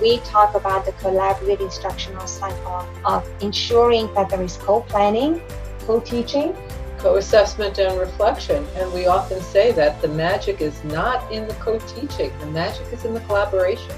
we 0.00 0.18
talk 0.18 0.54
about 0.54 0.84
the 0.84 0.92
collaborative 0.92 1.60
instructional 1.60 2.26
cycle 2.26 2.86
of 3.04 3.28
ensuring 3.40 4.12
that 4.14 4.30
there 4.30 4.42
is 4.42 4.56
co-planning, 4.56 5.40
co-teaching, 5.80 6.54
co-assessment 6.98 7.78
and 7.78 7.98
reflection. 7.98 8.66
And 8.76 8.92
we 8.92 9.06
often 9.06 9.40
say 9.40 9.72
that 9.72 10.00
the 10.02 10.08
magic 10.08 10.60
is 10.60 10.82
not 10.84 11.30
in 11.30 11.46
the 11.46 11.54
co-teaching, 11.54 12.32
the 12.40 12.46
magic 12.46 12.86
is 12.92 13.04
in 13.04 13.14
the 13.14 13.20
collaboration. 13.20 13.94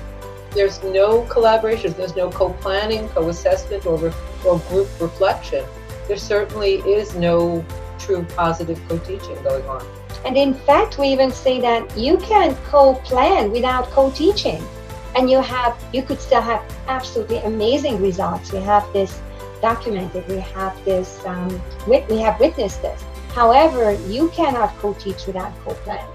There's 0.53 0.83
no 0.83 1.23
collaboration, 1.23 1.95
there's 1.97 2.17
no 2.17 2.30
co-planning, 2.30 3.09
co-assessment, 3.11 3.87
or, 3.87 3.99
re- 3.99 4.12
or 4.45 4.59
group 4.61 4.89
reflection. 5.01 5.65
There 6.07 6.17
certainly 6.17 6.77
is 6.80 7.15
no 7.15 7.65
true 7.99 8.25
positive 8.37 8.80
co-teaching 8.89 9.43
going 9.43 9.65
on. 9.67 9.85
And 10.25 10.37
in 10.37 10.55
fact, 10.55 10.99
we 10.99 11.09
even 11.09 11.30
say 11.30 11.61
that 11.61 11.96
you 11.96 12.17
can 12.19 12.55
co-plan 12.71 13.51
without 13.51 13.91
co-teaching. 13.91 14.65
And 15.17 15.31
you 15.31 15.41
have 15.41 15.77
you 15.93 16.03
could 16.03 16.21
still 16.21 16.43
have 16.43 16.62
absolutely 16.87 17.39
amazing 17.39 18.01
results. 18.01 18.53
We 18.53 18.61
have 18.61 18.91
this 18.93 19.21
documented. 19.61 20.27
We 20.29 20.39
have 20.39 20.75
this 20.85 21.25
um, 21.27 21.61
we 21.87 22.19
have 22.19 22.39
witnessed 22.41 22.83
this. 22.83 23.03
However, 23.35 23.93
you 24.09 24.29
cannot 24.30 24.77
co-teach 24.79 25.27
without 25.27 25.52
co-plan. 25.65 26.07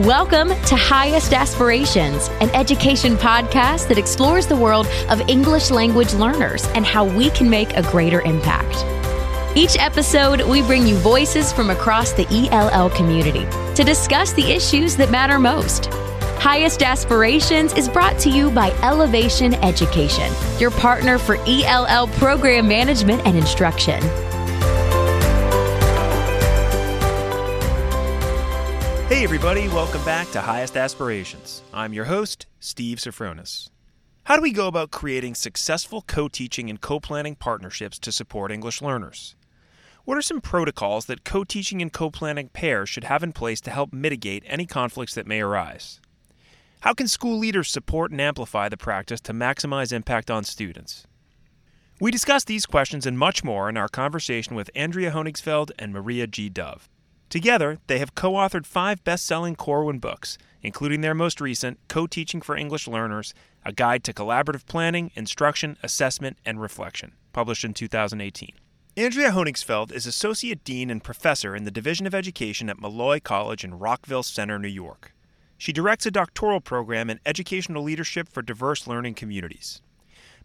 Welcome 0.00 0.48
to 0.48 0.76
Highest 0.76 1.34
Aspirations, 1.34 2.28
an 2.40 2.48
education 2.54 3.16
podcast 3.16 3.86
that 3.88 3.98
explores 3.98 4.46
the 4.46 4.56
world 4.56 4.86
of 5.10 5.20
English 5.28 5.70
language 5.70 6.14
learners 6.14 6.64
and 6.68 6.86
how 6.86 7.04
we 7.04 7.28
can 7.28 7.50
make 7.50 7.76
a 7.76 7.82
greater 7.82 8.22
impact. 8.22 8.82
Each 9.54 9.76
episode, 9.78 10.40
we 10.48 10.62
bring 10.62 10.86
you 10.86 10.96
voices 10.96 11.52
from 11.52 11.68
across 11.68 12.14
the 12.14 12.26
ELL 12.50 12.88
community 12.88 13.44
to 13.74 13.84
discuss 13.84 14.32
the 14.32 14.50
issues 14.50 14.96
that 14.96 15.10
matter 15.10 15.38
most. 15.38 15.92
Highest 16.40 16.82
Aspirations 16.82 17.74
is 17.74 17.86
brought 17.86 18.18
to 18.20 18.30
you 18.30 18.50
by 18.50 18.70
Elevation 18.82 19.52
Education, 19.56 20.32
your 20.58 20.70
partner 20.70 21.18
for 21.18 21.36
ELL 21.46 22.06
program 22.06 22.66
management 22.66 23.20
and 23.26 23.36
instruction. 23.36 24.02
Hey, 29.20 29.24
everybody, 29.24 29.68
welcome 29.68 30.02
back 30.06 30.30
to 30.30 30.40
Highest 30.40 30.78
Aspirations. 30.78 31.60
I'm 31.74 31.92
your 31.92 32.06
host, 32.06 32.46
Steve 32.58 32.96
Sofronis. 32.96 33.68
How 34.24 34.34
do 34.34 34.40
we 34.40 34.50
go 34.50 34.66
about 34.66 34.90
creating 34.90 35.34
successful 35.34 36.00
co 36.00 36.26
teaching 36.26 36.70
and 36.70 36.80
co 36.80 37.00
planning 37.00 37.34
partnerships 37.34 37.98
to 37.98 38.12
support 38.12 38.50
English 38.50 38.80
learners? 38.80 39.36
What 40.06 40.16
are 40.16 40.22
some 40.22 40.40
protocols 40.40 41.04
that 41.04 41.22
co 41.22 41.44
teaching 41.44 41.82
and 41.82 41.92
co 41.92 42.08
planning 42.08 42.48
pairs 42.48 42.88
should 42.88 43.04
have 43.04 43.22
in 43.22 43.34
place 43.34 43.60
to 43.60 43.70
help 43.70 43.92
mitigate 43.92 44.42
any 44.46 44.64
conflicts 44.64 45.14
that 45.16 45.26
may 45.26 45.42
arise? 45.42 46.00
How 46.80 46.94
can 46.94 47.06
school 47.06 47.38
leaders 47.38 47.68
support 47.68 48.12
and 48.12 48.22
amplify 48.22 48.70
the 48.70 48.78
practice 48.78 49.20
to 49.20 49.34
maximize 49.34 49.92
impact 49.92 50.30
on 50.30 50.44
students? 50.44 51.06
We 52.00 52.10
discuss 52.10 52.44
these 52.44 52.64
questions 52.64 53.04
and 53.04 53.18
much 53.18 53.44
more 53.44 53.68
in 53.68 53.76
our 53.76 53.88
conversation 53.88 54.56
with 54.56 54.70
Andrea 54.74 55.10
Honigsfeld 55.10 55.72
and 55.78 55.92
Maria 55.92 56.26
G. 56.26 56.48
Dove. 56.48 56.88
Together, 57.30 57.78
they 57.86 58.00
have 58.00 58.16
co 58.16 58.32
authored 58.32 58.66
five 58.66 59.02
best 59.04 59.24
selling 59.24 59.54
Corwin 59.54 60.00
books, 60.00 60.36
including 60.62 61.00
their 61.00 61.14
most 61.14 61.40
recent, 61.40 61.78
Co 61.86 62.08
Teaching 62.08 62.40
for 62.40 62.56
English 62.56 62.88
Learners 62.88 63.32
A 63.64 63.72
Guide 63.72 64.02
to 64.04 64.12
Collaborative 64.12 64.66
Planning, 64.66 65.12
Instruction, 65.14 65.78
Assessment, 65.80 66.38
and 66.44 66.60
Reflection, 66.60 67.12
published 67.32 67.64
in 67.64 67.72
2018. 67.72 68.50
Andrea 68.96 69.30
Honigsfeld 69.30 69.92
is 69.92 70.06
Associate 70.06 70.62
Dean 70.64 70.90
and 70.90 71.04
Professor 71.04 71.54
in 71.54 71.62
the 71.62 71.70
Division 71.70 72.04
of 72.04 72.16
Education 72.16 72.68
at 72.68 72.80
Molloy 72.80 73.20
College 73.20 73.62
in 73.62 73.78
Rockville 73.78 74.24
Centre, 74.24 74.58
New 74.58 74.66
York. 74.66 75.14
She 75.56 75.72
directs 75.72 76.06
a 76.06 76.10
doctoral 76.10 76.60
program 76.60 77.08
in 77.08 77.20
educational 77.24 77.84
leadership 77.84 78.28
for 78.28 78.42
diverse 78.42 78.88
learning 78.88 79.14
communities. 79.14 79.80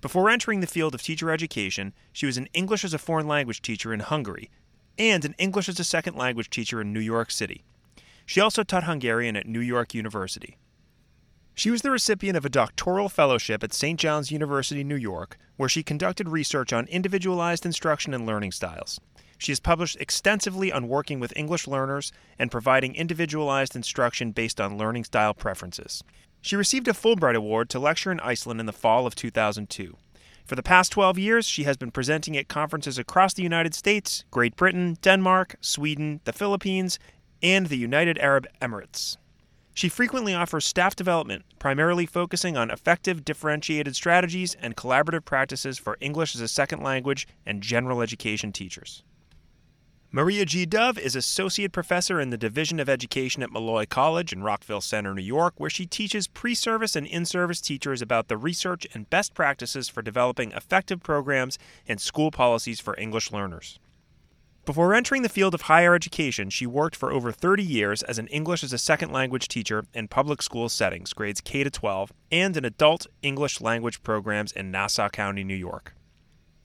Before 0.01 0.29
entering 0.29 0.59
the 0.59 0.67
field 0.67 0.93
of 0.93 1.01
teacher 1.01 1.31
education, 1.31 1.93
she 2.13 2.27
was 2.27 2.37
an 2.37 2.47
English 2.53 2.85
as 2.85 2.93
a 2.93 2.99
foreign 2.99 3.27
language 3.27 3.63
teacher 3.63 3.91
in 3.91 4.01
Hungary 4.01 4.51
and 4.97 5.25
an 5.25 5.35
English 5.37 5.69
as 5.69 5.79
a 5.79 5.83
second 5.83 6.15
language 6.15 6.49
teacher 6.49 6.81
in 6.81 6.93
New 6.93 6.99
York 6.99 7.31
City. 7.31 7.63
She 8.25 8.39
also 8.39 8.63
taught 8.63 8.85
Hungarian 8.85 9.35
at 9.35 9.47
New 9.47 9.59
York 9.59 9.93
University. 9.93 10.57
She 11.53 11.71
was 11.71 11.83
the 11.83 11.91
recipient 11.91 12.35
of 12.35 12.43
a 12.43 12.49
doctoral 12.49 13.07
fellowship 13.07 13.63
at 13.63 13.73
St. 13.73 13.99
John's 13.99 14.31
University, 14.31 14.83
New 14.83 14.95
York, 14.95 15.37
where 15.55 15.69
she 15.69 15.83
conducted 15.83 16.27
research 16.27 16.73
on 16.73 16.87
individualized 16.87 17.65
instruction 17.65 18.13
and 18.13 18.25
learning 18.25 18.51
styles. 18.51 18.99
She 19.37 19.51
has 19.51 19.59
published 19.59 19.97
extensively 19.99 20.71
on 20.71 20.87
working 20.87 21.19
with 21.19 21.35
English 21.35 21.67
learners 21.67 22.11
and 22.37 22.51
providing 22.51 22.95
individualized 22.95 23.75
instruction 23.75 24.31
based 24.31 24.59
on 24.59 24.77
learning 24.77 25.05
style 25.05 25.33
preferences. 25.33 26.03
She 26.41 26.55
received 26.55 26.87
a 26.87 26.93
Fulbright 26.93 27.35
Award 27.35 27.69
to 27.69 27.79
lecture 27.79 28.11
in 28.11 28.19
Iceland 28.19 28.59
in 28.59 28.65
the 28.65 28.73
fall 28.73 29.07
of 29.07 29.15
2002. 29.15 29.97
For 30.45 30.55
the 30.55 30.61
past 30.61 30.91
12 30.91 31.17
years, 31.17 31.47
she 31.47 31.63
has 31.63 31.75
been 31.75 31.89
presenting 31.89 32.37
at 32.37 32.47
conferences 32.47 32.99
across 32.99 33.33
the 33.33 33.41
United 33.41 33.73
States, 33.73 34.25
Great 34.29 34.55
Britain, 34.55 34.95
Denmark, 35.01 35.55
Sweden, 35.59 36.21
the 36.25 36.33
Philippines, 36.33 36.99
and 37.41 37.65
the 37.65 37.77
United 37.77 38.19
Arab 38.19 38.45
Emirates. 38.61 39.17
She 39.73 39.89
frequently 39.89 40.35
offers 40.35 40.65
staff 40.65 40.95
development, 40.95 41.45
primarily 41.57 42.05
focusing 42.05 42.55
on 42.55 42.69
effective 42.69 43.25
differentiated 43.25 43.95
strategies 43.95 44.55
and 44.55 44.77
collaborative 44.77 45.25
practices 45.25 45.79
for 45.79 45.97
English 45.99 46.35
as 46.35 46.41
a 46.41 46.47
second 46.47 46.83
language 46.83 47.27
and 47.45 47.63
general 47.63 48.01
education 48.01 48.51
teachers. 48.51 49.03
Maria 50.15 50.45
G. 50.45 50.65
Dove 50.65 50.97
is 50.97 51.13
Associate 51.13 51.73
Professor 51.73 52.21
in 52.21 52.29
the 52.29 52.37
Division 52.37 52.79
of 52.79 52.87
Education 52.87 53.43
at 53.43 53.51
Molloy 53.51 53.85
College 53.85 54.31
in 54.31 54.43
Rockville 54.43 54.79
Centre, 54.79 55.13
New 55.13 55.21
York, 55.21 55.55
where 55.57 55.69
she 55.69 55.85
teaches 55.85 56.25
pre 56.25 56.55
service 56.55 56.95
and 56.95 57.05
in 57.05 57.25
service 57.25 57.59
teachers 57.59 58.01
about 58.01 58.29
the 58.29 58.37
research 58.37 58.87
and 58.93 59.09
best 59.09 59.33
practices 59.33 59.89
for 59.89 60.01
developing 60.01 60.53
effective 60.53 61.03
programs 61.03 61.59
and 61.85 61.99
school 61.99 62.31
policies 62.31 62.79
for 62.79 62.97
English 62.97 63.33
learners. 63.33 63.77
Before 64.63 64.93
entering 64.93 65.21
the 65.21 65.27
field 65.27 65.53
of 65.53 65.63
higher 65.63 65.93
education, 65.93 66.49
she 66.49 66.65
worked 66.65 66.95
for 66.95 67.11
over 67.11 67.33
30 67.33 67.61
years 67.61 68.01
as 68.01 68.17
an 68.17 68.27
English 68.27 68.63
as 68.63 68.71
a 68.71 68.77
second 68.77 69.11
language 69.11 69.49
teacher 69.49 69.83
in 69.93 70.07
public 70.07 70.41
school 70.41 70.69
settings, 70.69 71.11
grades 71.11 71.41
K 71.41 71.65
to 71.65 71.69
12, 71.69 72.13
and 72.31 72.55
in 72.55 72.63
adult 72.63 73.05
English 73.21 73.59
language 73.59 74.01
programs 74.01 74.53
in 74.53 74.71
Nassau 74.71 75.09
County, 75.09 75.43
New 75.43 75.55
York. 75.55 75.93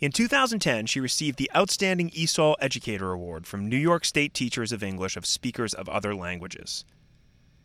In 0.00 0.12
2010, 0.12 0.86
she 0.86 0.98
received 0.98 1.36
the 1.36 1.50
Outstanding 1.54 2.08
ESOL 2.12 2.54
Educator 2.58 3.12
Award 3.12 3.46
from 3.46 3.68
New 3.68 3.76
York 3.76 4.06
State 4.06 4.32
Teachers 4.32 4.72
of 4.72 4.82
English 4.82 5.14
of 5.14 5.26
Speakers 5.26 5.74
of 5.74 5.90
Other 5.90 6.14
Languages. 6.14 6.86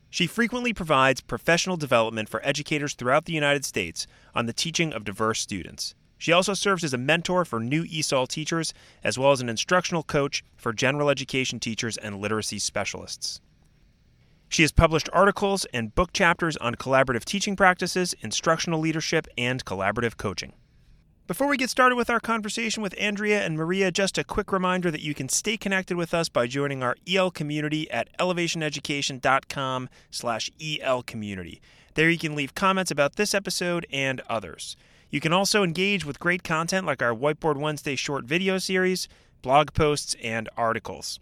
She 0.09 0.27
frequently 0.27 0.73
provides 0.73 1.21
professional 1.21 1.77
development 1.77 2.27
for 2.27 2.45
educators 2.45 2.93
throughout 2.93 3.23
the 3.23 3.31
United 3.31 3.63
States 3.63 4.05
on 4.33 4.47
the 4.47 4.53
teaching 4.53 4.91
of 4.91 5.05
diverse 5.05 5.39
students. 5.39 5.95
She 6.17 6.33
also 6.33 6.53
serves 6.53 6.83
as 6.83 6.93
a 6.93 6.97
mentor 6.97 7.45
for 7.45 7.61
new 7.61 7.85
ESOL 7.85 8.27
teachers, 8.27 8.73
as 9.01 9.17
well 9.17 9.31
as 9.31 9.39
an 9.39 9.47
instructional 9.47 10.03
coach 10.03 10.43
for 10.57 10.73
general 10.73 11.09
education 11.09 11.61
teachers 11.61 11.95
and 11.95 12.19
literacy 12.19 12.59
specialists. 12.59 13.39
She 14.49 14.63
has 14.63 14.73
published 14.73 15.07
articles 15.13 15.65
and 15.73 15.95
book 15.95 16.11
chapters 16.11 16.57
on 16.57 16.75
collaborative 16.75 17.23
teaching 17.23 17.55
practices, 17.55 18.13
instructional 18.19 18.81
leadership, 18.81 19.25
and 19.37 19.63
collaborative 19.63 20.17
coaching. 20.17 20.51
Before 21.27 21.47
we 21.47 21.57
get 21.57 21.71
started 21.71 21.95
with 21.95 22.11
our 22.11 22.19
conversation 22.19 22.83
with 22.83 22.93
Andrea 22.99 23.43
and 23.43 23.57
Maria, 23.57 23.89
just 23.91 24.19
a 24.19 24.23
quick 24.23 24.51
reminder 24.51 24.91
that 24.91 25.01
you 25.01 25.15
can 25.15 25.27
stay 25.27 25.57
connected 25.57 25.97
with 25.97 26.13
us 26.13 26.29
by 26.29 26.45
joining 26.45 26.83
our 26.83 26.95
EL 27.11 27.31
community 27.31 27.89
at 27.89 28.15
elevationeducation.com 28.19 29.89
slash 30.11 30.51
EL 30.61 31.01
community. 31.01 31.63
There 31.95 32.11
you 32.11 32.19
can 32.19 32.35
leave 32.35 32.53
comments 32.53 32.91
about 32.91 33.15
this 33.15 33.33
episode 33.33 33.87
and 33.91 34.21
others. 34.29 34.77
You 35.09 35.19
can 35.19 35.33
also 35.33 35.63
engage 35.63 36.05
with 36.05 36.19
great 36.19 36.43
content 36.43 36.85
like 36.85 37.01
our 37.01 37.15
Whiteboard 37.15 37.57
Wednesday 37.57 37.95
short 37.95 38.25
video 38.25 38.59
series, 38.59 39.07
blog 39.41 39.73
posts, 39.73 40.15
and 40.21 40.47
articles. 40.55 41.19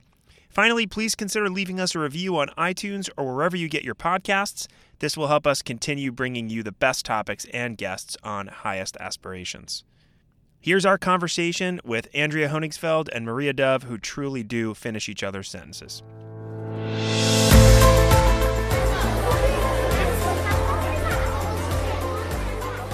Finally, 0.50 0.86
please 0.86 1.16
consider 1.16 1.50
leaving 1.50 1.80
us 1.80 1.96
a 1.96 2.00
review 2.00 2.38
on 2.38 2.50
iTunes 2.58 3.10
or 3.16 3.34
wherever 3.34 3.56
you 3.56 3.70
get 3.70 3.86
your 3.86 3.96
podcasts. 3.96 4.68
This 5.00 5.16
will 5.16 5.28
help 5.28 5.48
us 5.48 5.62
continue 5.62 6.12
bringing 6.12 6.50
you 6.50 6.62
the 6.62 6.74
best 6.74 7.06
topics 7.06 7.46
and 7.54 7.78
guests 7.78 8.18
on 8.22 8.48
highest 8.48 8.98
aspirations. 8.98 9.86
Here's 10.64 10.86
our 10.86 10.98
conversation 10.98 11.82
with 11.84 12.08
Andrea 12.14 12.48
Honigsfeld 12.48 13.10
and 13.12 13.26
Maria 13.26 13.52
Dove, 13.52 13.84
who 13.84 13.98
truly 13.98 14.44
do 14.44 14.74
finish 14.74 15.10
each 15.10 15.22
other's 15.22 15.50
sentences. 15.50 16.02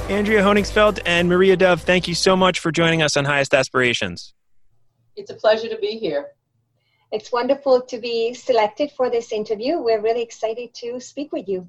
Andrea 0.09 0.41
Honigsfeld 0.41 0.97
and 1.05 1.29
Maria 1.29 1.55
Dove, 1.55 1.83
thank 1.83 2.07
you 2.07 2.15
so 2.15 2.35
much 2.35 2.59
for 2.59 2.71
joining 2.71 3.03
us 3.03 3.15
on 3.15 3.23
Highest 3.25 3.53
Aspirations. 3.53 4.33
It's 5.15 5.29
a 5.29 5.35
pleasure 5.35 5.69
to 5.69 5.77
be 5.77 5.99
here. 5.99 6.29
It's 7.11 7.31
wonderful 7.31 7.81
to 7.81 7.99
be 7.99 8.33
selected 8.33 8.89
for 8.97 9.11
this 9.11 9.31
interview. 9.31 9.77
We're 9.77 10.01
really 10.01 10.23
excited 10.23 10.73
to 10.73 10.99
speak 10.99 11.31
with 11.31 11.47
you. 11.47 11.67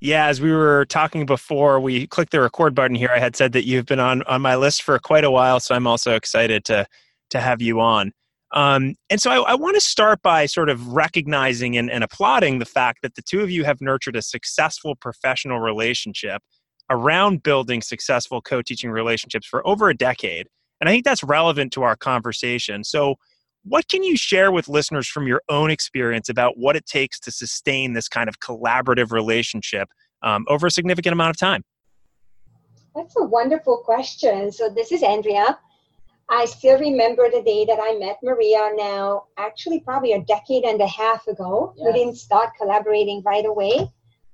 Yeah, 0.00 0.26
as 0.26 0.40
we 0.40 0.52
were 0.52 0.86
talking 0.86 1.26
before 1.26 1.80
we 1.80 2.06
clicked 2.06 2.30
the 2.30 2.40
record 2.40 2.74
button 2.74 2.94
here, 2.94 3.10
I 3.12 3.18
had 3.18 3.34
said 3.34 3.52
that 3.52 3.66
you've 3.66 3.86
been 3.86 3.98
on 3.98 4.22
on 4.24 4.40
my 4.40 4.54
list 4.54 4.82
for 4.82 4.98
quite 4.98 5.24
a 5.24 5.30
while, 5.30 5.58
so 5.58 5.74
I'm 5.74 5.86
also 5.86 6.14
excited 6.14 6.64
to 6.66 6.86
to 7.30 7.40
have 7.40 7.60
you 7.60 7.80
on. 7.80 8.12
Um, 8.54 8.94
and 9.10 9.20
so 9.20 9.30
I, 9.30 9.52
I 9.52 9.54
want 9.56 9.74
to 9.74 9.80
start 9.80 10.22
by 10.22 10.46
sort 10.46 10.70
of 10.70 10.88
recognizing 10.88 11.76
and, 11.76 11.90
and 11.90 12.02
applauding 12.02 12.60
the 12.60 12.64
fact 12.64 13.00
that 13.02 13.14
the 13.14 13.22
two 13.22 13.40
of 13.40 13.50
you 13.50 13.64
have 13.64 13.80
nurtured 13.80 14.16
a 14.16 14.22
successful 14.22 14.94
professional 14.96 15.60
relationship 15.60 16.40
around 16.88 17.42
building 17.42 17.82
successful 17.82 18.40
co 18.40 18.62
teaching 18.62 18.90
relationships 18.90 19.46
for 19.46 19.66
over 19.66 19.90
a 19.90 19.94
decade. 19.96 20.46
And 20.80 20.88
I 20.88 20.92
think 20.92 21.04
that's 21.04 21.24
relevant 21.24 21.72
to 21.74 21.82
our 21.82 21.96
conversation. 21.96 22.84
So, 22.84 23.16
what 23.68 23.88
can 23.88 24.02
you 24.02 24.16
share 24.16 24.50
with 24.50 24.68
listeners 24.68 25.08
from 25.08 25.26
your 25.26 25.42
own 25.48 25.70
experience 25.70 26.28
about 26.28 26.58
what 26.58 26.76
it 26.76 26.86
takes 26.86 27.20
to 27.20 27.30
sustain 27.30 27.92
this 27.92 28.08
kind 28.08 28.28
of 28.28 28.40
collaborative 28.40 29.12
relationship 29.12 29.88
um, 30.22 30.44
over 30.48 30.66
a 30.66 30.70
significant 30.70 31.12
amount 31.12 31.30
of 31.30 31.38
time? 31.38 31.62
That's 32.94 33.14
a 33.16 33.24
wonderful 33.24 33.78
question. 33.84 34.50
So, 34.50 34.68
this 34.68 34.90
is 34.90 35.02
Andrea. 35.02 35.58
I 36.30 36.44
still 36.44 36.78
remember 36.78 37.30
the 37.30 37.42
day 37.42 37.64
that 37.64 37.78
I 37.80 37.96
met 37.98 38.18
Maria 38.22 38.70
now, 38.74 39.24
actually, 39.38 39.80
probably 39.80 40.12
a 40.12 40.22
decade 40.24 40.64
and 40.64 40.80
a 40.80 40.86
half 40.86 41.26
ago. 41.26 41.72
Yes. 41.76 41.86
We 41.86 41.92
didn't 41.98 42.16
start 42.16 42.50
collaborating 42.60 43.22
right 43.24 43.46
away. 43.46 43.90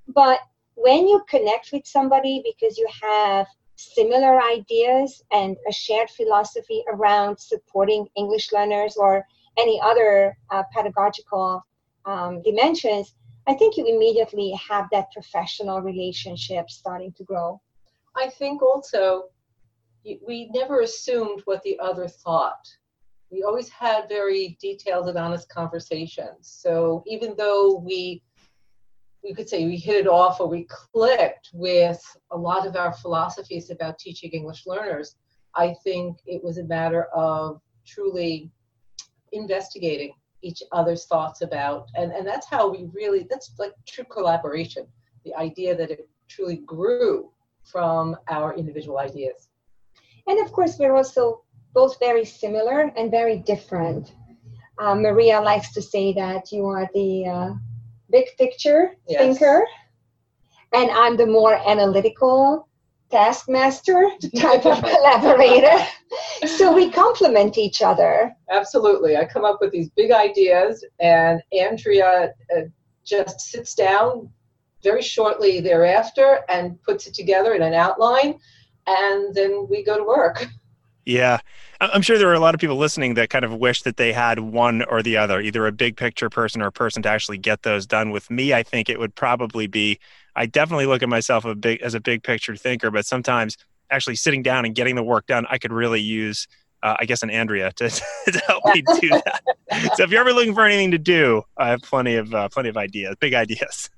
But 0.07 0.39
when 0.75 1.07
you 1.07 1.23
connect 1.29 1.71
with 1.71 1.85
somebody 1.85 2.43
because 2.43 2.77
you 2.77 2.87
have 3.01 3.47
similar 3.75 4.41
ideas 4.41 5.21
and 5.31 5.55
a 5.67 5.71
shared 5.71 6.09
philosophy 6.09 6.83
around 6.91 7.39
supporting 7.39 8.07
English 8.15 8.51
learners 8.51 8.95
or 8.97 9.25
any 9.57 9.79
other 9.83 10.37
uh, 10.51 10.63
pedagogical 10.73 11.65
um, 12.05 12.41
dimensions, 12.43 13.15
I 13.47 13.53
think 13.53 13.77
you 13.77 13.85
immediately 13.85 14.51
have 14.69 14.87
that 14.91 15.11
professional 15.11 15.81
relationship 15.81 16.69
starting 16.69 17.13
to 17.13 17.23
grow. 17.23 17.61
I 18.15 18.29
think 18.29 18.61
also 18.61 19.25
we 20.05 20.49
never 20.53 20.81
assumed 20.81 21.41
what 21.45 21.63
the 21.63 21.79
other 21.79 22.07
thought. 22.07 22.65
We 23.31 23.43
always 23.43 23.69
had 23.69 24.07
very 24.07 24.57
detailed 24.61 25.09
and 25.09 25.17
honest 25.17 25.49
conversations. 25.49 26.37
So 26.41 27.03
even 27.07 27.35
though 27.37 27.75
we 27.83 28.21
we 29.25 29.33
could 29.33 29.49
say 29.49 29.65
we 29.65 29.75
hit 29.75 30.05
it 30.05 30.07
off 30.07 30.39
or 30.39 30.47
we 30.47 30.67
clicked 30.69 31.49
with 31.51 31.99
a 32.31 32.37
lot 32.37 32.67
of 32.67 32.75
our 32.75 32.93
philosophies 32.93 33.71
about 33.71 33.97
teaching 33.97 34.29
English 34.31 34.67
learners, 34.67 35.15
I 35.55 35.75
think 35.83 36.19
it 36.27 36.43
was 36.43 36.59
a 36.59 36.63
matter 36.63 37.05
of 37.05 37.59
truly 37.87 38.51
investigating 39.31 40.13
each 40.43 40.61
other's 40.71 41.07
thoughts 41.07 41.41
about 41.41 41.87
and, 41.95 42.11
and 42.11 42.25
that's 42.25 42.47
how 42.47 42.69
we 42.69 42.87
really 42.93 43.25
that's 43.29 43.51
like 43.57 43.73
true 43.87 44.05
collaboration 44.05 44.85
the 45.23 45.33
idea 45.35 45.75
that 45.75 45.89
it 45.89 46.07
truly 46.29 46.57
grew 46.57 47.31
from 47.63 48.15
our 48.29 48.55
individual 48.55 48.99
ideas. 48.99 49.49
And 50.27 50.39
of 50.45 50.51
course 50.51 50.77
we're 50.77 50.95
also 50.95 51.41
both 51.73 51.97
very 51.99 52.25
similar 52.25 52.91
and 52.95 53.09
very 53.09 53.39
different. 53.39 54.13
Uh, 54.77 54.93
maria 54.93 55.41
likes 55.41 55.73
to 55.73 55.81
say 55.81 56.13
that 56.13 56.51
you 56.51 56.65
are 56.65 56.87
the 56.93 57.25
uh, 57.25 57.53
big 58.11 58.25
picture 58.37 58.95
yes. 59.07 59.19
thinker, 59.19 59.65
and 60.73 60.91
I'm 60.91 61.17
the 61.17 61.25
more 61.25 61.55
analytical 61.67 62.67
taskmaster 63.11 64.09
type 64.35 64.65
of 64.65 64.81
collaborator. 64.83 65.85
so 66.45 66.73
we 66.73 66.91
complement 66.91 67.57
each 67.57 67.81
other. 67.81 68.35
Absolutely. 68.49 69.17
I 69.17 69.25
come 69.25 69.45
up 69.45 69.59
with 69.61 69.71
these 69.71 69.89
big 69.91 70.11
ideas, 70.11 70.83
and 70.99 71.41
Andrea 71.57 72.33
uh, 72.55 72.61
just 73.03 73.39
sits 73.41 73.75
down 73.75 74.29
very 74.83 75.01
shortly 75.01 75.61
thereafter 75.61 76.39
and 76.49 76.81
puts 76.83 77.07
it 77.07 77.13
together 77.13 77.53
in 77.53 77.61
an 77.61 77.73
outline, 77.73 78.39
and 78.87 79.33
then 79.33 79.67
we 79.69 79.83
go 79.83 79.97
to 79.97 80.03
work. 80.03 80.47
Yeah. 81.05 81.39
I'm 81.81 82.01
sure 82.01 82.17
there 82.17 82.29
are 82.29 82.33
a 82.33 82.39
lot 82.39 82.55
of 82.55 82.61
people 82.61 82.77
listening 82.77 83.15
that 83.15 83.29
kind 83.29 83.43
of 83.43 83.53
wish 83.53 83.81
that 83.83 83.97
they 83.97 84.13
had 84.13 84.39
one 84.39 84.83
or 84.83 85.03
the 85.03 85.17
other, 85.17 85.41
either 85.41 85.67
a 85.67 85.71
big 85.71 85.97
picture 85.97 86.29
person 86.29 86.61
or 86.61 86.67
a 86.67 86.71
person 86.71 87.01
to 87.03 87.09
actually 87.09 87.37
get 87.37 87.63
those 87.63 87.85
done. 87.85 88.11
With 88.11 88.29
me, 88.29 88.53
I 88.53 88.63
think 88.63 88.89
it 88.89 88.99
would 88.99 89.15
probably 89.15 89.67
be 89.67 89.99
I 90.35 90.45
definitely 90.45 90.85
look 90.85 91.01
at 91.01 91.09
myself 91.09 91.45
a 91.45 91.55
big 91.55 91.81
as 91.81 91.93
a 91.93 91.99
big 91.99 92.23
picture 92.23 92.55
thinker, 92.55 92.91
but 92.91 93.05
sometimes 93.05 93.57
actually 93.89 94.15
sitting 94.15 94.43
down 94.43 94.65
and 94.65 94.75
getting 94.75 94.95
the 94.95 95.03
work 95.03 95.27
done, 95.27 95.45
I 95.49 95.57
could 95.57 95.71
really 95.71 96.01
use 96.01 96.47
uh, 96.83 96.95
I 96.99 97.05
guess 97.05 97.23
an 97.23 97.31
Andrea 97.31 97.71
to, 97.73 97.89
to 98.31 98.39
help 98.47 98.63
me 98.65 98.83
do 99.01 99.09
that. 99.25 99.41
so 99.95 100.03
if 100.03 100.11
you're 100.11 100.21
ever 100.21 100.33
looking 100.33 100.53
for 100.53 100.65
anything 100.65 100.91
to 100.91 100.97
do, 100.97 101.41
I 101.57 101.69
have 101.69 101.81
plenty 101.81 102.15
of 102.15 102.33
uh, 102.33 102.49
plenty 102.49 102.69
of 102.69 102.77
ideas, 102.77 103.15
big 103.19 103.33
ideas. 103.33 103.89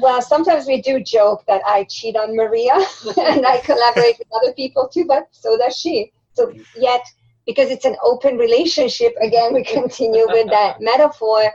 well, 0.00 0.20
sometimes 0.20 0.66
we 0.66 0.82
do 0.82 1.00
joke 1.00 1.44
that 1.46 1.62
I 1.64 1.84
cheat 1.84 2.16
on 2.16 2.36
Maria 2.36 2.74
and 3.16 3.46
I 3.46 3.58
collaborate 3.58 4.18
with 4.18 4.28
other 4.34 4.52
people 4.52 4.88
too, 4.88 5.04
but 5.06 5.28
so 5.30 5.56
does 5.56 5.76
she. 5.76 6.12
So 6.40 6.52
yet, 6.76 7.04
because 7.46 7.70
it's 7.70 7.84
an 7.84 7.96
open 8.02 8.38
relationship, 8.38 9.14
again, 9.20 9.52
we 9.52 9.64
continue 9.78 10.26
with 10.26 10.48
that 10.50 10.76
metaphor. 10.80 11.52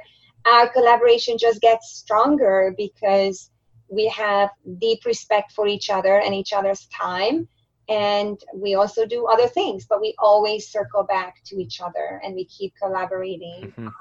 Our 0.52 0.70
collaboration 0.70 1.38
just 1.40 1.60
gets 1.62 1.98
stronger 1.98 2.74
because 2.78 3.50
we 3.90 4.08
have 4.08 4.50
deep 4.80 5.06
respect 5.06 5.52
for 5.52 5.68
each 5.68 5.90
other 5.90 6.20
and 6.20 6.36
each 6.36 6.54
other's 6.54 6.86
time. 6.88 7.48
And 7.88 8.40
we 8.54 8.76
also 8.76 9.06
do 9.06 9.28
other 9.28 9.48
things, 9.48 9.86
but 9.88 10.02
we 10.02 10.16
always 10.18 10.68
circle 10.68 11.04
back 11.04 11.36
to 11.46 11.58
each 11.58 11.82
other 11.82 12.20
and 12.24 12.34
we 12.34 12.46
keep 12.46 12.74
collaborating 12.82 13.62
mm-hmm. 13.62 13.88
on 13.88 13.94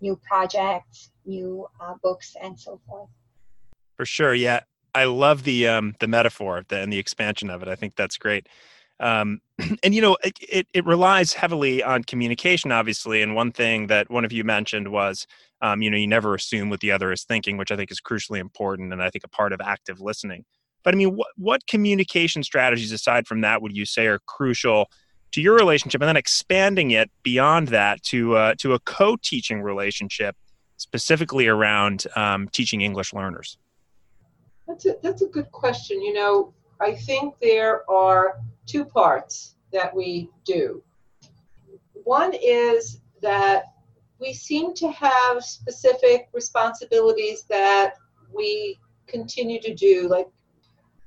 new 0.00 0.18
projects, 0.26 1.10
new 1.26 1.66
uh, 1.80 1.94
books, 2.02 2.36
and 2.42 2.58
so 2.58 2.80
forth. 2.86 3.08
For 3.96 4.06
sure. 4.06 4.34
Yeah. 4.34 4.60
I 4.94 5.04
love 5.04 5.44
the 5.44 5.68
um, 5.68 5.94
the 6.00 6.08
metaphor 6.08 6.64
and 6.70 6.92
the 6.92 6.98
expansion 6.98 7.50
of 7.50 7.62
it. 7.62 7.68
I 7.68 7.76
think 7.76 7.94
that's 7.94 8.16
great. 8.16 8.48
Um, 9.00 9.40
and 9.82 9.94
you 9.94 10.00
know, 10.00 10.16
it, 10.24 10.34
it, 10.40 10.66
it, 10.74 10.86
relies 10.86 11.32
heavily 11.32 11.82
on 11.82 12.04
communication, 12.04 12.72
obviously. 12.72 13.22
And 13.22 13.34
one 13.34 13.52
thing 13.52 13.86
that 13.88 14.10
one 14.10 14.24
of 14.24 14.32
you 14.32 14.44
mentioned 14.44 14.88
was, 14.88 15.26
um, 15.62 15.82
you 15.82 15.90
know, 15.90 15.96
you 15.96 16.06
never 16.06 16.34
assume 16.34 16.70
what 16.70 16.80
the 16.80 16.92
other 16.92 17.12
is 17.12 17.24
thinking, 17.24 17.56
which 17.56 17.70
I 17.70 17.76
think 17.76 17.90
is 17.90 18.00
crucially 18.00 18.38
important, 18.38 18.92
and 18.92 19.02
I 19.02 19.10
think 19.10 19.24
a 19.24 19.28
part 19.28 19.52
of 19.52 19.60
active 19.60 20.00
listening. 20.00 20.44
But 20.84 20.94
I 20.94 20.96
mean, 20.96 21.16
what 21.16 21.28
what 21.36 21.66
communication 21.66 22.42
strategies 22.42 22.92
aside 22.92 23.26
from 23.26 23.40
that 23.42 23.62
would 23.62 23.76
you 23.76 23.84
say 23.84 24.06
are 24.06 24.20
crucial 24.26 24.90
to 25.32 25.42
your 25.42 25.56
relationship, 25.56 26.00
and 26.00 26.08
then 26.08 26.16
expanding 26.16 26.92
it 26.92 27.10
beyond 27.22 27.68
that 27.68 28.02
to 28.04 28.36
uh, 28.36 28.54
to 28.58 28.74
a 28.74 28.78
co-teaching 28.80 29.60
relationship, 29.60 30.36
specifically 30.76 31.46
around 31.46 32.06
um, 32.16 32.48
teaching 32.48 32.80
English 32.80 33.12
learners? 33.12 33.58
That's 34.66 34.86
a, 34.86 34.96
that's 35.02 35.22
a 35.22 35.26
good 35.26 35.50
question. 35.50 36.00
You 36.00 36.14
know, 36.14 36.54
I 36.80 36.94
think 36.94 37.34
there 37.40 37.90
are 37.90 38.38
two 38.68 38.84
parts 38.84 39.56
that 39.72 39.94
we 39.94 40.30
do. 40.44 40.82
One 42.04 42.32
is 42.34 43.00
that 43.22 43.64
we 44.20 44.32
seem 44.32 44.74
to 44.74 44.90
have 44.92 45.42
specific 45.42 46.28
responsibilities 46.32 47.44
that 47.48 47.94
we 48.32 48.78
continue 49.06 49.60
to 49.60 49.74
do, 49.74 50.08
like, 50.08 50.28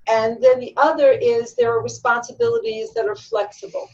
and 0.08 0.41
then 0.41 0.60
the 0.60 0.74
other 0.77 1.12
is 1.12 1.56
there 1.56 1.72
are 1.72 1.84
responsibilities 1.84 2.94
that 2.94 3.06
are 3.08 3.15
flexible, 3.15 3.88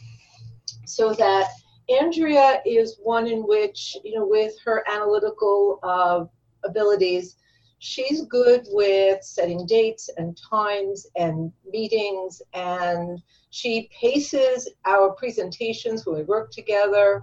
so 0.86 1.12
that 1.14 1.48
Andrea 1.88 2.60
is 2.66 2.98
one 3.02 3.26
in 3.26 3.40
which, 3.46 3.96
you 4.04 4.14
know, 4.16 4.26
with 4.26 4.54
her 4.64 4.84
analytical 4.88 5.78
uh, 5.82 6.24
abilities, 6.64 7.36
she's 7.78 8.24
good 8.26 8.66
with 8.70 9.22
setting 9.22 9.64
dates 9.66 10.10
and 10.16 10.38
times 10.50 11.06
and 11.16 11.52
meetings 11.70 12.42
and 12.52 13.22
she 13.50 13.88
paces 13.98 14.68
our 14.84 15.12
presentations 15.12 16.04
when 16.04 16.16
we 16.16 16.22
work 16.24 16.50
together 16.50 17.22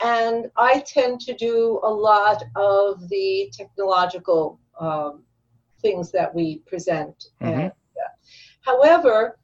and 0.00 0.50
i 0.56 0.80
tend 0.80 1.20
to 1.20 1.34
do 1.34 1.80
a 1.82 1.90
lot 1.90 2.42
of 2.56 3.08
the 3.08 3.50
technological 3.56 4.60
um, 4.80 5.22
things 5.80 6.10
that 6.12 6.32
we 6.34 6.58
present 6.66 7.26
mm-hmm. 7.42 7.60
and, 7.60 7.72
uh, 7.72 8.08
however 8.60 9.38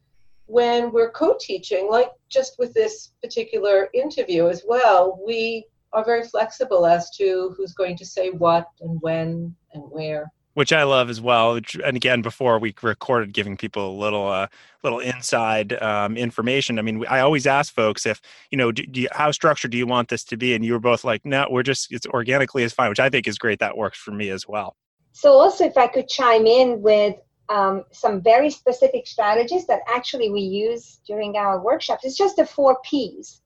when 0.46 0.92
we're 0.92 1.10
co-teaching 1.10 1.88
like 1.90 2.10
just 2.28 2.56
with 2.58 2.72
this 2.74 3.12
particular 3.22 3.88
interview 3.94 4.48
as 4.48 4.62
well 4.68 5.18
we 5.26 5.64
are 5.92 6.04
very 6.04 6.24
flexible 6.24 6.86
as 6.86 7.10
to 7.10 7.54
who's 7.56 7.72
going 7.72 7.96
to 7.96 8.04
say 8.04 8.30
what 8.30 8.66
and 8.80 9.00
when 9.00 9.54
and 9.72 9.82
where 9.90 10.30
which 10.54 10.72
I 10.72 10.84
love 10.84 11.10
as 11.10 11.20
well. 11.20 11.60
And 11.84 11.96
again, 11.96 12.22
before 12.22 12.58
we 12.58 12.74
recorded, 12.82 13.32
giving 13.32 13.56
people 13.56 13.90
a 13.90 13.96
little, 13.98 14.28
uh, 14.28 14.46
little 14.82 15.00
inside 15.00 15.72
um, 15.82 16.16
information. 16.16 16.78
I 16.78 16.82
mean, 16.82 17.04
I 17.08 17.20
always 17.20 17.46
ask 17.46 17.74
folks 17.74 18.06
if 18.06 18.20
you 18.50 18.58
know, 18.58 18.72
do, 18.72 18.86
do 18.86 19.02
you, 19.02 19.08
how 19.12 19.30
structured 19.30 19.72
do 19.72 19.78
you 19.78 19.86
want 19.86 20.08
this 20.08 20.24
to 20.24 20.36
be? 20.36 20.54
And 20.54 20.64
you 20.64 20.72
were 20.72 20.80
both 20.80 21.04
like, 21.04 21.24
no, 21.24 21.46
we're 21.50 21.62
just 21.62 21.92
it's 21.92 22.06
organically 22.06 22.62
is 22.62 22.72
fine, 22.72 22.88
which 22.88 23.00
I 23.00 23.10
think 23.10 23.28
is 23.28 23.38
great. 23.38 23.58
That 23.58 23.76
works 23.76 23.98
for 23.98 24.12
me 24.12 24.30
as 24.30 24.48
well. 24.48 24.76
So 25.12 25.32
also, 25.32 25.64
if 25.64 25.76
I 25.76 25.86
could 25.86 26.08
chime 26.08 26.46
in 26.46 26.82
with 26.82 27.16
um, 27.48 27.84
some 27.92 28.20
very 28.20 28.50
specific 28.50 29.06
strategies 29.06 29.66
that 29.66 29.80
actually 29.88 30.30
we 30.30 30.40
use 30.40 31.00
during 31.06 31.36
our 31.36 31.60
workshops, 31.60 32.04
it's 32.04 32.16
just 32.16 32.36
the 32.36 32.46
four 32.46 32.78
P's. 32.84 33.40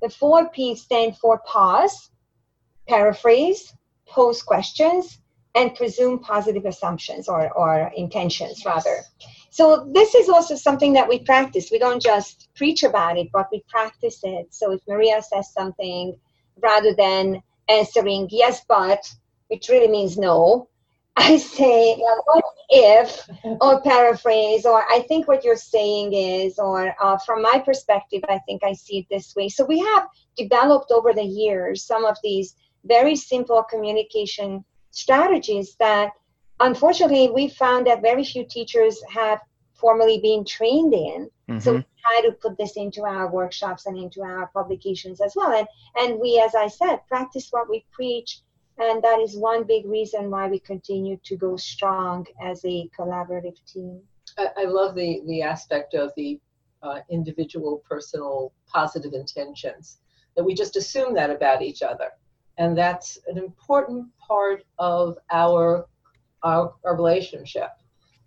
The 0.00 0.10
four 0.10 0.48
P's 0.50 0.82
stand 0.82 1.16
for 1.16 1.38
pause, 1.40 2.10
paraphrase, 2.86 3.72
pose 4.06 4.42
questions, 4.42 5.18
and 5.58 5.74
presume 5.74 6.20
positive 6.20 6.64
assumptions 6.66 7.28
or, 7.28 7.50
or 7.52 7.92
intentions, 7.96 8.62
yes. 8.64 8.66
rather. 8.66 8.98
So, 9.50 9.90
this 9.92 10.14
is 10.14 10.28
also 10.28 10.54
something 10.54 10.92
that 10.92 11.08
we 11.08 11.18
practice. 11.18 11.70
We 11.72 11.80
don't 11.80 12.00
just 12.00 12.48
preach 12.54 12.84
about 12.84 13.18
it, 13.18 13.28
but 13.32 13.48
we 13.50 13.64
practice 13.68 14.20
it. 14.22 14.54
So, 14.54 14.72
if 14.72 14.80
Maria 14.86 15.20
says 15.20 15.52
something, 15.52 16.16
rather 16.62 16.94
than 16.94 17.42
answering 17.68 18.28
yes, 18.30 18.64
but, 18.68 19.02
which 19.48 19.68
really 19.68 19.88
means 19.88 20.16
no, 20.16 20.68
I 21.16 21.36
say, 21.38 21.96
well, 21.98 22.22
what 22.26 22.44
if, 22.70 23.28
or 23.60 23.80
paraphrase, 23.92 24.64
or 24.64 24.84
I 24.88 25.00
think 25.08 25.26
what 25.26 25.42
you're 25.42 25.56
saying 25.56 26.12
is, 26.12 26.60
or 26.60 26.94
uh, 27.02 27.18
from 27.26 27.42
my 27.42 27.60
perspective, 27.64 28.22
I 28.28 28.38
think 28.46 28.62
I 28.62 28.74
see 28.74 28.98
it 28.98 29.06
this 29.10 29.34
way. 29.34 29.48
So 29.48 29.64
we 29.64 29.80
have 29.80 30.06
developed 30.36 30.92
over 30.92 31.12
the 31.12 31.24
years 31.24 31.84
some 31.84 32.04
of 32.04 32.16
these 32.22 32.54
very 32.84 33.16
simple 33.16 33.64
communication 33.64 34.64
strategies 34.90 35.76
that 35.76 36.10
unfortunately 36.60 37.30
we 37.30 37.48
found 37.48 37.86
that 37.86 38.02
very 38.02 38.24
few 38.24 38.44
teachers 38.44 39.00
have 39.08 39.40
formally 39.74 40.20
been 40.20 40.44
trained 40.44 40.92
in. 40.92 41.30
Mm-hmm. 41.48 41.58
So 41.60 41.74
we 41.74 41.86
try 42.02 42.28
to 42.28 42.32
put 42.32 42.58
this 42.58 42.76
into 42.76 43.04
our 43.04 43.30
workshops 43.30 43.86
and 43.86 43.96
into 43.96 44.22
our 44.22 44.48
publications 44.48 45.20
as 45.20 45.34
well. 45.36 45.52
And 45.52 45.68
and 45.96 46.20
we, 46.20 46.42
as 46.44 46.54
I 46.54 46.68
said, 46.68 46.98
practice 47.08 47.48
what 47.50 47.70
we 47.70 47.84
preach. 47.92 48.40
And 48.78 49.02
that 49.02 49.18
is 49.18 49.36
one 49.36 49.64
big 49.64 49.86
reason 49.86 50.30
why 50.30 50.46
we 50.48 50.60
continue 50.60 51.18
to 51.24 51.36
go 51.36 51.56
strong 51.56 52.26
as 52.40 52.64
a 52.64 52.88
collaborative 52.96 53.56
team. 53.66 54.00
I, 54.36 54.48
I 54.56 54.64
love 54.64 54.94
the, 54.94 55.22
the 55.26 55.42
aspect 55.42 55.94
of 55.94 56.12
the 56.16 56.38
uh, 56.82 57.00
individual, 57.10 57.82
personal, 57.88 58.52
positive 58.66 59.14
intentions, 59.14 59.98
that 60.36 60.44
we 60.44 60.54
just 60.54 60.76
assume 60.76 61.12
that 61.14 61.30
about 61.30 61.60
each 61.60 61.82
other. 61.82 62.10
And 62.58 62.76
that's 62.76 63.18
an 63.28 63.38
important 63.38 64.06
part 64.18 64.64
of 64.78 65.16
our, 65.30 65.86
our, 66.42 66.74
our 66.84 66.96
relationship 66.96 67.70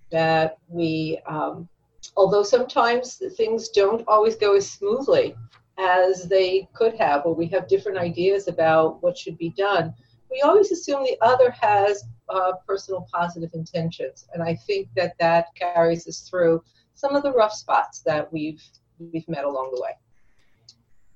that 0.10 0.58
we, 0.68 1.20
um, 1.28 1.68
although 2.16 2.44
sometimes 2.44 3.22
things 3.38 3.70
don't 3.70 4.04
always 4.08 4.36
go 4.36 4.56
as 4.56 4.70
smoothly 4.70 5.36
as 5.78 6.28
they 6.28 6.68
could 6.74 6.96
have, 6.96 7.26
or 7.26 7.36
we 7.36 7.48
have 7.48 7.68
different 7.68 7.98
ideas 7.98 8.48
about 8.48 9.02
what 9.04 9.18
should 9.18 9.38
be 9.38 9.50
done, 9.50 9.94
we 10.30 10.42
always 10.42 10.72
assume 10.72 11.04
the 11.04 11.18
other 11.22 11.52
has 11.52 12.06
uh, 12.30 12.54
personal 12.66 13.06
positive 13.12 13.52
intentions. 13.54 14.28
And 14.34 14.42
I 14.42 14.56
think 14.56 14.88
that 14.96 15.18
that 15.20 15.48
carries 15.56 16.08
us 16.08 16.22
through 16.22 16.64
some 16.94 17.16
of 17.16 17.24
the 17.24 17.34
rough 17.34 17.54
spots 17.54 18.00
that 18.02 18.32
we've 18.32 18.64
we've 19.00 19.28
met 19.28 19.44
along 19.44 19.72
the 19.74 19.82
way. 19.82 19.92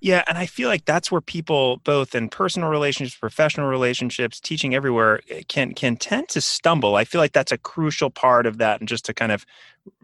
Yeah, 0.06 0.24
and 0.28 0.38
I 0.38 0.46
feel 0.46 0.70
like 0.70 0.86
that's 0.86 1.12
where 1.12 1.20
people, 1.20 1.78
both 1.78 2.14
in 2.14 2.30
personal 2.30 2.70
relationships, 2.70 3.18
professional 3.20 3.66
relationships, 3.66 4.40
teaching 4.40 4.76
everywhere, 4.76 5.22
eh, 5.32 5.42
can 5.48 5.74
can 5.74 5.96
tend 5.98 6.30
to 6.30 6.42
stumble. 6.42 6.96
I 6.96 7.06
feel 7.06 7.20
like 7.20 7.34
that's 7.34 7.52
a 7.52 7.58
crucial 7.58 8.12
part 8.12 8.46
of 8.46 8.60
that. 8.60 8.80
And 8.80 8.88
just 8.88 9.04
to 9.06 9.16
kind 9.16 9.32
of, 9.32 9.48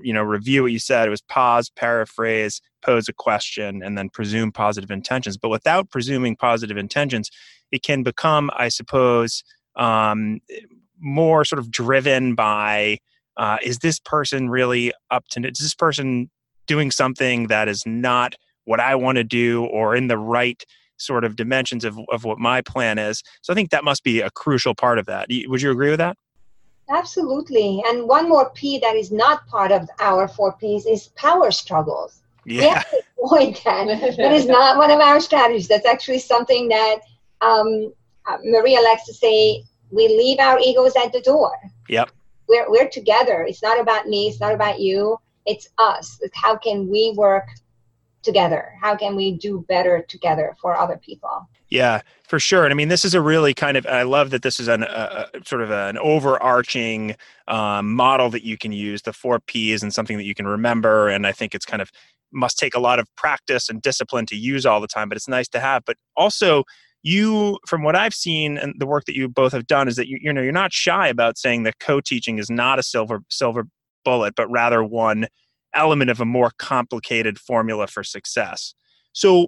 you 0.02 0.12
know, 0.12 0.24
review 0.24 0.64
what 0.64 0.72
you 0.72 0.80
said, 0.80 1.08
it 1.08 1.12
was 1.12 1.22
pause, 1.22 1.70
paraphrase, 1.70 2.64
pose 2.84 3.08
a 3.10 3.14
question, 3.14 3.84
and 3.84 3.96
then 3.96 4.10
presume 4.10 4.52
positive 4.52 4.90
intentions. 4.90 5.38
But 5.38 5.50
without 5.50 5.92
presuming 5.92 6.36
positive 6.36 6.78
intentions, 6.78 7.30
it 7.72 7.84
can 7.84 8.02
become, 8.02 8.50
I 8.58 8.70
suppose, 8.70 9.44
um, 9.76 10.40
more 11.00 11.46
sort 11.46 11.60
of 11.60 11.70
driven 11.70 12.34
by 12.34 12.98
uh, 13.38 13.58
is 13.62 13.78
this 13.78 14.00
person 14.00 14.50
really 14.50 14.94
up 15.12 15.28
to? 15.30 15.48
Is 15.48 15.60
this 15.60 15.76
person 15.76 16.32
doing 16.66 16.90
something 16.90 17.50
that 17.50 17.68
is 17.68 17.84
not 17.86 18.34
what 18.66 18.80
I 18.80 18.96
want 18.96 19.18
to 19.18 19.24
do 19.24 19.66
or 19.66 19.96
in 19.96 20.08
the 20.08 20.18
right 20.18 20.64
sort 20.98 21.24
of 21.24 21.36
dimensions 21.36 21.84
of, 21.84 21.98
of 22.10 22.24
what 22.24 22.38
my 22.38 22.62
plan 22.62 23.00
is. 23.00 23.24
So 23.42 23.52
I 23.52 23.56
think 23.56 23.72
that 23.72 23.84
must 23.84 24.04
be 24.04 24.22
a 24.22 24.30
crucial 24.30 24.76
part 24.76 25.00
of 25.00 25.06
that. 25.08 25.28
Would 25.48 25.62
you 25.62 25.72
agree 25.72 25.90
with 25.90 26.00
that? 26.00 26.16
Absolutely. 26.90 27.82
And 27.88 28.08
one 28.08 28.28
more 28.28 28.52
P 28.52 28.78
that 28.80 28.96
is 28.96 29.12
not 29.12 29.48
part 29.48 29.72
of 29.72 29.90
our 30.00 30.28
four 30.28 30.52
Ps 30.54 30.86
is 30.86 31.08
power 31.16 31.52
struggles. 31.52 32.22
Yeah. 32.46 32.84
avoid 33.24 33.60
that. 33.64 33.86
that 34.18 34.32
is 34.32 34.46
not 34.46 34.78
one 34.78 34.92
of 34.92 35.00
our 35.00 35.20
strategies. 35.20 35.68
That's 35.68 35.86
actually 35.86 36.20
something 36.20 36.68
that 36.70 37.00
um, 37.42 37.94
uh, 38.28 38.38
Maria 38.44 38.82
likes 38.82 39.06
to 39.06 39.14
say 39.14 39.64
we 39.92 40.08
leave 40.08 40.40
our 40.40 40.60
egos 40.60 40.94
at 40.96 41.14
the 41.14 41.22
door. 41.22 41.52
Yep. 41.90 42.12
We're, 42.48 42.70
we're 42.70 42.90
together. 42.90 43.44
It's 43.44 43.64
not 43.64 43.80
about 43.80 44.08
me. 44.08 44.28
It's 44.28 44.40
not 44.40 44.54
about 44.54 44.80
you. 44.80 45.18
It's 45.46 45.70
us. 45.78 46.20
It's 46.22 46.36
how 46.36 46.58
can 46.58 46.90
we 46.90 47.14
work 47.16 47.48
together? 48.24 48.74
How 48.82 48.96
can 48.96 49.16
we 49.16 49.38
do 49.38 49.66
better 49.68 50.06
together 50.08 50.56
for 50.62 50.78
other 50.78 50.98
people? 50.98 51.48
Yeah, 51.70 52.02
for 52.28 52.40
sure. 52.40 52.66
And 52.66 52.72
I 52.72 52.76
mean, 52.76 52.90
this 52.90 53.06
is 53.06 53.14
a 53.14 53.22
really 53.22 53.54
kind 53.54 53.78
of, 53.78 53.86
I 53.86 54.04
love 54.04 54.30
that 54.32 54.42
this 54.42 54.60
is 54.60 54.68
an, 54.68 54.84
a, 54.84 55.30
a 55.34 55.46
sort 55.46 55.62
of 55.62 55.72
an 55.72 55.98
overarching 55.98 57.16
um, 57.48 57.94
model 57.94 58.30
that 58.32 58.44
you 58.44 58.58
can 58.58 58.74
use, 58.74 59.04
the 59.04 59.14
four 59.14 59.40
P's, 59.40 59.82
and 59.82 59.94
something 59.94 60.18
that 60.18 60.26
you 60.26 60.36
can 60.36 60.48
remember. 60.48 61.08
And 61.08 61.26
I 61.26 61.32
think 61.32 61.56
it's 61.56 61.66
kind 61.66 61.82
of 61.82 61.90
must 62.34 62.58
take 62.58 62.76
a 62.76 62.80
lot 62.80 63.00
of 63.00 63.08
practice 63.16 63.70
and 63.70 63.82
discipline 63.82 64.26
to 64.28 64.36
use 64.36 64.66
all 64.66 64.82
the 64.82 64.88
time, 64.88 65.10
but 65.10 65.16
it's 65.16 65.28
nice 65.28 65.48
to 65.50 65.60
have. 65.60 65.84
But 65.86 65.98
also, 66.16 66.64
you, 67.04 67.58
from 67.68 67.84
what 67.84 67.96
I've 67.96 68.14
seen 68.14 68.58
and 68.58 68.76
the 68.78 68.86
work 68.86 69.06
that 69.06 69.16
you 69.16 69.28
both 69.28 69.54
have 69.54 69.68
done, 69.68 69.88
is 69.88 69.96
that 69.96 70.08
you, 70.08 70.18
you 70.22 70.32
know 70.32 70.42
you're 70.42 70.52
not 70.52 70.74
shy 70.74 71.08
about 71.08 71.38
saying 71.38 71.64
that 71.64 71.80
co-teaching 71.80 72.38
is 72.38 72.50
not 72.50 72.80
a 72.80 72.84
silver 72.84 73.22
silver 73.30 73.66
bullet, 74.04 74.36
but 74.36 74.50
rather 74.50 74.84
one 74.84 75.28
element 75.74 76.10
of 76.10 76.20
a 76.20 76.26
more 76.26 76.52
complicated 76.58 77.40
formula 77.40 77.88
for 77.88 78.04
success. 78.04 78.74
So, 79.14 79.48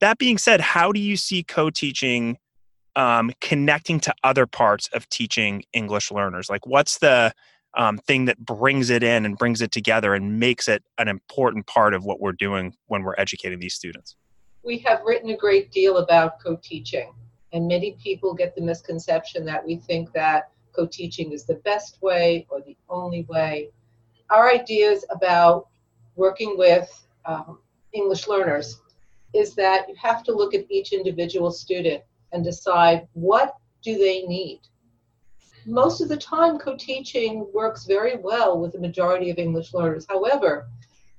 that 0.00 0.18
being 0.18 0.38
said, 0.38 0.60
how 0.60 0.92
do 0.92 1.00
you 1.00 1.16
see 1.16 1.42
co 1.42 1.70
teaching 1.70 2.36
um, 2.96 3.32
connecting 3.40 4.00
to 4.00 4.14
other 4.22 4.46
parts 4.46 4.88
of 4.92 5.08
teaching 5.08 5.64
English 5.72 6.10
learners? 6.10 6.50
Like, 6.50 6.66
what's 6.66 6.98
the 6.98 7.32
um, 7.76 7.98
thing 7.98 8.26
that 8.26 8.38
brings 8.38 8.90
it 8.90 9.02
in 9.02 9.24
and 9.24 9.36
brings 9.36 9.62
it 9.62 9.72
together 9.72 10.14
and 10.14 10.38
makes 10.38 10.68
it 10.68 10.82
an 10.98 11.08
important 11.08 11.66
part 11.66 11.94
of 11.94 12.04
what 12.04 12.20
we're 12.20 12.32
doing 12.32 12.74
when 12.86 13.02
we're 13.02 13.14
educating 13.18 13.58
these 13.58 13.74
students? 13.74 14.16
We 14.62 14.78
have 14.78 15.00
written 15.04 15.30
a 15.30 15.36
great 15.36 15.70
deal 15.70 15.98
about 15.98 16.40
co 16.40 16.56
teaching, 16.56 17.12
and 17.52 17.68
many 17.68 17.96
people 18.02 18.34
get 18.34 18.54
the 18.54 18.62
misconception 18.62 19.44
that 19.46 19.64
we 19.64 19.76
think 19.76 20.12
that 20.12 20.50
co 20.74 20.86
teaching 20.86 21.32
is 21.32 21.44
the 21.44 21.56
best 21.56 22.00
way 22.02 22.46
or 22.50 22.60
the 22.60 22.76
only 22.88 23.26
way 23.28 23.70
our 24.30 24.50
ideas 24.50 25.04
about 25.10 25.68
working 26.16 26.56
with 26.56 26.88
um, 27.26 27.58
English 27.92 28.28
learners 28.28 28.80
is 29.32 29.54
that 29.54 29.88
you 29.88 29.94
have 29.96 30.22
to 30.24 30.32
look 30.32 30.54
at 30.54 30.70
each 30.70 30.92
individual 30.92 31.50
student 31.50 32.02
and 32.32 32.44
decide 32.44 33.06
what 33.14 33.56
do 33.82 33.98
they 33.98 34.22
need. 34.22 34.60
Most 35.66 36.00
of 36.00 36.08
the 36.08 36.16
time, 36.16 36.58
co-teaching 36.58 37.46
works 37.54 37.86
very 37.86 38.16
well 38.16 38.60
with 38.60 38.72
the 38.72 38.78
majority 38.78 39.30
of 39.30 39.38
English 39.38 39.72
learners. 39.72 40.06
However, 40.08 40.68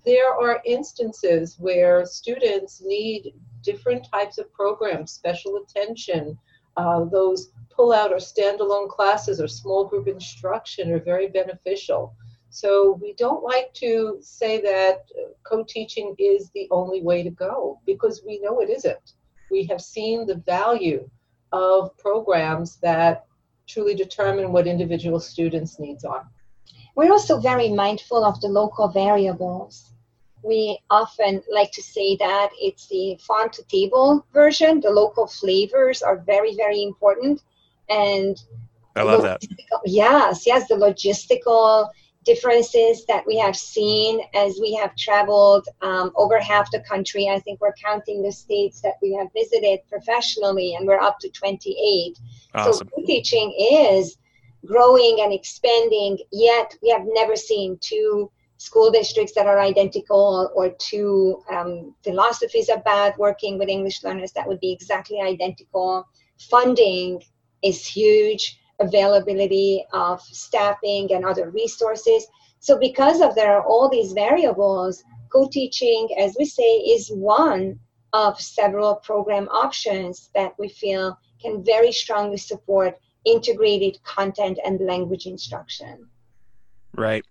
there 0.05 0.31
are 0.33 0.61
instances 0.65 1.55
where 1.59 2.05
students 2.05 2.81
need 2.85 3.33
different 3.63 4.05
types 4.11 4.37
of 4.37 4.53
programs, 4.53 5.11
special 5.11 5.57
attention, 5.57 6.37
uh, 6.77 7.05
those 7.05 7.51
pull-out 7.71 8.11
or 8.11 8.17
standalone 8.17 8.89
classes 8.89 9.41
or 9.41 9.47
small 9.47 9.85
group 9.85 10.07
instruction 10.07 10.91
are 10.91 10.99
very 10.99 11.27
beneficial. 11.27 12.13
So 12.55 12.97
we 13.01 13.11
don't 13.15 13.43
like 13.43 13.73
to 13.73 14.17
say 14.21 14.61
that 14.61 14.99
uh, 15.19 15.31
co-teaching 15.43 16.15
is 16.17 16.49
the 16.51 16.69
only 16.71 17.01
way 17.01 17.21
to 17.21 17.29
go 17.29 17.81
because 17.85 18.23
we 18.25 18.39
know 18.39 18.61
it 18.61 18.69
isn't. 18.69 19.11
We 19.51 19.65
have 19.65 19.81
seen 19.81 20.25
the 20.25 20.35
value 20.35 21.09
of 21.51 21.97
programs 21.97 22.77
that 22.77 23.25
truly 23.67 23.93
determine 23.93 24.53
what 24.53 24.67
individual 24.67 25.19
students' 25.19 25.79
needs 25.79 26.05
are. 26.05 26.25
We're 26.95 27.11
also 27.11 27.41
very 27.41 27.67
mindful 27.73 28.23
of 28.23 28.39
the 28.39 28.47
local 28.47 28.87
variables. 28.87 29.91
We 30.41 30.79
often 30.89 31.43
like 31.51 31.73
to 31.73 31.83
say 31.83 32.15
that 32.15 32.51
it's 32.61 32.87
the 32.87 33.19
farm 33.19 33.49
to 33.49 33.63
table 33.63 34.25
version. 34.31 34.79
The 34.79 34.91
local 34.91 35.27
flavors 35.27 36.01
are 36.01 36.19
very, 36.19 36.55
very 36.55 36.83
important. 36.83 37.41
And 37.89 38.41
I 38.95 39.03
love 39.03 39.23
that. 39.23 39.41
Yes, 39.83 40.47
yes, 40.47 40.69
the 40.69 40.75
logistical 40.75 41.89
differences 42.25 43.05
that 43.05 43.25
we 43.25 43.37
have 43.37 43.55
seen 43.55 44.19
as 44.33 44.57
we 44.59 44.73
have 44.73 44.95
traveled 44.95 45.67
um, 45.81 46.11
over 46.15 46.39
half 46.39 46.69
the 46.71 46.81
country. 46.81 47.29
I 47.29 47.39
think 47.39 47.61
we're 47.61 47.73
counting 47.73 48.23
the 48.23 48.31
states 48.31 48.81
that 48.81 48.95
we 49.01 49.13
have 49.13 49.27
visited 49.33 49.79
professionally, 49.87 50.75
and 50.75 50.87
we're 50.87 50.99
up 50.99 51.19
to 51.19 51.29
28. 51.29 52.17
Awesome. 52.55 52.89
So 52.89 53.03
teaching 53.05 53.53
is 53.57 54.17
growing 54.65 55.19
and 55.21 55.31
expanding, 55.31 56.17
yet 56.31 56.75
we 56.81 56.89
have 56.89 57.03
never 57.05 57.35
seen 57.35 57.77
two 57.79 58.31
school 58.57 58.89
districts 58.89 59.33
that 59.35 59.45
are 59.45 59.59
identical 59.59 60.51
or 60.55 60.69
two 60.79 61.43
um, 61.51 61.93
philosophies 62.03 62.69
about 62.69 63.17
working 63.19 63.59
with 63.59 63.69
English 63.69 64.03
learners 64.03 64.31
that 64.31 64.47
would 64.47 64.59
be 64.59 64.71
exactly 64.71 65.21
identical. 65.21 66.07
Funding 66.39 67.21
is 67.61 67.85
huge 67.85 68.59
availability 68.79 69.85
of 69.93 70.21
staffing 70.21 71.09
and 71.13 71.25
other 71.25 71.49
resources. 71.49 72.27
So 72.59 72.77
because 72.77 73.21
of 73.21 73.35
there 73.35 73.55
are 73.55 73.65
all 73.65 73.89
these 73.89 74.13
variables, 74.13 75.03
co-teaching, 75.31 76.09
as 76.17 76.35
we 76.37 76.45
say, 76.45 76.63
is 76.63 77.09
one 77.09 77.79
of 78.13 78.39
several 78.39 78.95
program 78.95 79.47
options 79.49 80.29
that 80.35 80.53
we 80.57 80.69
feel 80.69 81.17
can 81.41 81.63
very 81.63 81.91
strongly 81.91 82.37
support 82.37 82.97
integrated 83.25 84.01
content 84.03 84.57
and 84.65 84.79
language 84.79 85.25
instruction. 85.25 86.07
Right. 86.95 87.25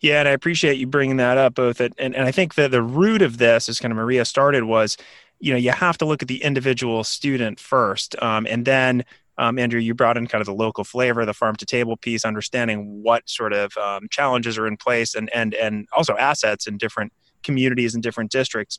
Yeah, 0.00 0.20
and 0.20 0.28
I 0.28 0.32
appreciate 0.32 0.76
you 0.76 0.86
bringing 0.86 1.16
that 1.16 1.38
up 1.38 1.54
both. 1.54 1.80
At, 1.80 1.92
and, 1.98 2.14
and 2.14 2.26
I 2.26 2.32
think 2.32 2.54
that 2.56 2.70
the 2.70 2.82
root 2.82 3.22
of 3.22 3.38
this, 3.38 3.68
as 3.68 3.80
kind 3.80 3.92
of 3.92 3.96
Maria 3.96 4.24
started, 4.24 4.64
was 4.64 4.96
you 5.40 5.52
know 5.52 5.58
you 5.58 5.70
have 5.70 5.98
to 5.98 6.04
look 6.04 6.22
at 6.22 6.28
the 6.28 6.42
individual 6.42 7.04
student 7.04 7.60
first 7.60 8.20
um, 8.22 8.46
and 8.48 8.64
then 8.64 9.04
um, 9.38 9.58
Andrea 9.58 9.82
you 9.82 9.94
brought 9.94 10.16
in 10.16 10.26
kind 10.26 10.40
of 10.40 10.46
the 10.46 10.54
local 10.54 10.84
flavor 10.84 11.24
the 11.24 11.34
farm 11.34 11.56
to 11.56 11.66
table 11.66 11.96
piece 11.96 12.24
understanding 12.24 13.02
what 13.02 13.28
sort 13.28 13.52
of 13.52 13.76
um, 13.76 14.08
challenges 14.10 14.58
are 14.58 14.66
in 14.66 14.76
place 14.76 15.14
and 15.14 15.30
and 15.34 15.54
and 15.54 15.86
also 15.96 16.16
assets 16.16 16.66
in 16.66 16.78
different 16.78 17.12
communities 17.42 17.94
and 17.94 18.02
different 18.02 18.30
districts 18.30 18.78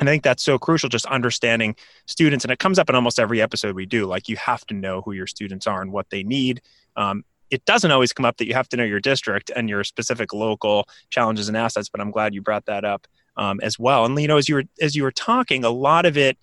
and 0.00 0.08
I 0.08 0.12
think 0.12 0.24
that's 0.24 0.42
so 0.42 0.58
crucial, 0.58 0.88
just 0.88 1.06
understanding 1.06 1.76
students. 2.06 2.44
And 2.44 2.50
it 2.50 2.58
comes 2.58 2.78
up 2.78 2.88
in 2.88 2.96
almost 2.96 3.20
every 3.20 3.40
episode 3.40 3.76
we 3.76 3.86
do. 3.86 4.06
Like, 4.06 4.28
you 4.28 4.36
have 4.36 4.66
to 4.66 4.74
know 4.74 5.02
who 5.02 5.12
your 5.12 5.26
students 5.26 5.66
are 5.66 5.82
and 5.82 5.92
what 5.92 6.10
they 6.10 6.22
need. 6.22 6.62
Um, 6.96 7.24
it 7.50 7.64
doesn't 7.66 7.90
always 7.90 8.12
come 8.12 8.24
up 8.24 8.38
that 8.38 8.46
you 8.46 8.54
have 8.54 8.68
to 8.70 8.76
know 8.76 8.84
your 8.84 8.98
district 8.98 9.50
and 9.54 9.68
your 9.68 9.84
specific 9.84 10.32
local 10.32 10.88
challenges 11.10 11.48
and 11.48 11.56
assets, 11.56 11.88
but 11.90 12.00
I'm 12.00 12.10
glad 12.10 12.34
you 12.34 12.40
brought 12.40 12.64
that 12.64 12.84
up 12.84 13.06
um, 13.36 13.60
as 13.62 13.78
well. 13.78 14.06
And 14.06 14.18
you 14.18 14.26
know, 14.26 14.38
as 14.38 14.48
you 14.48 14.56
were 14.56 14.64
as 14.80 14.96
you 14.96 15.02
were 15.02 15.12
talking, 15.12 15.62
a 15.62 15.70
lot 15.70 16.06
of 16.06 16.16
it, 16.16 16.38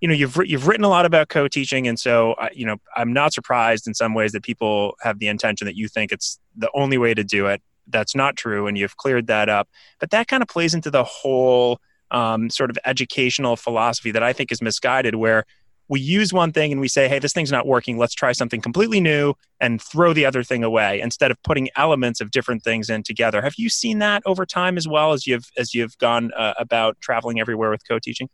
you 0.00 0.08
know, 0.08 0.14
you've 0.14 0.36
you've 0.44 0.66
written 0.66 0.84
a 0.84 0.88
lot 0.88 1.06
about 1.06 1.28
co-teaching, 1.28 1.88
and 1.88 1.98
so 1.98 2.34
you 2.52 2.66
know, 2.66 2.76
I'm 2.96 3.12
not 3.12 3.32
surprised 3.32 3.86
in 3.86 3.94
some 3.94 4.14
ways 4.14 4.32
that 4.32 4.42
people 4.42 4.96
have 5.02 5.18
the 5.18 5.28
intention 5.28 5.66
that 5.66 5.76
you 5.76 5.88
think 5.88 6.12
it's 6.12 6.38
the 6.56 6.70
only 6.74 6.98
way 6.98 7.14
to 7.14 7.24
do 7.24 7.46
it. 7.46 7.62
That's 7.86 8.14
not 8.14 8.36
true, 8.36 8.66
and 8.66 8.76
you've 8.76 8.96
cleared 8.96 9.26
that 9.28 9.48
up. 9.48 9.68
But 10.00 10.10
that 10.10 10.28
kind 10.28 10.42
of 10.42 10.48
plays 10.48 10.74
into 10.74 10.90
the 10.90 11.04
whole 11.04 11.78
um, 12.10 12.50
sort 12.50 12.70
of 12.70 12.78
educational 12.84 13.56
philosophy 13.56 14.10
that 14.10 14.22
I 14.22 14.32
think 14.32 14.52
is 14.52 14.60
misguided, 14.60 15.14
where 15.14 15.44
we 15.88 16.00
use 16.00 16.32
one 16.32 16.52
thing 16.52 16.72
and 16.72 16.80
we 16.80 16.88
say, 16.88 17.08
hey, 17.08 17.18
this 17.18 17.32
thing's 17.32 17.52
not 17.52 17.66
working. 17.66 17.98
Let's 17.98 18.14
try 18.14 18.32
something 18.32 18.60
completely 18.60 19.00
new 19.00 19.34
and 19.60 19.82
throw 19.82 20.12
the 20.12 20.24
other 20.24 20.42
thing 20.42 20.64
away 20.64 21.00
instead 21.00 21.30
of 21.30 21.42
putting 21.42 21.68
elements 21.76 22.20
of 22.20 22.30
different 22.30 22.62
things 22.62 22.88
in 22.88 23.02
together. 23.02 23.42
Have 23.42 23.54
you 23.58 23.68
seen 23.68 23.98
that 23.98 24.22
over 24.24 24.46
time 24.46 24.78
as 24.78 24.88
well 24.88 25.12
as 25.12 25.26
you've 25.26 25.50
as 25.58 25.74
you've 25.74 25.96
gone 25.98 26.32
uh, 26.36 26.54
about 26.58 26.98
traveling 27.00 27.38
everywhere 27.38 27.70
with 27.70 27.86
co-teaching? 27.86 28.28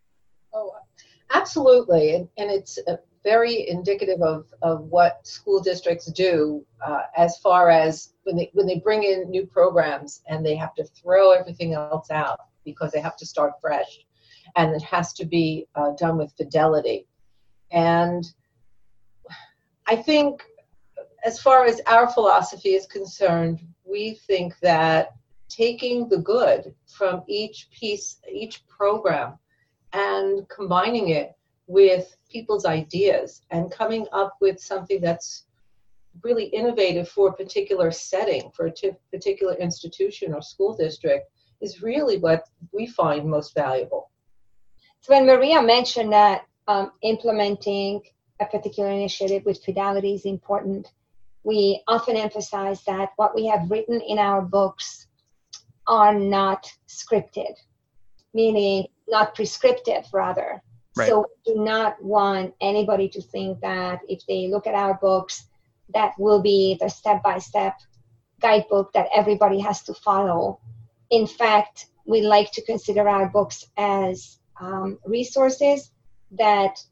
Oh, 0.52 0.72
absolutely, 1.30 2.14
and, 2.14 2.28
and 2.36 2.50
it's 2.50 2.78
uh, 2.88 2.96
very 3.22 3.68
indicative 3.68 4.22
of, 4.22 4.46
of 4.62 4.84
what 4.84 5.26
school 5.26 5.60
districts 5.60 6.06
do 6.12 6.64
uh, 6.84 7.02
as 7.16 7.38
far 7.38 7.70
as 7.70 8.14
when 8.24 8.36
they 8.36 8.50
when 8.54 8.66
they 8.66 8.78
bring 8.78 9.02
in 9.02 9.30
new 9.30 9.46
programs 9.46 10.22
and 10.28 10.44
they 10.44 10.56
have 10.56 10.74
to 10.74 10.84
throw 10.84 11.32
everything 11.32 11.74
else 11.74 12.10
out 12.10 12.40
because 12.64 12.92
they 12.92 13.00
have 13.00 13.16
to 13.16 13.26
start 13.26 13.52
fresh, 13.60 14.00
and 14.56 14.74
it 14.74 14.82
has 14.82 15.12
to 15.14 15.24
be 15.24 15.66
uh, 15.74 15.90
done 15.98 16.16
with 16.16 16.32
fidelity. 16.36 17.06
And 17.70 18.24
I 19.86 19.96
think, 19.96 20.42
as 21.24 21.40
far 21.40 21.64
as 21.64 21.80
our 21.86 22.08
philosophy 22.08 22.70
is 22.70 22.86
concerned, 22.86 23.60
we 23.84 24.14
think 24.26 24.58
that 24.60 25.14
taking 25.48 26.08
the 26.08 26.18
good 26.18 26.74
from 26.86 27.22
each 27.26 27.68
piece, 27.72 28.18
each 28.30 28.66
program, 28.68 29.38
and 29.92 30.48
combining 30.48 31.10
it 31.10 31.32
with 31.66 32.16
people's 32.30 32.64
ideas 32.64 33.42
and 33.50 33.70
coming 33.70 34.06
up 34.12 34.36
with 34.40 34.60
something 34.60 35.00
that's 35.00 35.44
really 36.22 36.46
innovative 36.46 37.08
for 37.08 37.28
a 37.28 37.32
particular 37.32 37.90
setting, 37.90 38.50
for 38.54 38.66
a 38.66 38.72
t- 38.72 38.90
particular 39.12 39.54
institution 39.54 40.34
or 40.34 40.42
school 40.42 40.76
district, 40.76 41.30
is 41.60 41.82
really 41.82 42.18
what 42.18 42.48
we 42.72 42.86
find 42.86 43.28
most 43.28 43.54
valuable. 43.54 44.10
So 45.00 45.14
when 45.14 45.26
Maria 45.26 45.62
mentioned 45.62 46.12
that 46.12 46.46
um, 46.68 46.92
implementing 47.02 48.02
a 48.40 48.46
particular 48.46 48.90
initiative 48.90 49.44
with 49.44 49.62
fidelity 49.64 50.14
is 50.14 50.24
important. 50.24 50.88
We 51.42 51.82
often 51.86 52.16
emphasize 52.16 52.82
that 52.84 53.10
what 53.16 53.34
we 53.34 53.46
have 53.46 53.70
written 53.70 54.00
in 54.00 54.18
our 54.18 54.42
books 54.42 55.06
are 55.86 56.14
not 56.14 56.70
scripted, 56.88 57.54
meaning 58.34 58.86
not 59.10 59.34
prescriptive, 59.34 60.06
rather. 60.12 60.62
Right. 60.96 61.08
So 61.08 61.26
we 61.46 61.54
do 61.54 61.64
not 61.64 62.02
want 62.02 62.54
anybody 62.60 63.08
to 63.10 63.22
think 63.22 63.60
that 63.60 64.00
if 64.08 64.26
they 64.26 64.48
look 64.48 64.66
at 64.66 64.74
our 64.74 64.94
books, 64.94 65.46
that 65.94 66.12
will 66.18 66.42
be 66.42 66.76
the 66.80 66.88
step 66.88 67.22
by 67.22 67.38
step 67.38 67.74
guidebook 68.40 68.92
that 68.92 69.08
everybody 69.14 69.60
has 69.60 69.82
to 69.82 69.94
follow. 69.94 70.60
In 71.10 71.26
fact, 71.26 71.86
we 72.06 72.22
like 72.22 72.50
to 72.52 72.62
consider 72.62 73.08
our 73.08 73.28
books 73.28 73.66
as 73.76 74.38
um, 74.60 74.98
resources 75.04 75.90
that 76.32 76.82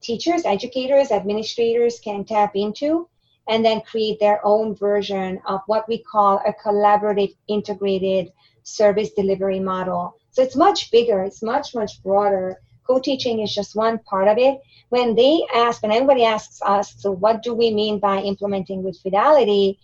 teachers, 0.00 0.44
educators, 0.44 1.10
administrators 1.10 2.00
can 2.00 2.24
tap 2.24 2.52
into 2.54 3.08
and 3.48 3.64
then 3.64 3.80
create 3.80 4.20
their 4.20 4.44
own 4.44 4.74
version 4.74 5.40
of 5.46 5.60
what 5.66 5.88
we 5.88 6.02
call 6.02 6.40
a 6.46 6.52
collaborative 6.64 7.34
integrated 7.48 8.32
service 8.62 9.10
delivery 9.12 9.60
model. 9.60 10.16
So 10.32 10.42
it's 10.42 10.56
much 10.56 10.90
bigger, 10.90 11.22
it's 11.22 11.42
much, 11.42 11.74
much 11.74 12.02
broader. 12.02 12.56
Co 12.86 12.98
teaching 12.98 13.40
is 13.40 13.54
just 13.54 13.76
one 13.76 13.98
part 14.00 14.28
of 14.28 14.38
it. 14.38 14.60
When 14.88 15.14
they 15.14 15.46
ask, 15.54 15.82
when 15.82 15.92
anybody 15.92 16.24
asks 16.24 16.60
us, 16.62 16.94
so 16.98 17.12
what 17.12 17.42
do 17.42 17.54
we 17.54 17.72
mean 17.72 17.98
by 17.98 18.18
implementing 18.20 18.82
with 18.82 18.98
fidelity? 19.00 19.78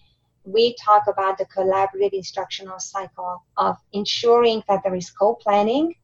We 0.45 0.75
talk 0.83 1.05
about 1.07 1.39
the 1.39 1.47
collaborative 1.47 2.13
instructional 2.13 2.81
cycle 2.81 3.45
of 3.57 3.77
ensuring 3.93 4.63
that 4.69 4.81
there 4.83 4.95
is 4.95 5.11
co 5.11 5.35
planning, 5.35 5.95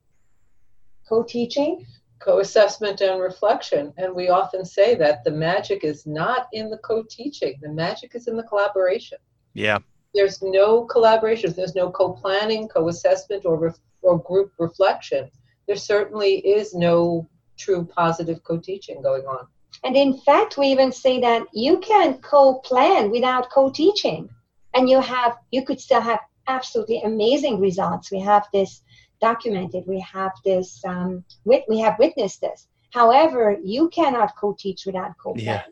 co 1.08 1.22
teaching, 1.22 1.84
co-assessment 2.20 3.00
and 3.02 3.20
reflection 3.20 3.92
and 3.98 4.14
we 4.14 4.28
often 4.30 4.64
say 4.64 4.94
that 4.94 5.24
the 5.24 5.30
magic 5.30 5.84
is 5.84 6.06
not 6.06 6.46
in 6.52 6.70
the 6.70 6.78
co-teaching 6.78 7.54
the 7.60 7.68
magic 7.68 8.14
is 8.14 8.28
in 8.28 8.36
the 8.36 8.42
collaboration 8.44 9.18
yeah 9.52 9.78
there's 10.14 10.40
no 10.40 10.84
collaboration 10.84 11.52
there's 11.54 11.74
no 11.74 11.90
co-planning 11.90 12.66
co-assessment 12.68 13.44
or 13.44 13.58
ref- 13.58 13.80
or 14.04 14.18
group 14.22 14.52
reflection 14.58 15.30
there 15.66 15.76
certainly 15.76 16.38
is 16.38 16.74
no 16.74 17.28
true 17.56 17.84
positive 17.84 18.42
co-teaching 18.44 19.02
going 19.02 19.24
on 19.24 19.46
and 19.84 19.96
in 19.96 20.16
fact 20.18 20.56
we 20.58 20.66
even 20.68 20.92
say 20.92 21.20
that 21.20 21.42
you 21.52 21.78
can 21.78 22.18
co-plan 22.18 23.10
without 23.10 23.50
co-teaching 23.50 24.28
and 24.74 24.88
you 24.88 25.00
have 25.00 25.36
you 25.50 25.64
could 25.64 25.80
still 25.80 26.00
have 26.00 26.20
absolutely 26.46 27.00
amazing 27.02 27.58
results 27.60 28.10
we 28.10 28.20
have 28.20 28.46
this 28.52 28.82
documented. 29.24 29.84
We 29.86 30.00
have 30.00 30.32
this, 30.44 30.84
um, 30.84 31.24
we 31.44 31.78
have 31.80 31.98
witnessed 31.98 32.40
this. 32.40 32.68
However, 32.92 33.56
you 33.62 33.88
cannot 33.88 34.36
co-teach 34.40 34.86
without 34.86 35.12
co-plan. 35.22 35.46
Yeah. 35.46 35.62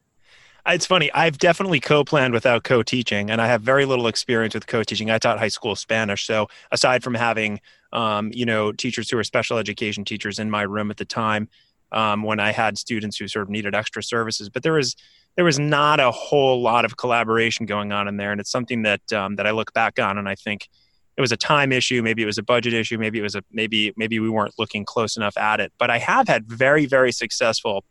It's 0.64 0.86
funny. 0.86 1.10
I've 1.12 1.38
definitely 1.38 1.80
co-planned 1.80 2.32
without 2.32 2.62
co-teaching, 2.62 3.30
and 3.30 3.40
I 3.40 3.48
have 3.48 3.62
very 3.62 3.84
little 3.84 4.06
experience 4.06 4.54
with 4.54 4.68
co-teaching. 4.68 5.10
I 5.10 5.18
taught 5.18 5.40
high 5.40 5.48
school 5.48 5.74
Spanish, 5.74 6.24
so 6.24 6.46
aside 6.70 7.02
from 7.02 7.14
having, 7.14 7.60
um, 7.92 8.30
you 8.32 8.46
know, 8.46 8.70
teachers 8.70 9.10
who 9.10 9.16
were 9.16 9.24
special 9.24 9.58
education 9.58 10.04
teachers 10.04 10.38
in 10.38 10.50
my 10.50 10.62
room 10.62 10.90
at 10.92 10.98
the 10.98 11.04
time, 11.04 11.48
um, 11.90 12.22
when 12.22 12.38
I 12.38 12.52
had 12.52 12.78
students 12.78 13.16
who 13.16 13.26
sort 13.26 13.42
of 13.42 13.50
needed 13.50 13.74
extra 13.74 14.04
services, 14.04 14.48
but 14.48 14.62
there 14.62 14.74
was 14.74 14.94
there 15.34 15.44
was 15.44 15.58
not 15.58 15.98
a 15.98 16.10
whole 16.10 16.62
lot 16.62 16.84
of 16.84 16.96
collaboration 16.96 17.66
going 17.66 17.90
on 17.90 18.06
in 18.06 18.16
there, 18.16 18.30
and 18.30 18.40
it's 18.40 18.50
something 18.50 18.82
that 18.82 19.12
um, 19.12 19.34
that 19.36 19.48
I 19.48 19.50
look 19.50 19.72
back 19.72 19.98
on 19.98 20.16
and 20.16 20.28
I 20.28 20.36
think 20.36 20.68
it 21.16 21.20
was 21.20 21.32
a 21.32 21.36
time 21.36 21.72
issue 21.72 22.02
maybe 22.02 22.22
it 22.22 22.26
was 22.26 22.38
a 22.38 22.42
budget 22.42 22.72
issue 22.72 22.96
maybe 22.96 23.18
it 23.18 23.22
was 23.22 23.34
a 23.34 23.42
maybe 23.50 23.92
maybe 23.96 24.18
we 24.18 24.30
weren't 24.30 24.54
looking 24.58 24.84
close 24.84 25.14
enough 25.14 25.36
at 25.36 25.60
it 25.60 25.70
but 25.76 25.90
i 25.90 25.98
have 25.98 26.26
had 26.26 26.46
very 26.46 26.86
very 26.86 27.12
successful 27.12 27.84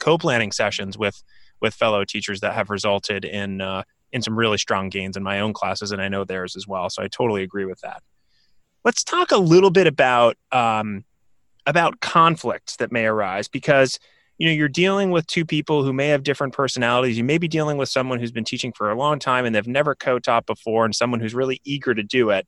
co-planning 0.00 0.50
sessions 0.50 0.98
with 0.98 1.22
with 1.60 1.74
fellow 1.74 2.04
teachers 2.04 2.40
that 2.40 2.54
have 2.54 2.70
resulted 2.70 3.24
in 3.24 3.60
uh, 3.60 3.82
in 4.12 4.22
some 4.22 4.38
really 4.38 4.58
strong 4.58 4.88
gains 4.88 5.16
in 5.16 5.22
my 5.22 5.40
own 5.40 5.52
classes 5.52 5.92
and 5.92 6.00
i 6.00 6.08
know 6.08 6.24
theirs 6.24 6.56
as 6.56 6.66
well. 6.66 6.88
So 6.90 7.02
i 7.02 7.08
totally 7.08 7.42
agree 7.42 7.64
with 7.64 7.80
that. 7.80 8.02
Let's 8.84 9.04
talk 9.04 9.32
a 9.32 9.36
little 9.36 9.70
bit 9.70 9.86
about 9.86 10.36
um, 10.52 11.04
about 11.66 12.00
conflicts 12.00 12.76
that 12.76 12.90
may 12.90 13.04
arise 13.04 13.46
because 13.46 13.98
you 14.38 14.46
know 14.46 14.52
you're 14.52 14.68
dealing 14.68 15.10
with 15.10 15.26
two 15.26 15.44
people 15.44 15.84
who 15.84 15.92
may 15.92 16.08
have 16.08 16.22
different 16.22 16.54
personalities. 16.54 17.18
You 17.18 17.24
may 17.24 17.38
be 17.38 17.48
dealing 17.48 17.76
with 17.76 17.88
someone 17.88 18.18
who's 18.18 18.32
been 18.32 18.44
teaching 18.44 18.72
for 18.72 18.90
a 18.90 18.96
long 18.96 19.18
time 19.18 19.44
and 19.44 19.54
they've 19.54 19.66
never 19.66 19.94
co-taught 19.94 20.46
before 20.46 20.84
and 20.84 20.94
someone 20.94 21.20
who's 21.20 21.34
really 21.34 21.60
eager 21.64 21.94
to 21.94 22.02
do 22.02 22.30
it. 22.30 22.46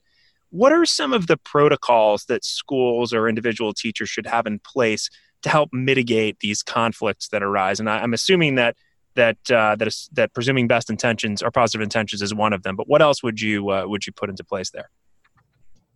What 0.51 0.73
are 0.73 0.87
some 0.87 1.13
of 1.13 1.27
the 1.27 1.37
protocols 1.37 2.25
that 2.25 2.45
schools 2.45 3.13
or 3.13 3.29
individual 3.29 3.73
teachers 3.73 4.09
should 4.09 4.27
have 4.27 4.47
in 4.47 4.59
place 4.61 5.11
to 5.43 5.49
help 5.49 5.71
mitigate 5.73 6.41
these 6.41 6.63
conflicts 6.63 7.29
that 7.29 7.43
arise? 7.43 7.79
And 7.81 7.89
I, 7.91 8.03
am 8.03 8.15
assuming 8.15 8.55
that 8.57 8.77
that 9.15 9.39
uh, 9.51 9.77
that 9.77 9.89
is 9.89 10.09
that 10.13 10.33
presuming 10.33 10.67
best 10.67 10.91
intentions 10.91 11.43
or 11.43 11.51
positive 11.51 11.83
intentions 11.83 12.23
is 12.23 12.35
one 12.35 12.53
of 12.53 12.63
them 12.63 12.77
but 12.77 12.89
what 12.89 13.03
else 13.03 13.23
would 13.23 13.41
you 13.41 13.71
uh, 13.71 13.85
would 13.87 14.07
you 14.07 14.13
put 14.13 14.31
into 14.31 14.45
place 14.45 14.71
there 14.71 14.91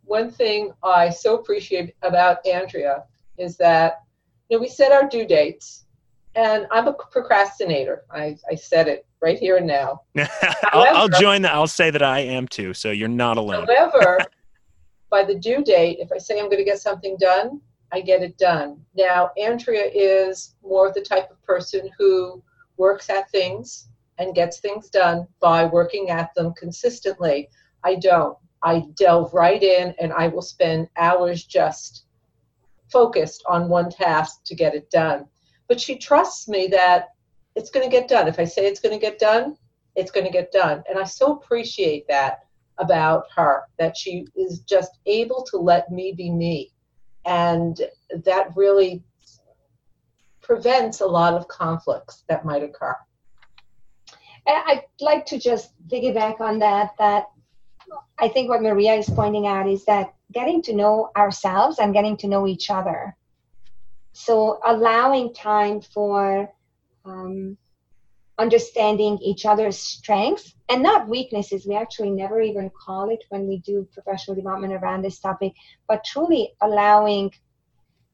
one 0.05 0.31
thing 0.31 0.73
i 0.83 1.09
so 1.09 1.37
appreciate 1.37 1.95
about 2.03 2.45
andrea 2.47 3.05
is 3.39 3.57
that 3.57 4.01
you 4.49 4.57
know 4.57 4.61
we 4.61 4.69
set 4.69 4.93
our 4.93 5.09
due 5.09 5.27
dates 5.27 5.85
and 6.37 6.67
I'm 6.71 6.89
a 6.89 6.93
procrastinator. 6.93 8.05
I, 8.11 8.37
I 8.51 8.55
said 8.55 8.89
it 8.89 9.07
right 9.21 9.39
here 9.39 9.57
and 9.57 9.67
now. 9.67 10.03
I'll, 10.73 10.97
I'll, 10.97 11.09
join 11.09 11.43
that. 11.43 11.55
I'll 11.55 11.67
say 11.67 11.91
that 11.91 12.03
I 12.03 12.21
am 12.21 12.49
too. 12.49 12.75
So 12.75 12.91
you're 12.91 13.09
not 13.09 13.37
alone. 13.37 13.67
However, 13.67 14.19
by 15.11 15.25
the 15.25 15.35
due 15.35 15.63
date, 15.63 15.99
if 16.01 16.11
I 16.13 16.19
say 16.19 16.39
I'm 16.39 16.47
going 16.47 16.59
to 16.59 16.65
get 16.65 16.81
something 16.81 17.17
done, 17.19 17.61
I 17.93 18.01
get 18.01 18.23
it 18.23 18.37
done. 18.39 18.81
Now, 18.97 19.31
Andrea 19.41 19.89
is 19.95 20.57
more 20.63 20.89
of 20.89 20.95
the 20.95 21.03
type 21.03 21.31
of 21.31 21.41
person 21.45 21.89
who 21.99 22.43
works 22.77 23.11
at 23.11 23.31
things 23.31 23.89
and 24.19 24.35
gets 24.35 24.61
things 24.61 24.91
done 24.91 25.27
by 25.41 25.65
working 25.65 26.11
at 26.11 26.35
them 26.35 26.53
consistently. 26.55 27.49
I 27.83 27.97
don't. 27.97 28.37
I 28.63 28.85
delve 28.97 29.35
right 29.35 29.63
in 29.63 29.95
and 30.01 30.13
I 30.13 30.29
will 30.29 30.43
spend 30.43 30.89
hours 30.97 31.45
just 31.45 32.07
focused 32.91 33.45
on 33.49 33.69
one 33.69 33.91
task 33.91 34.45
to 34.45 34.55
get 34.55 34.75
it 34.75 34.91
done. 34.91 35.27
But 35.69 35.81
she 35.81 35.97
trusts 35.97 36.49
me 36.49 36.69
that 36.69 37.09
it's 37.57 37.71
going 37.71 37.89
to 37.89 37.91
get 37.91 38.09
done. 38.09 38.29
If 38.29 38.39
I 38.39 38.45
say 38.45 38.67
it's 38.67 38.81
going 38.81 38.99
to 38.99 39.05
get 39.05 39.19
done, 39.19 39.57
it's 39.97 40.11
going 40.11 40.27
to 40.27 40.33
get 40.33 40.53
done. 40.53 40.83
And 40.89 40.99
I 40.99 41.05
so 41.05 41.33
appreciate 41.33 42.07
that 42.09 42.41
about 42.79 43.25
her, 43.35 43.63
that 43.79 43.97
she 43.97 44.27
is 44.35 44.61
just 44.61 44.99
able 45.07 45.43
to 45.51 45.57
let 45.57 45.91
me 45.91 46.13
be 46.13 46.31
me. 46.31 46.73
And 47.27 47.81
that 48.25 48.49
really 48.57 49.03
prevents 50.45 51.01
a 51.01 51.07
lot 51.07 51.35
of 51.35 51.49
conflicts 51.49 52.25
that 52.29 52.45
might 52.45 52.63
occur. 52.63 52.97
I'd 54.47 54.85
like 55.01 55.25
to 55.27 55.39
just 55.39 55.73
piggyback 55.89 56.41
on 56.41 56.59
that, 56.59 56.91
that 56.99 57.31
I 58.19 58.29
think 58.29 58.49
what 58.49 58.63
Maria 58.63 58.95
is 58.95 59.09
pointing 59.09 59.47
out 59.47 59.69
is 59.69 59.85
that 59.87 60.15
getting 60.33 60.63
to 60.63 60.75
know 60.75 61.11
ourselves 61.17 61.79
and 61.79 61.95
getting 61.95 62.17
to 62.19 62.29
know 62.29 62.47
each 62.47 62.71
other. 62.71 63.17
So 64.13 64.61
allowing 64.65 65.33
time 65.35 65.81
for 65.81 66.53
um, 67.05 67.57
understanding 68.39 69.19
each 69.23 69.47
other's 69.47 69.79
strengths 69.79 70.55
and 70.69 70.83
not 70.83 71.09
weaknesses. 71.09 71.67
We 71.67 71.77
actually 71.77 72.11
never 72.11 72.41
even 72.41 72.71
call 72.71 73.11
it 73.11 73.25
when 73.29 73.47
we 73.47 73.59
do 73.59 73.89
professional 73.93 74.35
development 74.35 74.75
around 74.75 75.03
this 75.03 75.21
topic, 75.21 75.53
but 75.89 76.05
truly 76.05 76.53
allowing 76.61 77.33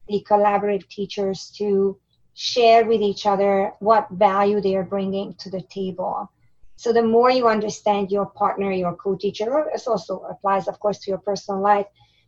the 0.07 0.25
collaborative 0.29 0.87
teachers 0.89 1.51
to 1.57 1.99
share 2.33 2.85
with 2.85 3.01
each 3.01 3.25
other 3.25 3.73
what 3.79 4.09
value 4.11 4.61
they 4.61 4.75
are 4.75 4.83
bringing 4.83 5.33
to 5.35 5.49
the 5.49 5.61
table. 5.61 6.31
So 6.75 6.91
the 6.91 7.03
more 7.03 7.29
you 7.29 7.47
understand 7.47 8.11
your 8.11 8.25
partner, 8.25 8.71
your 8.71 8.95
co-teacher, 8.95 9.67
this 9.71 9.87
also 9.87 10.25
applies, 10.29 10.67
of 10.67 10.79
course, 10.79 10.99
to 10.99 11.11
your 11.11 11.19
personal 11.19 11.61
life. 11.61 11.85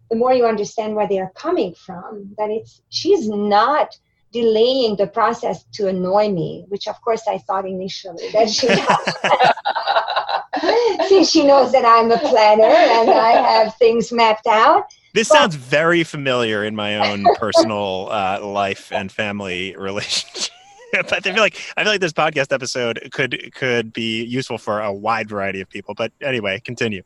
The 0.09 0.15
more 0.15 0.33
you 0.33 0.45
understand 0.45 0.95
where 0.95 1.07
they 1.07 1.19
are 1.19 1.31
coming 1.35 1.73
from, 1.73 2.35
that 2.37 2.51
it's 2.51 2.81
she's 2.89 3.27
not 3.27 3.97
delaying 4.31 4.95
the 4.95 5.07
process 5.07 5.63
to 5.73 5.87
annoy 5.87 6.29
me, 6.29 6.65
which 6.67 6.87
of 6.87 6.99
course 7.01 7.27
I 7.27 7.37
thought 7.37 7.67
initially 7.67 8.29
that 8.31 8.49
she 8.49 8.67
since 11.07 11.29
she 11.31 11.45
knows 11.45 11.71
that 11.71 11.85
I'm 11.85 12.11
a 12.11 12.17
planner 12.17 12.63
and 12.63 13.09
I 13.09 13.31
have 13.31 13.75
things 13.75 14.11
mapped 14.11 14.47
out. 14.47 14.85
This 15.13 15.27
sounds 15.27 15.55
very 15.55 16.03
familiar 16.03 16.63
in 16.63 16.75
my 16.75 17.11
own 17.11 17.23
personal 17.39 18.09
uh, 18.11 18.43
life 18.43 18.91
and 18.91 19.11
family 19.11 19.75
relationship. 19.77 20.51
but 20.91 21.13
I 21.13 21.19
feel 21.19 21.35
like 21.35 21.59
I 21.77 21.83
feel 21.83 21.91
like 21.91 22.01
this 22.01 22.13
podcast 22.13 22.51
episode 22.51 23.09
could 23.11 23.53
could 23.53 23.93
be 23.93 24.23
useful 24.23 24.57
for 24.57 24.81
a 24.81 24.91
wide 24.91 25.29
variety 25.29 25.61
of 25.61 25.69
people. 25.69 25.93
But 25.93 26.11
anyway, 26.21 26.61
continue. 26.65 27.03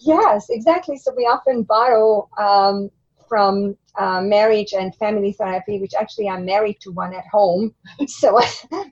Yes, 0.00 0.46
exactly. 0.50 0.96
So 0.96 1.12
we 1.16 1.24
often 1.24 1.62
borrow 1.62 2.28
um, 2.38 2.90
from 3.28 3.76
uh, 3.96 4.20
marriage 4.20 4.72
and 4.72 4.94
family 4.96 5.32
therapy, 5.32 5.78
which 5.78 5.92
actually 5.98 6.28
I'm 6.28 6.44
married 6.44 6.78
to 6.80 6.90
one 6.90 7.14
at 7.14 7.26
home. 7.26 7.74
So 8.08 8.38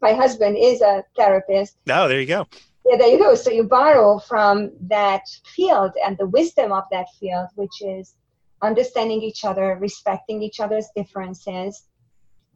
my 0.00 0.12
husband 0.12 0.56
is 0.56 0.80
a 0.82 1.04
therapist. 1.16 1.76
Oh, 1.88 2.06
there 2.08 2.20
you 2.20 2.26
go. 2.26 2.46
Yeah, 2.86 2.96
there 2.96 3.08
you 3.08 3.18
go. 3.18 3.34
So 3.34 3.50
you 3.50 3.64
borrow 3.64 4.18
from 4.20 4.70
that 4.82 5.22
field 5.44 5.92
and 6.04 6.16
the 6.18 6.26
wisdom 6.26 6.72
of 6.72 6.84
that 6.90 7.06
field, 7.18 7.48
which 7.54 7.82
is 7.82 8.14
understanding 8.62 9.22
each 9.22 9.44
other, 9.44 9.76
respecting 9.80 10.42
each 10.42 10.60
other's 10.60 10.88
differences, 10.96 11.84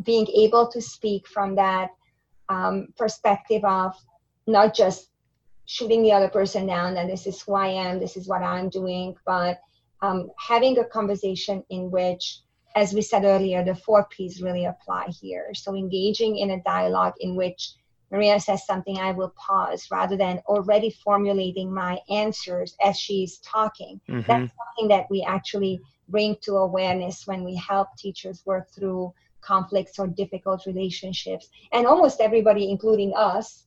being 0.02 0.26
able 0.28 0.68
to 0.70 0.80
speak 0.80 1.26
from 1.26 1.54
that 1.56 1.90
um, 2.48 2.88
perspective 2.96 3.64
of 3.64 3.94
not 4.46 4.74
just 4.74 5.10
shooting 5.64 6.02
the 6.02 6.12
other 6.12 6.28
person 6.28 6.66
down 6.66 6.96
and 6.96 7.10
this 7.10 7.26
is 7.26 7.42
who 7.42 7.54
I 7.54 7.68
am, 7.68 7.98
this 7.98 8.16
is 8.16 8.28
what 8.28 8.42
I'm 8.42 8.68
doing, 8.68 9.16
but 9.26 9.58
um, 10.00 10.30
having 10.38 10.78
a 10.78 10.84
conversation 10.84 11.64
in 11.70 11.90
which, 11.90 12.40
as 12.76 12.92
we 12.92 13.02
said 13.02 13.24
earlier, 13.24 13.64
the 13.64 13.74
four 13.74 14.06
P's 14.10 14.40
really 14.40 14.66
apply 14.66 15.08
here. 15.20 15.52
So 15.54 15.74
engaging 15.74 16.38
in 16.38 16.50
a 16.50 16.62
dialogue 16.62 17.14
in 17.20 17.34
which 17.34 17.72
Maria 18.12 18.38
says 18.38 18.64
something, 18.64 18.98
I 18.98 19.10
will 19.10 19.34
pause 19.36 19.88
rather 19.90 20.16
than 20.16 20.40
already 20.46 20.90
formulating 20.90 21.72
my 21.72 21.98
answers 22.08 22.76
as 22.84 22.96
she's 22.96 23.38
talking. 23.38 24.00
Mm-hmm. 24.08 24.20
That's 24.20 24.52
something 24.52 24.88
that 24.88 25.06
we 25.10 25.24
actually 25.26 25.80
bring 26.08 26.36
to 26.42 26.56
awareness 26.56 27.26
when 27.26 27.44
we 27.44 27.54
help 27.56 27.88
teachers 27.96 28.42
work 28.46 28.70
through 28.70 29.12
conflicts 29.40 29.98
or 29.98 30.06
difficult 30.06 30.66
relationships. 30.66 31.48
And 31.72 31.86
almost 31.86 32.20
everybody, 32.20 32.70
including 32.70 33.12
us, 33.14 33.64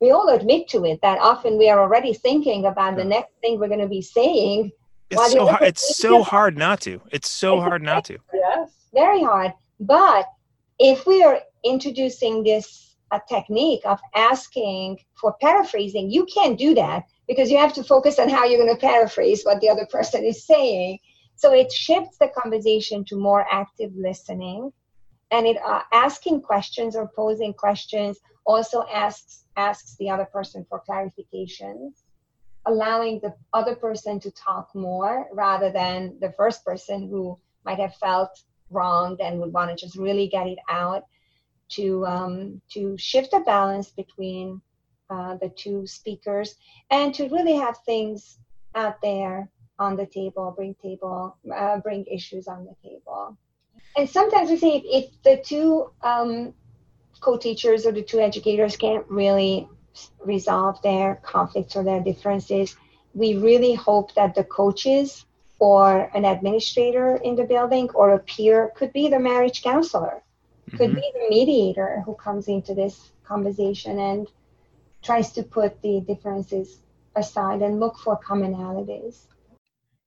we 0.00 0.10
all 0.10 0.28
admit 0.28 0.68
to 0.68 0.84
it 0.84 1.00
that 1.02 1.18
often 1.18 1.58
we 1.58 1.68
are 1.68 1.80
already 1.80 2.14
thinking 2.14 2.66
about 2.66 2.96
the 2.96 3.04
next 3.04 3.32
thing 3.40 3.58
we're 3.58 3.68
going 3.68 3.80
to 3.80 3.86
be 3.86 4.02
saying 4.02 4.72
it's 5.10 5.32
so 5.32 5.46
hard. 5.46 5.62
It's 5.62 5.96
so 5.96 6.22
hard 6.22 6.56
not 6.56 6.80
to. 6.82 7.00
It's 7.10 7.28
so 7.28 7.56
it's 7.56 7.64
hard 7.64 7.82
not 7.82 8.04
to. 8.06 8.18
Yes, 8.32 8.70
very 8.94 9.22
hard. 9.22 9.52
But 9.80 10.26
if 10.78 11.06
we 11.06 11.22
are 11.22 11.40
introducing 11.64 12.44
this 12.44 12.96
a 13.12 13.20
technique 13.28 13.82
of 13.84 13.98
asking 14.14 14.98
for 15.14 15.34
paraphrasing, 15.40 16.10
you 16.10 16.26
can't 16.32 16.56
do 16.56 16.74
that 16.76 17.04
because 17.26 17.50
you 17.50 17.58
have 17.58 17.72
to 17.72 17.82
focus 17.82 18.20
on 18.20 18.28
how 18.28 18.44
you're 18.44 18.64
going 18.64 18.74
to 18.74 18.80
paraphrase 18.80 19.42
what 19.42 19.60
the 19.60 19.68
other 19.68 19.86
person 19.86 20.24
is 20.24 20.44
saying. 20.44 20.98
So 21.40 21.52
it 21.54 21.72
shifts 21.72 22.18
the 22.18 22.28
conversation 22.28 23.04
to 23.06 23.16
more 23.16 23.46
active 23.50 23.92
listening, 23.96 24.72
and 25.30 25.46
it 25.46 25.56
uh, 25.64 25.82
asking 25.92 26.42
questions 26.42 26.94
or 26.94 27.08
posing 27.08 27.54
questions 27.54 28.18
also 28.44 28.84
asks 28.92 29.44
asks 29.56 29.96
the 29.96 30.10
other 30.10 30.26
person 30.26 30.66
for 30.68 30.82
clarifications 30.88 31.92
allowing 32.66 33.20
the 33.20 33.34
other 33.52 33.74
person 33.74 34.20
to 34.20 34.30
talk 34.32 34.68
more 34.74 35.28
rather 35.32 35.70
than 35.70 36.16
the 36.20 36.32
first 36.36 36.64
person 36.64 37.08
who 37.08 37.38
might 37.64 37.78
have 37.78 37.94
felt 37.96 38.42
wronged 38.70 39.20
and 39.20 39.40
would 39.40 39.52
want 39.52 39.70
to 39.70 39.76
just 39.76 39.96
really 39.96 40.28
get 40.28 40.46
it 40.46 40.58
out 40.68 41.04
to 41.68 42.04
um, 42.06 42.60
to 42.68 42.96
shift 42.98 43.30
the 43.30 43.40
balance 43.40 43.90
between 43.90 44.60
uh, 45.08 45.36
the 45.36 45.48
two 45.48 45.86
speakers 45.86 46.54
and 46.90 47.14
to 47.14 47.28
really 47.28 47.56
have 47.56 47.78
things 47.86 48.38
out 48.74 49.00
there 49.00 49.48
on 49.80 49.96
the 49.96 50.06
table 50.06 50.52
bring 50.56 50.74
table 50.80 51.36
uh, 51.54 51.78
bring 51.78 52.06
issues 52.06 52.46
on 52.46 52.64
the 52.64 52.88
table 52.88 53.36
and 53.96 54.08
sometimes 54.08 54.50
we 54.50 54.56
say 54.56 54.76
if, 54.76 54.84
if 54.86 55.22
the 55.22 55.42
two 55.42 55.90
um, 56.02 56.54
co-teachers 57.20 57.86
or 57.86 57.92
the 57.92 58.02
two 58.02 58.20
educators 58.20 58.76
can't 58.76 59.06
really 59.08 59.68
resolve 60.24 60.80
their 60.82 61.16
conflicts 61.16 61.76
or 61.76 61.84
their 61.84 62.00
differences. 62.00 62.76
We 63.14 63.34
really 63.34 63.74
hope 63.74 64.14
that 64.14 64.34
the 64.34 64.44
coaches 64.44 65.24
or 65.58 66.10
an 66.14 66.24
administrator 66.24 67.16
in 67.16 67.36
the 67.36 67.44
building 67.44 67.90
or 67.94 68.10
a 68.10 68.18
peer 68.18 68.72
could 68.76 68.92
be 68.92 69.08
the 69.08 69.18
marriage 69.18 69.62
counselor, 69.62 70.22
mm-hmm. 70.68 70.76
could 70.76 70.94
be 70.94 71.12
the 71.14 71.28
mediator 71.28 72.02
who 72.06 72.14
comes 72.14 72.48
into 72.48 72.74
this 72.74 73.12
conversation 73.24 73.98
and 73.98 74.28
tries 75.02 75.32
to 75.32 75.42
put 75.42 75.80
the 75.82 76.00
differences 76.00 76.80
aside 77.16 77.62
and 77.62 77.80
look 77.80 77.98
for 77.98 78.18
commonalities. 78.18 79.26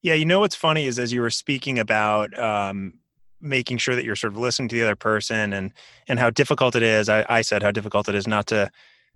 Yeah, 0.04 0.16
you 0.16 0.26
know 0.26 0.42
what's 0.42 0.56
funny 0.56 0.86
is 0.86 1.00
as 1.00 1.14
you 1.14 1.22
were 1.22 1.30
speaking 1.30 1.80
about 1.80 2.38
um, 2.38 2.96
making 3.40 3.78
sure 3.78 3.96
that 3.96 4.04
you're 4.04 4.18
sort 4.18 4.34
of 4.34 4.40
listening 4.40 4.68
to 4.70 4.76
the 4.76 4.84
other 4.84 4.98
person 4.98 5.54
and 5.54 5.72
and 6.08 6.20
how 6.20 6.30
difficult 6.30 6.76
it 6.76 6.84
is. 6.84 7.10
I, 7.10 7.26
I 7.30 7.42
said 7.42 7.64
how 7.64 7.72
difficult 7.72 8.10
it 8.10 8.16
is 8.16 8.28
not 8.28 8.46
to 8.48 8.70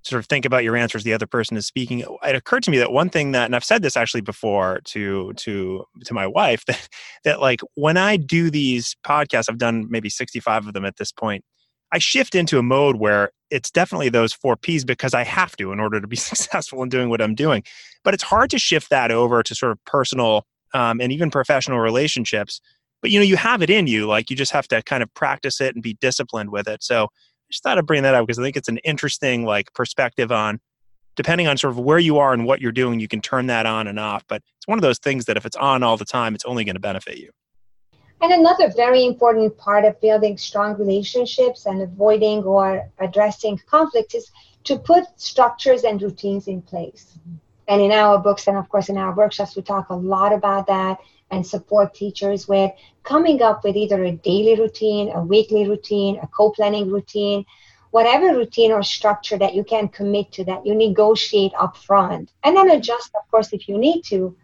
sort 0.04 0.20
of 0.22 0.28
think 0.28 0.46
about 0.46 0.64
your 0.64 0.78
answers 0.78 1.04
the 1.04 1.14
other 1.14 1.26
person 1.26 1.58
is 1.58 1.66
speaking 1.66 2.00
it 2.00 2.36
occurred 2.36 2.64
to 2.64 2.72
me 2.72 2.78
that 2.78 2.92
one 2.92 3.10
thing 3.10 3.32
that 3.32 3.46
and 3.46 3.56
i've 3.56 3.64
said 3.64 3.82
this 3.82 3.98
actually 3.98 4.22
before 4.22 4.80
to 4.86 5.34
to 5.34 5.84
to 6.06 6.14
my 6.14 6.26
wife 6.26 6.64
that 6.68 6.88
that 7.26 7.42
like 7.42 7.60
when 7.76 7.98
i 7.98 8.16
do 8.16 8.50
these 8.50 8.96
podcasts 9.06 9.50
i've 9.50 9.58
done 9.58 9.88
maybe 9.90 10.10
65 10.10 10.68
of 10.68 10.74
them 10.74 10.86
at 10.86 10.98
this 10.98 11.12
point 11.12 11.44
i 11.92 11.98
shift 11.98 12.36
into 12.36 12.58
a 12.58 12.64
mode 12.64 12.98
where 12.98 13.32
it's 13.50 13.72
definitely 13.72 14.08
those 14.08 14.32
four 14.32 14.56
p's 14.56 14.86
because 14.86 15.14
i 15.14 15.24
have 15.24 15.58
to 15.58 15.72
in 15.74 15.80
order 15.80 16.00
to 16.00 16.08
be 16.08 16.16
successful 16.32 16.82
in 16.84 16.90
doing 16.90 17.10
what 17.10 17.22
i'm 17.22 17.36
doing 17.36 17.64
but 18.04 18.14
it's 18.14 18.24
hard 18.24 18.50
to 18.52 18.60
shift 18.60 18.90
that 18.90 19.12
over 19.12 19.44
to 19.44 19.56
sort 19.56 19.72
of 19.72 19.84
personal 19.84 20.46
um, 20.74 21.00
and 21.02 21.12
even 21.12 21.32
professional 21.32 21.80
relationships 21.80 22.62
but 23.02 23.12
you 23.12 23.20
know 23.20 23.26
you 23.26 23.38
have 23.38 23.62
it 23.62 23.70
in 23.70 23.88
you 23.88 24.08
like 24.08 24.30
you 24.30 24.36
just 24.36 24.52
have 24.52 24.68
to 24.68 24.82
kind 24.84 25.04
of 25.04 25.14
practice 25.14 25.62
it 25.62 25.76
and 25.76 25.84
be 25.84 25.98
disciplined 26.02 26.50
with 26.50 26.68
it 26.68 26.84
so 26.84 27.04
I 27.06 27.52
just 27.52 27.64
thought 27.64 27.78
I'd 27.78 27.86
bring 27.86 28.04
that 28.04 28.14
up 28.14 28.26
because 28.28 28.40
I 28.40 28.44
think 28.44 28.58
it's 28.58 28.68
an 28.68 28.80
interesting 28.80 29.46
like 29.46 29.74
perspective 29.74 30.32
on 30.32 30.60
depending 31.18 31.48
on 31.48 31.58
sort 31.58 31.72
of 31.72 31.80
where 31.80 32.00
you 32.00 32.20
are 32.20 32.32
and 32.32 32.46
what 32.46 32.62
you're 32.62 32.72
doing, 32.72 33.00
you 33.00 33.08
can 33.08 33.20
turn 33.20 33.48
that 33.48 33.66
on 33.66 33.88
and 33.88 34.00
off. 34.00 34.24
But 34.28 34.44
it's 34.58 34.68
one 34.68 34.78
of 34.78 34.84
those 34.84 35.00
things 35.00 35.26
that 35.26 35.36
if 35.36 35.46
it's 35.46 35.58
on 35.58 35.84
all 35.84 35.98
the 35.98 36.06
time, 36.06 36.36
it's 36.36 36.46
only 36.46 36.64
going 36.64 36.76
to 36.76 36.80
benefit 36.80 37.18
you. 37.18 37.32
And 38.22 38.32
another 38.32 38.72
very 38.76 39.06
important 39.06 39.58
part 39.58 39.84
of 39.84 40.00
building 40.00 40.38
strong 40.38 40.78
relationships 40.78 41.66
and 41.66 41.82
avoiding 41.82 42.44
or 42.44 42.90
addressing 43.00 43.60
conflicts 43.70 44.16
is 44.16 44.32
to 44.64 44.78
put 44.78 45.06
structures 45.18 45.84
and 45.84 46.02
routines 46.02 46.48
in 46.48 46.62
place. 46.62 47.18
And 47.68 47.82
in 47.82 47.92
our 47.92 48.18
books 48.18 48.48
and 48.48 48.58
of 48.58 48.70
course 48.70 48.90
in 48.90 48.98
our 48.98 49.14
workshops, 49.14 49.56
we 49.56 49.62
talk 49.62 49.90
a 49.90 49.96
lot 49.96 50.34
about 50.34 50.68
that 50.68 51.00
and 51.32 51.46
support 51.46 51.94
teachers 51.94 52.48
with 52.48 52.72
coming 53.04 53.42
up 53.42 53.64
with 53.64 53.76
either 53.76 54.04
a 54.04 54.12
daily 54.12 54.60
routine, 54.60 55.12
a 55.14 55.22
weekly 55.22 55.68
routine, 55.68 56.20
a 56.22 56.28
co 56.28 56.52
planning 56.52 56.90
routine, 56.90 57.46
whatever 57.92 58.36
routine 58.36 58.72
or 58.72 58.84
structure 58.84 59.38
that 59.38 59.56
you 59.56 59.64
can 59.64 59.88
commit 59.88 60.32
to 60.32 60.44
that 60.46 60.66
you 60.66 60.76
negotiate 60.76 61.52
up 61.60 61.76
front 61.78 62.32
and 62.44 62.56
then 62.56 62.70
adjust, 62.72 63.12
of 63.16 63.30
course, 63.32 63.54
if 63.54 63.68
you 63.68 63.78
need 63.78 64.02
to, 64.04 64.36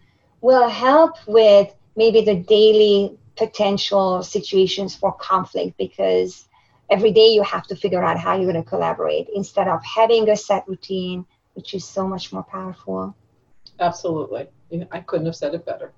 will 0.41 0.67
help 0.67 1.15
with 1.27 1.73
maybe 1.95 2.21
the 2.21 2.35
daily 2.35 3.17
potential 3.35 4.23
situations 4.23 4.95
for 4.95 5.11
conflict 5.13 5.77
because 5.77 6.47
every 6.89 7.11
day 7.11 7.27
you 7.27 7.41
have 7.43 7.65
to 7.67 7.75
figure 7.75 8.03
out 8.03 8.17
how 8.19 8.35
you're 8.35 8.51
going 8.51 8.63
to 8.63 8.69
collaborate. 8.69 9.27
Instead 9.33 9.67
of 9.67 9.79
having 9.83 10.29
a 10.29 10.35
set 10.35 10.67
routine, 10.67 11.25
which 11.53 11.73
is 11.73 11.85
so 11.85 12.07
much 12.07 12.33
more 12.33 12.43
powerful. 12.43 13.15
Absolutely. 13.79 14.47
I 14.91 14.99
couldn't 15.01 15.25
have 15.25 15.35
said 15.35 15.53
it 15.53 15.65
better. 15.65 15.93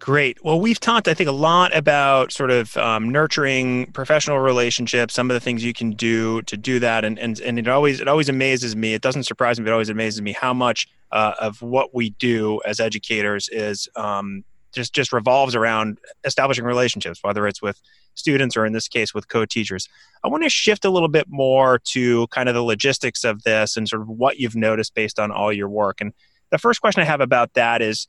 Great. 0.00 0.42
Well, 0.42 0.58
we've 0.58 0.80
talked, 0.80 1.08
I 1.08 1.14
think, 1.14 1.28
a 1.28 1.32
lot 1.32 1.76
about 1.76 2.32
sort 2.32 2.50
of 2.50 2.74
um, 2.78 3.10
nurturing 3.10 3.92
professional 3.92 4.38
relationships. 4.38 5.12
Some 5.12 5.30
of 5.30 5.34
the 5.34 5.40
things 5.40 5.62
you 5.62 5.74
can 5.74 5.90
do 5.90 6.40
to 6.42 6.56
do 6.56 6.78
that, 6.78 7.04
and 7.04 7.18
and 7.18 7.38
and 7.40 7.58
it 7.58 7.68
always 7.68 8.00
it 8.00 8.08
always 8.08 8.30
amazes 8.30 8.74
me. 8.74 8.94
It 8.94 9.02
doesn't 9.02 9.24
surprise 9.24 9.60
me, 9.60 9.64
but 9.64 9.70
it 9.70 9.72
always 9.74 9.90
amazes 9.90 10.22
me 10.22 10.32
how 10.32 10.54
much 10.54 10.88
uh, 11.12 11.34
of 11.38 11.60
what 11.60 11.94
we 11.94 12.10
do 12.10 12.62
as 12.64 12.80
educators 12.80 13.50
is 13.50 13.90
um, 13.94 14.42
just 14.72 14.92
just 14.92 15.12
revolves 15.12 15.54
around 15.54 15.98
establishing 16.24 16.64
relationships, 16.64 17.20
whether 17.22 17.46
it's 17.46 17.62
with 17.62 17.80
students 18.14 18.56
or 18.56 18.66
in 18.66 18.72
this 18.72 18.88
case 18.88 19.14
with 19.14 19.28
co-teachers. 19.28 19.88
I 20.24 20.28
want 20.28 20.42
to 20.42 20.50
shift 20.50 20.84
a 20.84 20.90
little 20.90 21.08
bit 21.08 21.26
more 21.28 21.78
to 21.86 22.26
kind 22.28 22.48
of 22.48 22.54
the 22.54 22.62
logistics 22.62 23.24
of 23.24 23.42
this 23.44 23.76
and 23.76 23.88
sort 23.88 24.02
of 24.02 24.08
what 24.08 24.38
you've 24.38 24.56
noticed 24.56 24.94
based 24.94 25.18
on 25.18 25.30
all 25.30 25.52
your 25.52 25.68
work. 25.68 26.00
And 26.00 26.12
the 26.50 26.58
first 26.58 26.80
question 26.80 27.02
I 27.02 27.06
have 27.06 27.20
about 27.20 27.54
that 27.54 27.80
is 27.80 28.08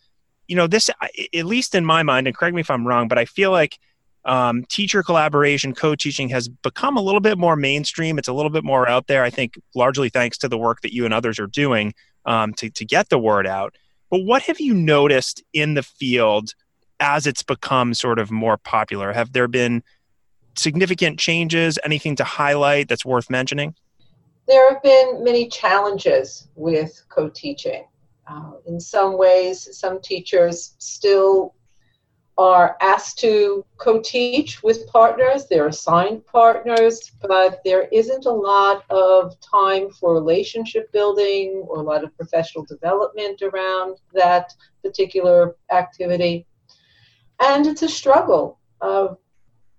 you 0.51 0.57
know, 0.57 0.67
this, 0.67 0.89
at 1.33 1.45
least 1.45 1.75
in 1.75 1.85
my 1.85 2.03
mind, 2.03 2.27
and 2.27 2.35
correct 2.35 2.53
me 2.53 2.59
if 2.59 2.69
I'm 2.69 2.85
wrong, 2.85 3.07
but 3.07 3.17
I 3.17 3.23
feel 3.23 3.51
like 3.51 3.79
um, 4.25 4.65
teacher 4.65 5.01
collaboration, 5.01 5.73
co 5.73 5.95
teaching 5.95 6.27
has 6.27 6.49
become 6.49 6.97
a 6.97 7.01
little 7.01 7.21
bit 7.21 7.37
more 7.37 7.55
mainstream. 7.55 8.19
It's 8.19 8.27
a 8.27 8.33
little 8.33 8.49
bit 8.49 8.65
more 8.65 8.85
out 8.85 9.07
there, 9.07 9.23
I 9.23 9.29
think, 9.29 9.57
largely 9.75 10.09
thanks 10.09 10.37
to 10.39 10.49
the 10.49 10.57
work 10.57 10.81
that 10.81 10.93
you 10.93 11.05
and 11.05 11.13
others 11.13 11.39
are 11.39 11.47
doing 11.47 11.93
um, 12.25 12.53
to, 12.55 12.69
to 12.69 12.83
get 12.83 13.07
the 13.07 13.17
word 13.17 13.47
out. 13.47 13.75
But 14.11 14.25
what 14.25 14.43
have 14.43 14.59
you 14.59 14.73
noticed 14.73 15.41
in 15.53 15.73
the 15.73 15.83
field 15.83 16.53
as 16.99 17.25
it's 17.25 17.43
become 17.43 17.93
sort 17.93 18.19
of 18.19 18.29
more 18.29 18.57
popular? 18.57 19.13
Have 19.13 19.31
there 19.31 19.47
been 19.47 19.81
significant 20.57 21.17
changes? 21.17 21.79
Anything 21.85 22.17
to 22.17 22.25
highlight 22.25 22.89
that's 22.89 23.05
worth 23.05 23.29
mentioning? 23.29 23.73
There 24.49 24.69
have 24.71 24.83
been 24.83 25.23
many 25.23 25.47
challenges 25.47 26.49
with 26.55 27.03
co 27.07 27.29
teaching. 27.29 27.85
Uh, 28.27 28.51
in 28.67 28.79
some 28.79 29.17
ways, 29.17 29.67
some 29.77 30.01
teachers 30.01 30.75
still 30.77 31.55
are 32.41 32.75
asked 32.81 33.19
to 33.19 33.63
co-teach 33.77 34.63
with 34.63 34.87
partners. 34.87 35.45
They're 35.47 35.67
assigned 35.67 36.25
partners, 36.25 37.11
but 37.21 37.61
there 37.63 37.83
isn't 37.91 38.25
a 38.25 38.31
lot 38.31 38.83
of 38.89 39.39
time 39.41 39.91
for 39.91 40.15
relationship 40.15 40.91
building 40.91 41.63
or 41.67 41.77
a 41.77 41.83
lot 41.83 42.03
of 42.03 42.15
professional 42.17 42.65
development 42.65 43.43
around 43.43 43.99
that 44.13 44.53
particular 44.83 45.55
activity. 45.71 46.47
And 47.39 47.67
it's 47.67 47.83
a 47.83 47.89
struggle. 47.89 48.59
Uh, 48.81 49.09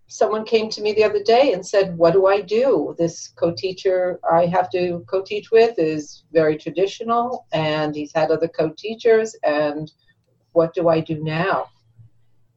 someone 0.07 0.45
came 0.45 0.69
to 0.71 0.83
me 0.83 0.93
the 0.93 1.05
other 1.05 1.23
day 1.25 1.55
and 1.55 1.67
said, 1.67 1.99
What 1.99 2.13
do 2.13 2.27
I 2.27 2.43
do? 2.43 2.95
This 2.97 3.29
co 3.37 3.53
teacher 3.53 4.21
I 4.31 4.47
have 4.47 4.71
to 4.71 5.05
co 5.09 5.23
teach 5.23 5.51
with 5.51 5.79
is 5.79 6.25
very 6.33 6.57
traditional, 6.57 7.47
and 7.53 7.97
he's 7.97 8.13
had 8.15 8.31
other 8.31 8.49
co 8.49 8.71
teachers, 8.77 9.35
and 9.43 9.91
what 10.53 10.75
do 10.75 10.89
I 10.89 11.01
do 11.01 11.23
now? 11.25 11.72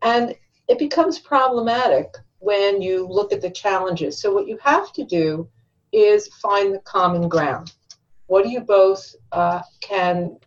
And 0.05 0.33
it 0.69 0.79
becomes 0.79 1.19
problematic 1.19 2.15
when 2.39 2.81
you 2.81 3.05
look 3.05 3.33
at 3.33 3.41
the 3.41 3.49
challenges. 3.49 4.21
So, 4.21 4.33
what 4.33 4.47
you 4.47 4.57
have 4.63 4.93
to 4.93 5.03
do 5.03 5.49
is 5.91 6.29
find 6.41 6.73
the 6.73 6.79
common 6.79 7.27
ground. 7.27 7.73
What 8.27 8.45
do 8.45 8.49
you 8.49 8.61
both 8.61 9.13
uh, 9.33 9.61
can 9.81 10.37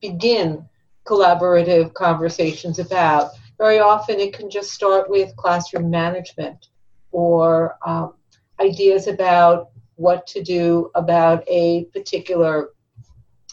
begin 0.00 0.68
collaborative 1.06 1.94
conversations 1.94 2.80
about? 2.80 3.30
very 3.62 3.78
often 3.78 4.18
it 4.18 4.32
can 4.32 4.50
just 4.50 4.72
start 4.72 5.08
with 5.08 5.36
classroom 5.36 5.88
management 5.88 6.66
or 7.12 7.78
um, 7.86 8.14
ideas 8.58 9.06
about 9.06 9.68
what 9.94 10.26
to 10.26 10.42
do 10.42 10.90
about 10.96 11.44
a 11.48 11.84
particular 11.92 12.70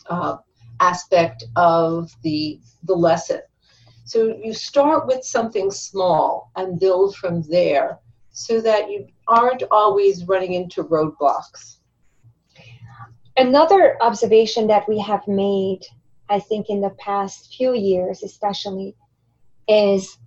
uh, 0.09 0.37
aspect 0.79 1.43
of 1.55 2.09
the, 2.23 2.59
the 2.85 2.93
lesson. 2.95 3.39
So 4.09 4.35
you 4.43 4.55
start 4.55 5.05
with 5.05 5.23
something 5.23 5.69
small 5.69 6.49
and 6.55 6.79
build 6.79 7.15
from 7.15 7.43
there 7.43 7.99
so 8.31 8.59
that 8.59 8.89
you 8.89 9.05
aren't 9.27 9.61
always 9.69 10.25
running 10.25 10.53
into 10.53 10.83
roadblocks. 10.83 11.77
Another 13.37 14.01
observation 14.01 14.65
that 14.65 14.89
we 14.89 14.97
have 14.97 15.27
made, 15.27 15.81
I 16.27 16.39
think, 16.39 16.71
in 16.71 16.81
the 16.81 16.89
past 16.97 17.53
few 17.53 17.75
years, 17.75 18.23
especially, 18.23 18.95
is 19.67 20.17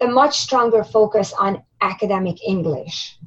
a 0.00 0.06
much 0.06 0.38
stronger 0.38 0.82
focus 0.82 1.34
on 1.38 1.62
academic 1.82 2.42
English. 2.48 3.18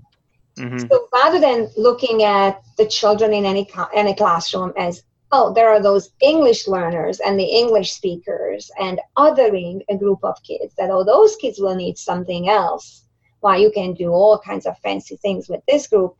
Mm-hmm. 0.57 0.87
So 0.87 1.09
rather 1.13 1.39
than 1.39 1.69
looking 1.77 2.23
at 2.23 2.63
the 2.77 2.87
children 2.87 3.33
in 3.35 3.45
any 3.45 3.69
any 3.93 4.15
classroom 4.15 4.73
as 4.77 5.03
oh 5.31 5.53
there 5.53 5.69
are 5.69 5.81
those 5.81 6.11
English 6.21 6.67
learners 6.67 7.19
and 7.19 7.39
the 7.39 7.43
English 7.43 7.93
speakers 7.93 8.71
and 8.79 8.99
othering 9.17 9.81
a 9.89 9.97
group 9.97 10.19
of 10.23 10.41
kids 10.43 10.73
that 10.77 10.89
oh 10.89 11.03
those 11.03 11.35
kids 11.35 11.59
will 11.59 11.75
need 11.75 11.97
something 11.97 12.49
else. 12.49 13.05
Why 13.41 13.57
you 13.57 13.71
can 13.71 13.93
do 13.93 14.09
all 14.09 14.39
kinds 14.39 14.65
of 14.65 14.77
fancy 14.79 15.15
things 15.17 15.47
with 15.47 15.61
this 15.67 15.87
group. 15.87 16.15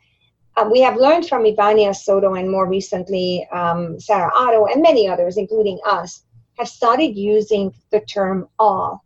Uh, 0.55 0.69
we 0.71 0.79
have 0.81 0.97
learned 0.97 1.27
from 1.27 1.45
Ivannia 1.45 1.93
Soto 1.93 2.33
and 2.35 2.49
more 2.49 2.67
recently 2.67 3.47
um, 3.51 3.99
Sarah 3.99 4.31
Otto 4.35 4.65
and 4.65 4.81
many 4.81 5.07
others, 5.07 5.37
including 5.37 5.79
us, 5.85 6.23
have 6.57 6.67
started 6.67 7.17
using 7.17 7.73
the 7.91 8.01
term 8.01 8.47
all, 8.57 9.03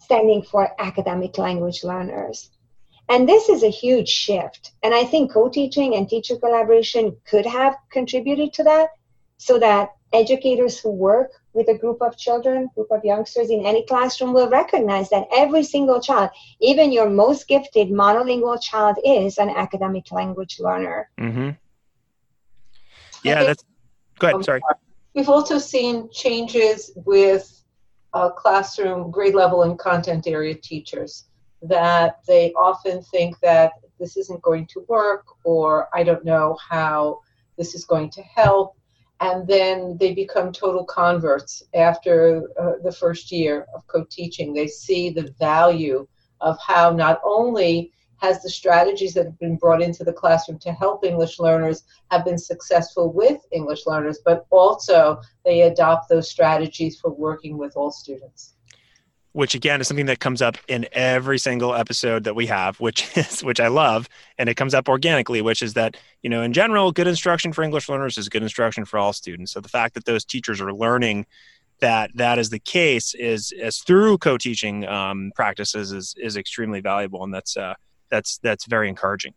standing 0.00 0.42
for 0.42 0.70
academic 0.78 1.36
language 1.36 1.84
learners. 1.84 2.50
And 3.10 3.28
this 3.28 3.48
is 3.48 3.62
a 3.62 3.70
huge 3.70 4.08
shift. 4.08 4.72
And 4.82 4.94
I 4.94 5.04
think 5.04 5.32
co 5.32 5.48
teaching 5.48 5.94
and 5.94 6.08
teacher 6.08 6.36
collaboration 6.36 7.16
could 7.26 7.46
have 7.46 7.76
contributed 7.90 8.52
to 8.54 8.64
that 8.64 8.90
so 9.38 9.58
that 9.58 9.90
educators 10.12 10.78
who 10.78 10.90
work 10.90 11.32
with 11.52 11.68
a 11.68 11.78
group 11.78 12.02
of 12.02 12.16
children, 12.16 12.68
group 12.74 12.90
of 12.90 13.04
youngsters 13.04 13.50
in 13.50 13.64
any 13.64 13.84
classroom 13.86 14.32
will 14.32 14.48
recognize 14.48 15.08
that 15.10 15.26
every 15.34 15.62
single 15.62 16.00
child, 16.00 16.30
even 16.60 16.92
your 16.92 17.08
most 17.08 17.48
gifted 17.48 17.88
monolingual 17.88 18.60
child, 18.60 18.96
is 19.04 19.38
an 19.38 19.50
academic 19.50 20.10
language 20.12 20.60
learner. 20.60 21.10
Mm-hmm. 21.18 21.50
Yeah, 23.24 23.44
that's. 23.44 23.64
Go 24.18 24.28
ahead. 24.28 24.44
Sorry. 24.44 24.60
We've 25.14 25.28
also 25.28 25.58
seen 25.58 26.08
changes 26.10 26.92
with 26.94 27.64
uh, 28.14 28.30
classroom 28.30 29.10
grade 29.10 29.34
level 29.34 29.62
and 29.62 29.78
content 29.78 30.26
area 30.26 30.54
teachers 30.54 31.24
that 31.62 32.20
they 32.26 32.52
often 32.52 33.02
think 33.02 33.38
that 33.40 33.72
this 33.98 34.16
isn't 34.16 34.40
going 34.42 34.66
to 34.66 34.84
work 34.88 35.24
or 35.44 35.88
I 35.92 36.04
don't 36.04 36.24
know 36.24 36.56
how 36.70 37.20
this 37.56 37.74
is 37.74 37.84
going 37.84 38.10
to 38.10 38.22
help. 38.22 38.77
And 39.20 39.46
then 39.48 39.96
they 39.98 40.14
become 40.14 40.52
total 40.52 40.84
converts 40.84 41.62
after 41.74 42.42
uh, 42.60 42.72
the 42.84 42.92
first 42.92 43.32
year 43.32 43.66
of 43.74 43.86
co 43.88 44.04
teaching. 44.08 44.52
They 44.52 44.68
see 44.68 45.10
the 45.10 45.34
value 45.38 46.06
of 46.40 46.56
how 46.64 46.90
not 46.90 47.20
only 47.24 47.92
has 48.18 48.42
the 48.42 48.50
strategies 48.50 49.14
that 49.14 49.26
have 49.26 49.38
been 49.38 49.56
brought 49.56 49.82
into 49.82 50.04
the 50.04 50.12
classroom 50.12 50.58
to 50.60 50.72
help 50.72 51.04
English 51.04 51.38
learners 51.38 51.84
have 52.10 52.24
been 52.24 52.38
successful 52.38 53.12
with 53.12 53.40
English 53.52 53.86
learners, 53.86 54.18
but 54.24 54.46
also 54.50 55.20
they 55.44 55.62
adopt 55.62 56.08
those 56.08 56.30
strategies 56.30 56.98
for 57.00 57.10
working 57.10 57.56
with 57.56 57.76
all 57.76 57.90
students. 57.90 58.54
Which 59.32 59.54
again 59.54 59.80
is 59.80 59.86
something 59.86 60.06
that 60.06 60.20
comes 60.20 60.42
up 60.42 60.56
in 60.68 60.86
every 60.92 61.38
single 61.38 61.74
episode 61.74 62.24
that 62.24 62.34
we 62.34 62.46
have, 62.46 62.80
which 62.80 63.06
is 63.16 63.44
which 63.44 63.60
I 63.60 63.68
love, 63.68 64.08
and 64.38 64.48
it 64.48 64.54
comes 64.54 64.74
up 64.74 64.88
organically, 64.88 65.42
which 65.42 65.62
is 65.62 65.74
that 65.74 65.96
you 66.22 66.30
know 66.30 66.42
in 66.42 66.52
general, 66.52 66.92
good 66.92 67.06
instruction 67.06 67.52
for 67.52 67.62
English 67.62 67.88
learners 67.88 68.18
is 68.18 68.28
good 68.28 68.42
instruction 68.42 68.84
for 68.84 68.98
all 68.98 69.12
students. 69.12 69.52
So 69.52 69.60
the 69.60 69.68
fact 69.68 69.94
that 69.94 70.06
those 70.06 70.24
teachers 70.24 70.60
are 70.60 70.72
learning 70.72 71.26
that 71.80 72.10
that 72.14 72.38
is 72.38 72.50
the 72.50 72.58
case 72.58 73.14
is 73.14 73.52
as 73.62 73.78
through 73.78 74.18
co-teaching 74.18 74.86
um, 74.86 75.32
practices 75.34 75.92
is 75.92 76.14
is 76.18 76.36
extremely 76.36 76.80
valuable, 76.80 77.22
and 77.24 77.32
that's 77.32 77.56
uh, 77.56 77.74
that's 78.10 78.38
that's 78.38 78.66
very 78.66 78.88
encouraging. 78.88 79.34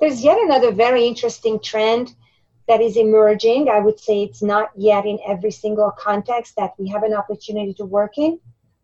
There's 0.00 0.22
yet 0.22 0.38
another 0.38 0.70
very 0.72 1.06
interesting 1.06 1.58
trend 1.60 2.14
that 2.68 2.80
is 2.80 2.96
emerging. 2.96 3.68
I 3.68 3.80
would 3.80 3.98
say 3.98 4.22
it's 4.22 4.42
not 4.42 4.70
yet 4.76 5.06
in 5.06 5.18
every 5.26 5.50
single 5.50 5.90
context 5.90 6.54
that 6.56 6.72
we 6.78 6.88
have 6.88 7.02
an 7.02 7.14
opportunity 7.14 7.74
to 7.74 7.84
work 7.84 8.18
in, 8.18 8.38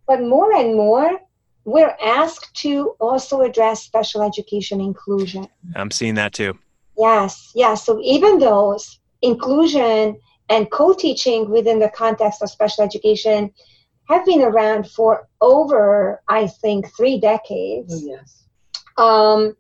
but 0.07 0.23
more 0.23 0.53
and 0.55 0.75
more 0.75 1.21
we're 1.67 1.97
asked 2.05 2.55
to 2.55 2.95
also 3.01 3.41
address 3.41 3.83
special 3.83 4.23
education 4.23 4.81
inclusion. 4.81 5.49
I'm 5.75 5.91
seeing 5.91 6.15
that 6.17 6.33
too. 6.35 6.59
Yes, 6.99 7.53
yes. 7.55 7.85
So 7.85 8.01
even 8.03 8.39
though 8.39 8.79
inclusion 9.23 10.21
and 10.51 10.71
co-teaching 10.71 11.49
within 11.49 11.79
the 11.79 11.89
context 11.89 12.43
of 12.43 12.51
special 12.51 12.85
education 12.85 13.51
have 14.11 14.27
been 14.27 14.43
around 14.43 14.91
for 14.91 15.27
over, 15.41 16.23
I 16.29 16.47
think, 16.47 16.95
three 16.95 17.19
decades. 17.19 17.95
Oh, 17.95 18.07
yes 18.07 18.45
um, 18.97 19.57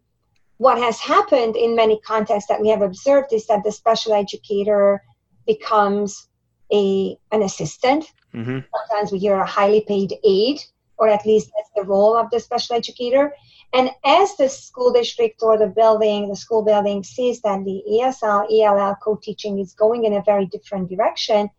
what 0.58 0.78
has 0.78 1.00
happened 1.00 1.56
in 1.56 1.74
many 1.74 2.00
contexts 2.00 2.48
that 2.48 2.60
we 2.60 2.68
have 2.68 2.82
observed 2.82 3.32
is 3.32 3.46
that 3.46 3.64
the 3.64 3.72
special 3.72 4.12
educator 4.12 5.02
becomes 5.46 6.28
a 6.72 7.16
an 7.32 7.42
assistant. 7.42 8.04
Mm-hmm. 8.34 8.60
Sometimes 8.74 9.12
we 9.12 9.18
hear 9.18 9.34
a 9.34 9.46
highly 9.46 9.84
paid 9.86 10.14
aide 10.24 10.60
or 10.96 11.08
at 11.08 11.26
least 11.26 11.50
that's 11.56 11.70
the 11.74 11.82
role 11.82 12.16
of 12.16 12.30
the 12.30 12.40
special 12.40 12.76
educator. 12.76 13.32
And 13.72 13.90
as 14.04 14.36
the 14.36 14.48
school 14.48 14.92
district 14.92 15.42
or 15.42 15.58
the 15.58 15.66
building, 15.66 16.28
the 16.28 16.36
school 16.36 16.64
building 16.64 17.02
sees 17.02 17.40
that 17.42 17.64
the 17.64 17.82
ESL, 17.90 18.46
ELL 18.52 18.96
co 19.02 19.16
teaching 19.16 19.58
is 19.58 19.74
going 19.74 20.04
in 20.04 20.14
a 20.14 20.22
very 20.22 20.46
different 20.46 20.88
direction, 20.88 21.50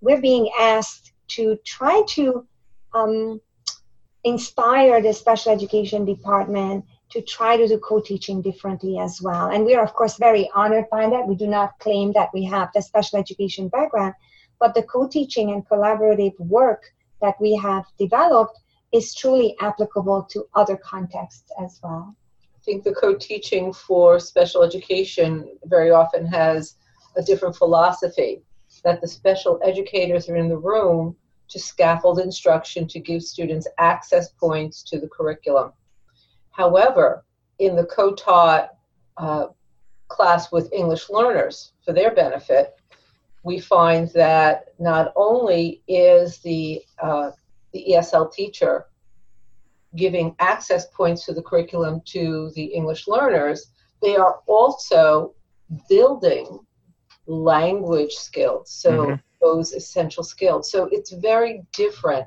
we're 0.00 0.20
being 0.20 0.48
asked 0.58 1.12
to 1.28 1.58
try 1.64 2.02
to 2.10 2.46
um, 2.94 3.40
inspire 4.22 5.02
the 5.02 5.12
special 5.12 5.52
education 5.52 6.04
department 6.04 6.84
to 7.10 7.22
try 7.22 7.56
to 7.56 7.68
do 7.68 7.78
co-teaching 7.78 8.42
differently 8.42 8.98
as 8.98 9.20
well. 9.22 9.50
And 9.50 9.64
we 9.64 9.74
are, 9.74 9.84
of 9.84 9.94
course, 9.94 10.16
very 10.16 10.50
honored 10.54 10.86
by 10.90 11.08
that. 11.08 11.26
We 11.26 11.36
do 11.36 11.46
not 11.46 11.78
claim 11.78 12.12
that 12.12 12.30
we 12.34 12.44
have 12.44 12.70
the 12.74 12.82
special 12.82 13.18
education 13.18 13.68
background, 13.68 14.14
but 14.58 14.74
the 14.74 14.82
co-teaching 14.82 15.52
and 15.52 15.66
collaborative 15.68 16.38
work 16.38 16.82
that 17.22 17.34
we 17.40 17.54
have 17.56 17.84
developed 17.98 18.58
is 18.92 19.14
truly 19.14 19.56
applicable 19.60 20.26
to 20.30 20.46
other 20.54 20.76
contexts 20.76 21.50
as 21.62 21.78
well. 21.82 22.14
I 22.40 22.62
think 22.64 22.82
the 22.82 22.94
co-teaching 22.94 23.72
for 23.72 24.18
special 24.18 24.62
education 24.62 25.56
very 25.64 25.90
often 25.90 26.26
has 26.26 26.74
a 27.16 27.22
different 27.22 27.56
philosophy 27.56 28.42
that 28.84 29.00
the 29.00 29.08
special 29.08 29.60
educators 29.64 30.28
are 30.28 30.36
in 30.36 30.48
the 30.48 30.58
room 30.58 31.16
to 31.48 31.58
scaffold 31.58 32.18
instruction 32.18 32.88
to 32.88 32.98
give 32.98 33.22
students 33.22 33.68
access 33.78 34.30
points 34.30 34.82
to 34.82 34.98
the 34.98 35.08
curriculum. 35.08 35.72
However, 36.56 37.24
in 37.58 37.76
the 37.76 37.84
co 37.84 38.14
taught 38.14 38.70
uh, 39.16 39.46
class 40.08 40.50
with 40.50 40.72
English 40.72 41.10
learners 41.10 41.72
for 41.84 41.92
their 41.92 42.14
benefit, 42.14 42.74
we 43.42 43.60
find 43.60 44.08
that 44.14 44.68
not 44.78 45.12
only 45.16 45.82
is 45.86 46.38
the, 46.38 46.82
uh, 47.02 47.30
the 47.72 47.84
ESL 47.90 48.32
teacher 48.32 48.86
giving 49.94 50.34
access 50.38 50.86
points 50.86 51.24
to 51.26 51.32
the 51.32 51.42
curriculum 51.42 52.02
to 52.06 52.50
the 52.54 52.64
English 52.64 53.06
learners, 53.06 53.70
they 54.02 54.16
are 54.16 54.40
also 54.46 55.34
building 55.88 56.60
language 57.26 58.14
skills. 58.14 58.70
So 58.70 58.90
mm-hmm 58.90 59.14
those 59.40 59.72
essential 59.72 60.22
skills. 60.22 60.70
So 60.70 60.88
it's 60.90 61.12
very 61.12 61.64
different 61.72 62.26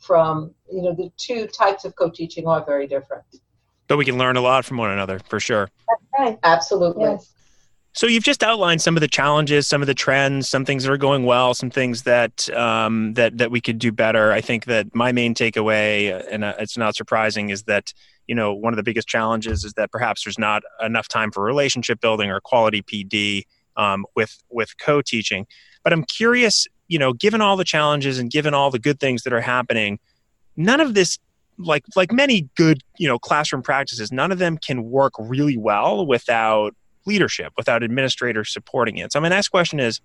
from, 0.00 0.52
you 0.70 0.82
know, 0.82 0.94
the 0.94 1.10
two 1.16 1.46
types 1.46 1.84
of 1.84 1.94
co-teaching 1.96 2.46
are 2.46 2.64
very 2.64 2.86
different. 2.86 3.24
But 3.88 3.96
we 3.98 4.04
can 4.04 4.18
learn 4.18 4.36
a 4.36 4.40
lot 4.40 4.64
from 4.64 4.78
one 4.78 4.90
another 4.90 5.18
for 5.28 5.40
sure. 5.40 5.70
Right. 6.18 6.38
Absolutely. 6.42 7.04
Yes. 7.04 7.32
So 7.96 8.06
you've 8.06 8.24
just 8.24 8.42
outlined 8.42 8.82
some 8.82 8.94
of 8.94 9.00
the 9.00 9.08
challenges, 9.08 9.66
some 9.66 9.80
of 9.80 9.86
the 9.86 9.94
trends, 9.94 10.50
some 10.50 10.66
things 10.66 10.84
that 10.84 10.92
are 10.92 10.98
going 10.98 11.24
well, 11.24 11.54
some 11.54 11.70
things 11.70 12.02
that 12.02 12.46
um, 12.50 13.14
that 13.14 13.38
that 13.38 13.50
we 13.50 13.58
could 13.58 13.78
do 13.78 13.90
better. 13.90 14.32
I 14.32 14.42
think 14.42 14.66
that 14.66 14.94
my 14.94 15.12
main 15.12 15.34
takeaway, 15.34 16.22
and 16.30 16.44
uh, 16.44 16.52
it's 16.58 16.76
not 16.76 16.94
surprising, 16.94 17.48
is 17.48 17.62
that 17.62 17.94
you 18.26 18.34
know 18.34 18.52
one 18.52 18.74
of 18.74 18.76
the 18.76 18.82
biggest 18.82 19.08
challenges 19.08 19.64
is 19.64 19.72
that 19.74 19.90
perhaps 19.90 20.24
there's 20.24 20.38
not 20.38 20.62
enough 20.82 21.08
time 21.08 21.30
for 21.30 21.42
relationship 21.42 22.02
building 22.02 22.30
or 22.30 22.38
quality 22.38 22.82
PD 22.82 23.44
um, 23.78 24.04
with 24.14 24.42
with 24.50 24.76
co-teaching. 24.78 25.46
But 25.82 25.94
I'm 25.94 26.04
curious, 26.04 26.66
you 26.88 26.98
know, 26.98 27.14
given 27.14 27.40
all 27.40 27.56
the 27.56 27.64
challenges 27.64 28.18
and 28.18 28.30
given 28.30 28.52
all 28.52 28.70
the 28.70 28.78
good 28.78 29.00
things 29.00 29.22
that 29.22 29.32
are 29.32 29.40
happening, 29.40 30.00
none 30.54 30.80
of 30.80 30.92
this 30.92 31.18
like 31.58 31.84
like 31.94 32.12
many 32.12 32.48
good 32.56 32.82
you 32.98 33.08
know 33.08 33.18
classroom 33.18 33.62
practices 33.62 34.12
none 34.12 34.30
of 34.32 34.38
them 34.38 34.58
can 34.58 34.84
work 34.84 35.12
really 35.18 35.56
well 35.56 36.06
without 36.06 36.74
leadership 37.06 37.52
without 37.56 37.82
administrators 37.82 38.52
supporting 38.52 38.96
it. 38.96 39.12
So 39.12 39.20
my 39.20 39.28
next 39.28 39.48
question 39.48 39.80
is 39.80 40.00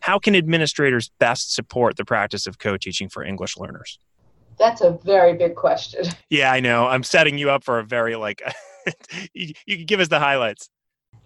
how 0.00 0.18
can 0.18 0.36
administrators 0.36 1.10
best 1.18 1.54
support 1.54 1.96
the 1.96 2.04
practice 2.04 2.46
of 2.46 2.58
co-teaching 2.58 3.08
for 3.08 3.24
english 3.24 3.56
learners? 3.56 3.98
That's 4.58 4.82
a 4.82 4.98
very 5.04 5.34
big 5.34 5.56
question. 5.56 6.04
Yeah 6.30 6.52
i 6.52 6.60
know. 6.60 6.86
I'm 6.86 7.02
setting 7.02 7.38
you 7.38 7.50
up 7.50 7.64
for 7.64 7.78
a 7.78 7.84
very 7.84 8.16
like 8.16 8.42
you, 9.34 9.52
you 9.66 9.76
can 9.76 9.86
give 9.86 10.00
us 10.00 10.08
the 10.08 10.20
highlights. 10.20 10.70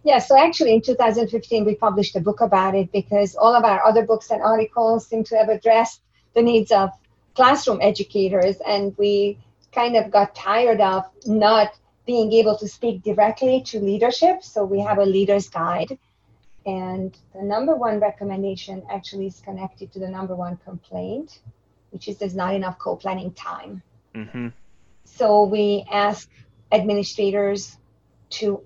Yeah, 0.04 0.20
so 0.20 0.38
actually 0.38 0.72
in 0.74 0.80
2015 0.80 1.64
we 1.64 1.74
published 1.74 2.16
a 2.16 2.20
book 2.20 2.40
about 2.40 2.74
it 2.74 2.90
because 2.92 3.36
all 3.36 3.54
of 3.54 3.64
our 3.64 3.84
other 3.84 4.04
books 4.06 4.30
and 4.30 4.40
articles 4.40 5.06
seem 5.06 5.24
to 5.24 5.36
have 5.36 5.48
addressed 5.48 6.00
the 6.34 6.42
needs 6.42 6.72
of 6.72 6.90
classroom 7.34 7.78
educators 7.82 8.56
and 8.66 8.96
we 8.98 9.38
kind 9.78 9.96
of 9.96 10.10
got 10.10 10.34
tired 10.34 10.80
of 10.80 11.04
not 11.24 11.68
being 12.04 12.32
able 12.32 12.56
to 12.58 12.66
speak 12.66 13.02
directly 13.02 13.62
to 13.62 13.78
leadership. 13.78 14.42
So 14.42 14.64
we 14.64 14.80
have 14.80 14.98
a 14.98 15.04
leader's 15.04 15.48
guide. 15.48 15.98
And 16.66 17.16
the 17.34 17.44
number 17.54 17.76
one 17.76 18.00
recommendation 18.00 18.82
actually 18.90 19.28
is 19.28 19.40
connected 19.40 19.92
to 19.92 19.98
the 20.00 20.08
number 20.08 20.34
one 20.34 20.56
complaint, 20.68 21.40
which 21.90 22.08
is 22.08 22.18
there's 22.18 22.34
not 22.34 22.54
enough 22.54 22.76
co 22.78 22.96
planning 22.96 23.32
time. 23.32 23.82
Mm-hmm. 24.14 24.48
So 25.04 25.44
we 25.44 25.86
ask 25.90 26.28
administrators 26.72 27.78
to 28.38 28.62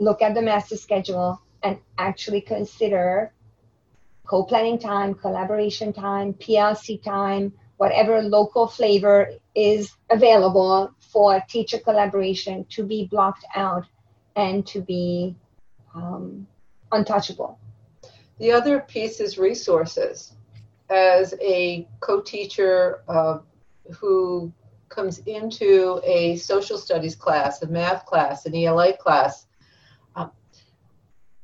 look 0.00 0.20
at 0.22 0.34
the 0.34 0.42
master 0.42 0.76
schedule 0.76 1.40
and 1.62 1.78
actually 1.96 2.40
consider 2.40 3.32
co-planning 4.24 4.78
time, 4.78 5.14
collaboration 5.14 5.92
time, 5.92 6.34
PLC 6.34 7.02
time, 7.02 7.52
whatever 7.82 8.22
local 8.22 8.68
flavor 8.68 9.28
is 9.56 9.90
available 10.08 10.88
for 11.00 11.42
teacher 11.48 11.78
collaboration 11.78 12.64
to 12.70 12.84
be 12.84 13.08
blocked 13.10 13.44
out 13.56 13.84
and 14.36 14.64
to 14.64 14.80
be 14.80 15.34
um, 15.92 16.46
untouchable. 16.92 17.58
The 18.38 18.52
other 18.52 18.78
piece 18.78 19.18
is 19.18 19.36
resources. 19.36 20.34
As 20.90 21.34
a 21.40 21.88
co-teacher 21.98 23.02
uh, 23.08 23.38
who 23.98 24.52
comes 24.88 25.18
into 25.26 26.00
a 26.04 26.36
social 26.36 26.78
studies 26.78 27.16
class, 27.16 27.62
a 27.62 27.66
math 27.66 28.06
class, 28.06 28.46
an 28.46 28.54
ELA 28.54 28.96
class, 28.96 29.46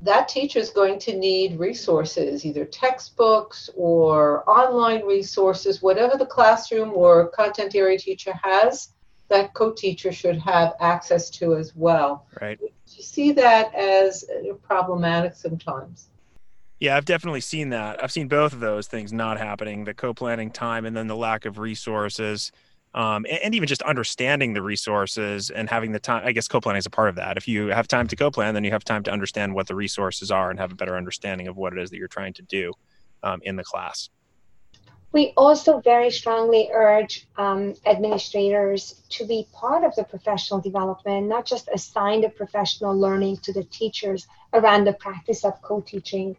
that 0.00 0.28
teacher 0.28 0.61
is 0.61 0.70
going 0.70 0.98
to 1.00 1.16
need 1.16 1.58
resources, 1.58 2.46
either 2.46 2.64
textbooks 2.64 3.68
or 3.74 4.48
online 4.48 5.04
resources, 5.04 5.82
whatever 5.82 6.16
the 6.16 6.26
classroom 6.26 6.92
or 6.94 7.28
content 7.28 7.74
area 7.74 7.98
teacher 7.98 8.32
has, 8.42 8.92
that 9.28 9.52
co-teacher 9.54 10.12
should 10.12 10.38
have 10.38 10.74
access 10.80 11.28
to 11.30 11.56
as 11.56 11.74
well. 11.74 12.26
Right. 12.40 12.58
You 12.61 13.02
see 13.02 13.32
that 13.32 13.74
as 13.74 14.24
problematic 14.62 15.34
sometimes. 15.34 16.08
Yeah, 16.80 16.96
I've 16.96 17.04
definitely 17.04 17.40
seen 17.40 17.70
that. 17.70 18.02
I've 18.02 18.12
seen 18.12 18.28
both 18.28 18.52
of 18.52 18.61
those 18.61 18.87
things 18.87 19.12
not 19.12 19.37
happening, 19.37 19.84
the 19.84 19.94
co-planning 19.94 20.52
time 20.52 20.87
and 20.87 20.96
then 20.96 21.08
the 21.08 21.16
lack 21.16 21.44
of 21.44 21.58
resources 21.58 22.52
um, 22.94 23.27
and, 23.29 23.38
and, 23.44 23.55
even 23.55 23.68
just 23.68 23.83
understanding 23.83 24.55
the 24.55 24.62
resources 24.62 25.51
and 25.51 25.68
having 25.68 25.92
the 25.92 25.98
time. 25.98 26.22
I 26.24 26.33
guess 26.33 26.48
co-planning 26.48 26.79
is 26.79 26.87
a 26.87 26.90
part 26.90 27.09
of 27.09 27.16
that. 27.16 27.37
If 27.37 27.46
you 27.46 27.68
have 27.68 27.87
time 27.87 28.09
to 28.09 28.16
co-plan, 28.16 28.55
then 28.55 28.64
you 28.64 28.70
have 28.70 28.85
time 28.85 29.03
to 29.05 29.11
understand 29.11 29.55
what 29.55 29.66
the 29.66 29.74
resources 29.74 30.31
are 30.31 30.51
and 30.51 30.59
have 30.59 30.72
a 30.72 30.74
better 30.74 30.96
understanding 30.96 31.48
of 31.48 31.57
what 31.57 31.72
it 31.72 31.79
is 31.79 31.90
that 31.90 31.98
you're 31.98 32.09
trying 32.09 32.33
to 32.35 32.42
do 32.42 32.72
um, 33.22 33.40
in 33.42 33.57
the 33.57 33.64
class. 33.64 34.09
We 35.12 35.33
also 35.37 35.81
very 35.81 36.11
strongly 36.11 36.68
urge 36.72 37.27
um, 37.37 37.74
administrators 37.87 39.03
to 39.11 39.27
be 39.27 39.46
part 39.53 39.85
of 39.85 39.94
the 39.96 40.05
professional 40.05 40.61
development, 40.61 41.29
not 41.29 41.46
just 41.46 41.68
assign 41.72 42.20
the 42.20 42.29
professional 42.29 42.98
learning 42.98 43.38
to 43.38 43.53
the 43.53 43.64
teachers 43.64 44.27
around 44.53 44.85
the 44.85 44.92
practice 44.92 45.44
of 45.44 45.61
co-teaching 45.62 46.37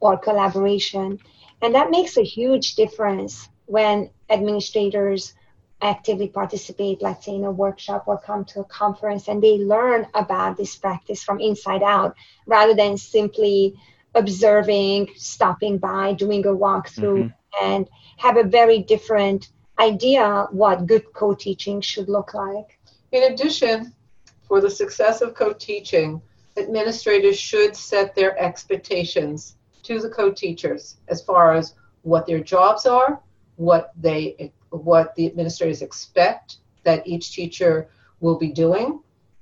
or 0.00 0.18
collaboration. 0.18 1.18
And 1.62 1.74
that 1.74 1.90
makes 1.90 2.18
a 2.18 2.22
huge 2.22 2.74
difference 2.74 3.48
when 3.66 4.10
administrators 4.28 5.34
actively 5.82 6.28
participate, 6.28 7.02
let's 7.02 7.24
say 7.24 7.34
in 7.34 7.44
a 7.44 7.50
workshop 7.50 8.04
or 8.06 8.18
come 8.18 8.44
to 8.44 8.60
a 8.60 8.64
conference 8.64 9.28
and 9.28 9.42
they 9.42 9.58
learn 9.58 10.06
about 10.14 10.56
this 10.56 10.76
practice 10.76 11.22
from 11.22 11.40
inside 11.40 11.82
out 11.82 12.14
rather 12.46 12.74
than 12.74 12.96
simply 12.96 13.74
observing, 14.14 15.08
stopping 15.16 15.78
by, 15.78 16.12
doing 16.12 16.44
a 16.46 16.50
walkthrough, 16.50 17.24
mm-hmm. 17.24 17.64
and 17.64 17.88
have 18.18 18.36
a 18.36 18.44
very 18.44 18.80
different 18.82 19.50
idea 19.78 20.46
what 20.50 20.86
good 20.86 21.04
co-teaching 21.14 21.80
should 21.80 22.08
look 22.08 22.34
like. 22.34 22.78
In 23.12 23.32
addition, 23.32 23.94
for 24.46 24.60
the 24.60 24.70
success 24.70 25.22
of 25.22 25.34
co-teaching, 25.34 26.20
administrators 26.56 27.38
should 27.38 27.74
set 27.74 28.14
their 28.14 28.38
expectations 28.38 29.56
to 29.82 30.00
the 30.00 30.10
co-teachers 30.10 30.98
as 31.08 31.22
far 31.22 31.54
as 31.54 31.74
what 32.02 32.26
their 32.26 32.40
jobs 32.40 32.84
are, 32.86 33.20
what 33.56 33.92
they 33.98 34.52
what 34.70 35.14
the 35.14 35.26
administrators 35.26 35.82
expect 35.82 36.56
that 36.84 37.06
each 37.06 37.32
teacher 37.32 37.88
will 38.20 38.38
be 38.38 38.50
doing 38.50 39.00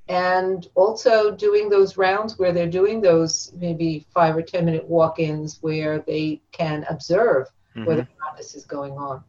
and 0.08 0.68
also 0.74 1.30
doing 1.30 1.68
those 1.68 1.96
rounds 1.96 2.38
where 2.38 2.52
they're 2.52 2.66
doing 2.66 3.00
those 3.00 3.52
maybe 3.56 4.06
five 4.12 4.36
or 4.36 4.42
ten 4.42 4.64
minute 4.64 4.84
walk-ins 4.88 5.58
where 5.60 6.00
they 6.00 6.40
can 6.52 6.84
observe 6.88 7.46
mm-hmm. 7.76 7.84
where 7.84 7.96
the 7.96 8.06
practice 8.16 8.54
is 8.54 8.64
going 8.64 8.92
on 8.92 9.22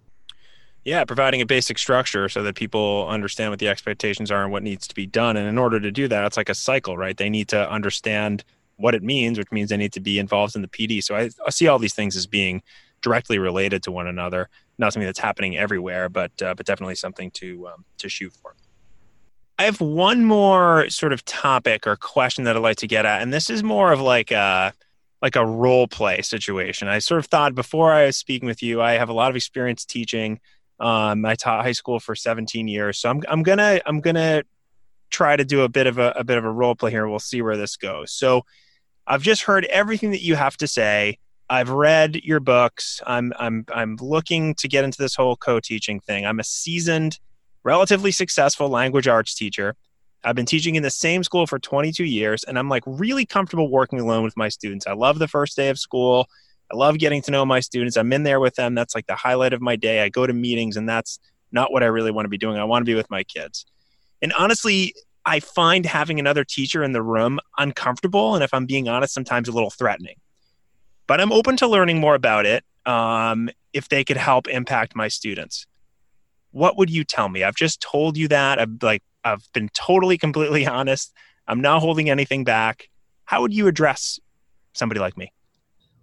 yeah 0.85 1.03
providing 1.03 1.41
a 1.41 1.45
basic 1.45 1.77
structure 1.77 2.29
so 2.29 2.41
that 2.43 2.55
people 2.55 3.05
understand 3.09 3.49
what 3.51 3.59
the 3.59 3.67
expectations 3.67 4.31
are 4.31 4.43
and 4.43 4.51
what 4.51 4.63
needs 4.63 4.87
to 4.87 4.95
be 4.95 5.05
done 5.05 5.35
and 5.35 5.47
in 5.47 5.57
order 5.57 5.79
to 5.79 5.91
do 5.91 6.07
that 6.07 6.25
it's 6.25 6.37
like 6.37 6.49
a 6.49 6.55
cycle 6.55 6.97
right 6.97 7.17
they 7.17 7.29
need 7.29 7.47
to 7.47 7.69
understand 7.69 8.43
what 8.77 8.95
it 8.95 9.03
means 9.03 9.37
which 9.37 9.51
means 9.51 9.69
they 9.69 9.77
need 9.77 9.91
to 9.91 9.99
be 9.99 10.17
involved 10.17 10.55
in 10.55 10.61
the 10.61 10.67
pd 10.69 11.03
so 11.03 11.15
i, 11.15 11.29
I 11.45 11.49
see 11.49 11.67
all 11.67 11.79
these 11.79 11.93
things 11.93 12.15
as 12.15 12.25
being 12.25 12.63
directly 13.01 13.39
related 13.39 13.83
to 13.83 13.91
one 13.91 14.07
another. 14.07 14.49
Not 14.79 14.93
something 14.93 15.05
that's 15.05 15.19
happening 15.19 15.57
everywhere, 15.57 16.09
but 16.09 16.31
uh, 16.41 16.55
but 16.55 16.65
definitely 16.65 16.95
something 16.95 17.29
to 17.31 17.67
um, 17.67 17.85
to 17.97 18.09
shoot 18.09 18.33
for. 18.33 18.55
I 19.59 19.63
have 19.63 19.81
one 19.81 20.23
more 20.23 20.89
sort 20.89 21.11
of 21.11 21.25
topic 21.25 21.85
or 21.85 21.97
question 21.97 22.45
that 22.45 22.55
I'd 22.55 22.61
like 22.61 22.77
to 22.77 22.87
get 22.87 23.05
at, 23.05 23.21
and 23.21 23.33
this 23.33 23.49
is 23.49 23.61
more 23.61 23.91
of 23.91 23.99
like 23.99 24.31
a 24.31 24.73
like 25.21 25.35
a 25.35 25.45
role 25.45 25.87
play 25.87 26.21
situation. 26.21 26.87
I 26.87 26.99
sort 26.99 27.19
of 27.19 27.25
thought 27.25 27.53
before 27.53 27.91
I 27.91 28.05
was 28.05 28.17
speaking 28.17 28.47
with 28.47 28.63
you, 28.63 28.81
I 28.81 28.93
have 28.93 29.09
a 29.09 29.13
lot 29.13 29.29
of 29.29 29.35
experience 29.35 29.83
teaching. 29.83 30.39
Um, 30.79 31.25
I 31.25 31.35
taught 31.35 31.65
high 31.65 31.73
school 31.73 31.99
for 31.99 32.15
17 32.15 32.69
years, 32.69 32.99
so 32.99 33.09
I'm 33.09 33.21
I'm 33.27 33.43
gonna 33.43 33.81
I'm 33.85 33.99
gonna 33.99 34.43
try 35.09 35.35
to 35.35 35.43
do 35.43 35.63
a 35.63 35.69
bit 35.69 35.87
of 35.87 35.97
a, 35.97 36.13
a 36.15 36.23
bit 36.23 36.37
of 36.37 36.45
a 36.45 36.51
role 36.51 36.75
play 36.75 36.91
here. 36.91 37.07
We'll 37.07 37.19
see 37.19 37.41
where 37.41 37.57
this 37.57 37.75
goes. 37.75 38.11
So 38.11 38.45
I've 39.05 39.23
just 39.23 39.43
heard 39.43 39.65
everything 39.65 40.11
that 40.11 40.21
you 40.21 40.35
have 40.35 40.55
to 40.57 40.67
say. 40.67 41.17
I've 41.49 41.69
read 41.69 42.17
your 42.23 42.39
books. 42.39 43.01
I'm 43.07 43.33
I'm 43.39 43.65
I'm 43.73 43.95
looking 43.99 44.53
to 44.55 44.67
get 44.67 44.83
into 44.83 44.97
this 44.99 45.15
whole 45.15 45.35
co-teaching 45.35 45.99
thing. 45.99 46.25
I'm 46.25 46.39
a 46.39 46.43
seasoned, 46.43 47.19
relatively 47.63 48.11
successful 48.11 48.69
language 48.69 49.07
arts 49.07 49.33
teacher. 49.33 49.75
I've 50.23 50.35
been 50.35 50.45
teaching 50.45 50.75
in 50.75 50.83
the 50.83 50.91
same 50.91 51.23
school 51.23 51.47
for 51.47 51.57
22 51.57 52.03
years 52.03 52.43
and 52.43 52.59
I'm 52.59 52.69
like 52.69 52.83
really 52.85 53.25
comfortable 53.25 53.69
working 53.71 53.99
alone 53.99 54.23
with 54.23 54.37
my 54.37 54.49
students. 54.49 54.85
I 54.85 54.93
love 54.93 55.17
the 55.17 55.29
first 55.29 55.55
day 55.55 55.69
of 55.69 55.79
school. 55.79 56.27
I 56.71 56.75
love 56.75 56.99
getting 56.99 57.21
to 57.23 57.31
know 57.31 57.45
my 57.45 57.61
students. 57.61 57.97
I'm 57.97 58.11
in 58.13 58.23
there 58.23 58.39
with 58.39 58.55
them. 58.55 58.75
That's 58.75 58.93
like 58.93 59.07
the 59.07 59.15
highlight 59.15 59.53
of 59.53 59.61
my 59.61 59.75
day. 59.75 60.01
I 60.01 60.09
go 60.09 60.27
to 60.27 60.33
meetings 60.33 60.77
and 60.77 60.87
that's 60.87 61.19
not 61.51 61.71
what 61.71 61.83
I 61.83 61.87
really 61.87 62.11
want 62.11 62.25
to 62.25 62.29
be 62.29 62.37
doing. 62.37 62.57
I 62.57 62.65
want 62.65 62.81
to 62.81 62.85
be 62.85 62.95
with 62.95 63.09
my 63.09 63.23
kids. 63.23 63.65
And 64.21 64.33
honestly, 64.33 64.93
I 65.25 65.39
find 65.39 65.85
having 65.85 66.19
another 66.19 66.43
teacher 66.43 66.83
in 66.83 66.91
the 66.91 67.01
room 67.01 67.39
uncomfortable 67.57 68.35
and 68.35 68.43
if 68.43 68.53
I'm 68.53 68.65
being 68.65 68.89
honest, 68.89 69.13
sometimes 69.13 69.47
a 69.47 69.53
little 69.53 69.71
threatening 69.71 70.15
but 71.09 71.19
I'm 71.19 71.31
open 71.31 71.57
to 71.57 71.67
learning 71.67 71.99
more 71.99 72.13
about 72.13 72.45
it 72.45 72.63
um, 72.85 73.49
if 73.73 73.89
they 73.89 74.03
could 74.03 74.15
help 74.15 74.47
impact 74.47 74.95
my 74.95 75.07
students. 75.07 75.65
What 76.51 76.77
would 76.77 76.91
you 76.91 77.03
tell 77.03 77.29
me? 77.29 77.43
I've 77.43 77.55
just 77.55 77.81
told 77.81 78.15
you 78.15 78.27
that. 78.27 78.59
I've 78.59 78.77
like 78.83 79.01
I've 79.23 79.51
been 79.51 79.69
totally 79.73 80.19
completely 80.19 80.67
honest. 80.77 81.11
I'm 81.47 81.61
not 81.61 81.81
holding 81.81 82.11
anything 82.11 82.43
back. 82.43 82.89
How 83.25 83.41
would 83.41 83.51
you 83.51 83.67
address 83.67 84.19
somebody 84.73 85.01
like 85.01 85.17
me? 85.17 85.33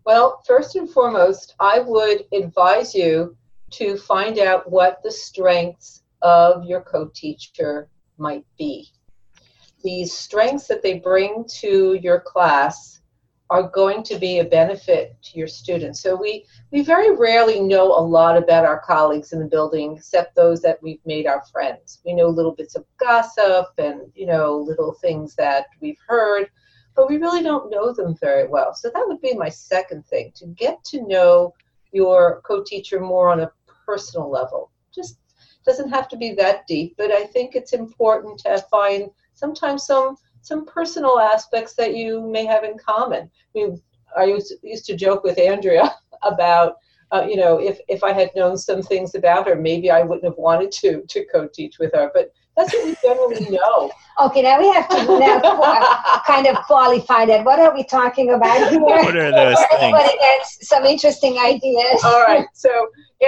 Well, 0.04 0.42
first 0.44 0.74
and 0.74 0.90
foremost, 0.90 1.54
I 1.60 1.78
would 1.78 2.24
advise 2.32 2.92
you 2.92 3.36
to 3.74 3.96
find 3.96 4.40
out 4.40 4.68
what 4.68 5.04
the 5.04 5.12
strengths 5.12 6.02
of 6.22 6.64
your 6.64 6.80
co-teacher 6.80 7.88
might 8.18 8.44
be. 8.58 8.88
The 9.84 10.04
strengths 10.06 10.66
that 10.66 10.82
they 10.82 10.98
bring 10.98 11.44
to 11.60 11.94
your 11.94 12.18
class 12.18 12.96
are 13.48 13.62
going 13.62 14.02
to 14.02 14.18
be 14.18 14.40
a 14.40 14.44
benefit 14.44 15.16
to 15.22 15.38
your 15.38 15.46
students. 15.46 16.00
So 16.00 16.16
we, 16.16 16.44
we 16.72 16.82
very 16.82 17.14
rarely 17.14 17.60
know 17.60 17.86
a 17.86 18.00
lot 18.00 18.36
about 18.36 18.64
our 18.64 18.80
colleagues 18.80 19.32
in 19.32 19.38
the 19.38 19.44
building 19.46 19.96
except 19.96 20.34
those 20.34 20.60
that 20.62 20.82
we've 20.82 21.04
made 21.06 21.26
our 21.26 21.44
friends. 21.52 22.00
We 22.04 22.12
know 22.14 22.26
little 22.26 22.54
bits 22.54 22.74
of 22.74 22.84
gossip 22.98 23.66
and, 23.78 24.00
you 24.14 24.26
know, 24.26 24.56
little 24.56 24.94
things 24.94 25.36
that 25.36 25.66
we've 25.80 26.00
heard, 26.08 26.48
but 26.96 27.08
we 27.08 27.18
really 27.18 27.42
don't 27.42 27.70
know 27.70 27.92
them 27.92 28.16
very 28.20 28.48
well. 28.48 28.74
So 28.74 28.90
that 28.92 29.06
would 29.06 29.20
be 29.20 29.34
my 29.34 29.48
second 29.48 30.04
thing, 30.06 30.32
to 30.36 30.46
get 30.46 30.82
to 30.86 31.06
know 31.06 31.54
your 31.92 32.42
co-teacher 32.44 33.00
more 33.00 33.30
on 33.30 33.40
a 33.40 33.52
personal 33.86 34.28
level. 34.28 34.72
Just 34.92 35.18
doesn't 35.64 35.90
have 35.90 36.08
to 36.08 36.16
be 36.16 36.32
that 36.34 36.66
deep, 36.66 36.94
but 36.96 37.10
I 37.10 37.24
think 37.24 37.54
it's 37.54 37.72
important 37.72 38.38
to 38.40 38.64
find 38.70 39.10
sometimes 39.34 39.84
some 39.84 40.16
some 40.46 40.64
personal 40.64 41.18
aspects 41.18 41.74
that 41.74 41.96
you 41.96 42.20
may 42.20 42.44
have 42.46 42.62
in 42.62 42.78
common. 42.78 43.22
I, 43.24 43.58
mean, 43.58 43.82
I 44.16 44.24
used, 44.24 44.86
to 44.86 44.96
joke 44.96 45.24
with 45.24 45.40
Andrea 45.40 45.92
about, 46.22 46.76
uh, 47.10 47.26
you 47.28 47.36
know, 47.36 47.58
if, 47.58 47.80
if 47.88 48.04
I 48.04 48.12
had 48.12 48.30
known 48.36 48.56
some 48.56 48.80
things 48.80 49.16
about 49.16 49.48
her, 49.48 49.56
maybe 49.56 49.90
I 49.90 50.02
wouldn't 50.02 50.24
have 50.24 50.38
wanted 50.38 50.70
to 50.72 51.02
to 51.08 51.24
co-teach 51.26 51.78
with 51.80 51.92
her. 51.94 52.12
But 52.14 52.32
that's 52.56 52.72
what 52.72 52.86
we 52.86 52.96
generally 53.02 53.50
know. 53.50 53.90
Okay, 54.18 54.40
now 54.40 54.58
we 54.58 54.68
have 54.72 54.88
to 54.88 55.18
now 55.18 55.40
kind 56.26 56.46
of 56.46 56.56
qualify 56.64 57.26
that. 57.26 57.44
What 57.44 57.58
are 57.58 57.74
we 57.74 57.84
talking 57.84 58.32
about 58.32 58.70
here? 58.70 58.80
What 58.86 59.14
are 59.14 59.30
those 59.30 59.58
things? 59.58 59.68
Everybody 59.72 60.18
gets 60.18 60.66
some 60.66 60.84
interesting 60.84 61.38
ideas. 61.38 62.02
All 62.02 62.22
right. 62.22 62.46
So 62.54 62.70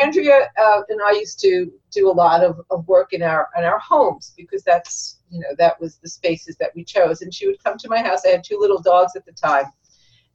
Andrea 0.00 0.48
uh, 0.58 0.80
and 0.88 1.00
I 1.04 1.12
used 1.12 1.40
to 1.40 1.70
do 1.90 2.10
a 2.10 2.12
lot 2.12 2.42
of, 2.42 2.58
of 2.70 2.88
work 2.88 3.12
in 3.12 3.22
our 3.22 3.48
in 3.58 3.64
our 3.64 3.78
homes 3.78 4.32
because 4.34 4.62
that's 4.62 5.18
you 5.30 5.40
know 5.40 5.48
that 5.58 5.78
was 5.78 5.98
the 5.98 6.08
spaces 6.08 6.56
that 6.56 6.70
we 6.74 6.82
chose. 6.82 7.20
And 7.20 7.32
she 7.32 7.46
would 7.46 7.62
come 7.62 7.76
to 7.76 7.88
my 7.90 8.00
house. 8.00 8.22
I 8.24 8.30
had 8.30 8.44
two 8.44 8.58
little 8.58 8.80
dogs 8.80 9.12
at 9.14 9.26
the 9.26 9.32
time, 9.32 9.66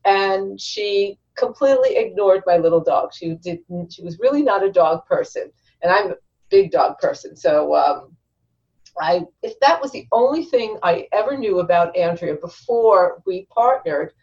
and 0.05 0.61
she 0.61 1.17
completely 1.35 1.95
ignored 1.97 2.43
my 2.45 2.57
little 2.57 2.81
dog. 2.81 3.11
She 3.11 3.33
didn't. 3.33 3.93
She 3.93 4.03
was 4.03 4.19
really 4.19 4.43
not 4.43 4.63
a 4.63 4.71
dog 4.71 5.03
person, 5.07 5.51
and 5.81 5.91
I'm 5.91 6.11
a 6.11 6.15
big 6.49 6.69
dog 6.69 6.99
person. 6.99 7.35
So. 7.35 7.73
Um, 7.73 8.15
I, 8.99 9.21
if 9.41 9.59
that 9.59 9.81
was 9.81 9.91
the 9.91 10.07
only 10.11 10.43
thing 10.43 10.77
I 10.83 11.07
ever 11.11 11.37
knew 11.37 11.59
about 11.59 11.95
Andrea 11.95 12.35
before 12.35 13.21
we 13.25 13.47
partnered, 13.53 14.13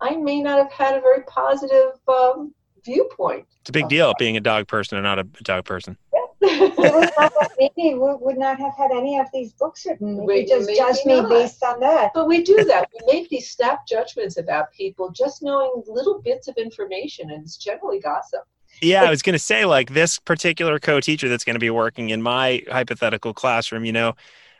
I 0.00 0.16
may 0.16 0.40
not 0.40 0.58
have 0.58 0.72
had 0.72 0.96
a 0.96 1.00
very 1.00 1.22
positive 1.24 1.92
um, 2.08 2.54
viewpoint. 2.84 3.46
It's 3.60 3.70
a 3.70 3.72
big 3.72 3.88
deal 3.88 4.14
being 4.18 4.36
a 4.36 4.40
dog 4.40 4.68
person 4.68 4.96
and 4.96 5.04
not 5.04 5.18
a 5.18 5.24
dog 5.42 5.64
person. 5.64 5.96
maybe 6.40 7.70
we 7.76 7.98
would 7.98 8.38
not 8.38 8.58
have 8.58 8.74
had 8.74 8.90
any 8.92 9.18
of 9.18 9.26
these 9.32 9.52
books 9.52 9.84
written. 9.84 10.24
We 10.24 10.46
just 10.46 10.74
judged 10.74 11.04
me 11.04 11.20
based 11.28 11.62
on 11.62 11.80
that. 11.80 12.12
But 12.14 12.26
we 12.26 12.42
do 12.42 12.64
that. 12.64 12.88
We 12.94 13.12
make 13.12 13.28
these 13.28 13.50
snap 13.50 13.86
judgments 13.86 14.38
about 14.38 14.72
people 14.72 15.10
just 15.10 15.42
knowing 15.42 15.82
little 15.86 16.22
bits 16.22 16.48
of 16.48 16.56
information, 16.56 17.30
and 17.30 17.42
it's 17.42 17.58
generally 17.58 18.00
gossip. 18.00 18.40
Yeah, 18.82 19.04
I 19.04 19.10
was 19.10 19.22
going 19.22 19.34
to 19.34 19.38
say, 19.38 19.64
like 19.64 19.90
this 19.90 20.18
particular 20.18 20.78
co-teacher 20.78 21.28
that's 21.28 21.44
going 21.44 21.54
to 21.54 21.60
be 21.60 21.70
working 21.70 22.10
in 22.10 22.22
my 22.22 22.62
hypothetical 22.70 23.34
classroom. 23.34 23.84
You 23.84 23.92
know, 23.92 24.14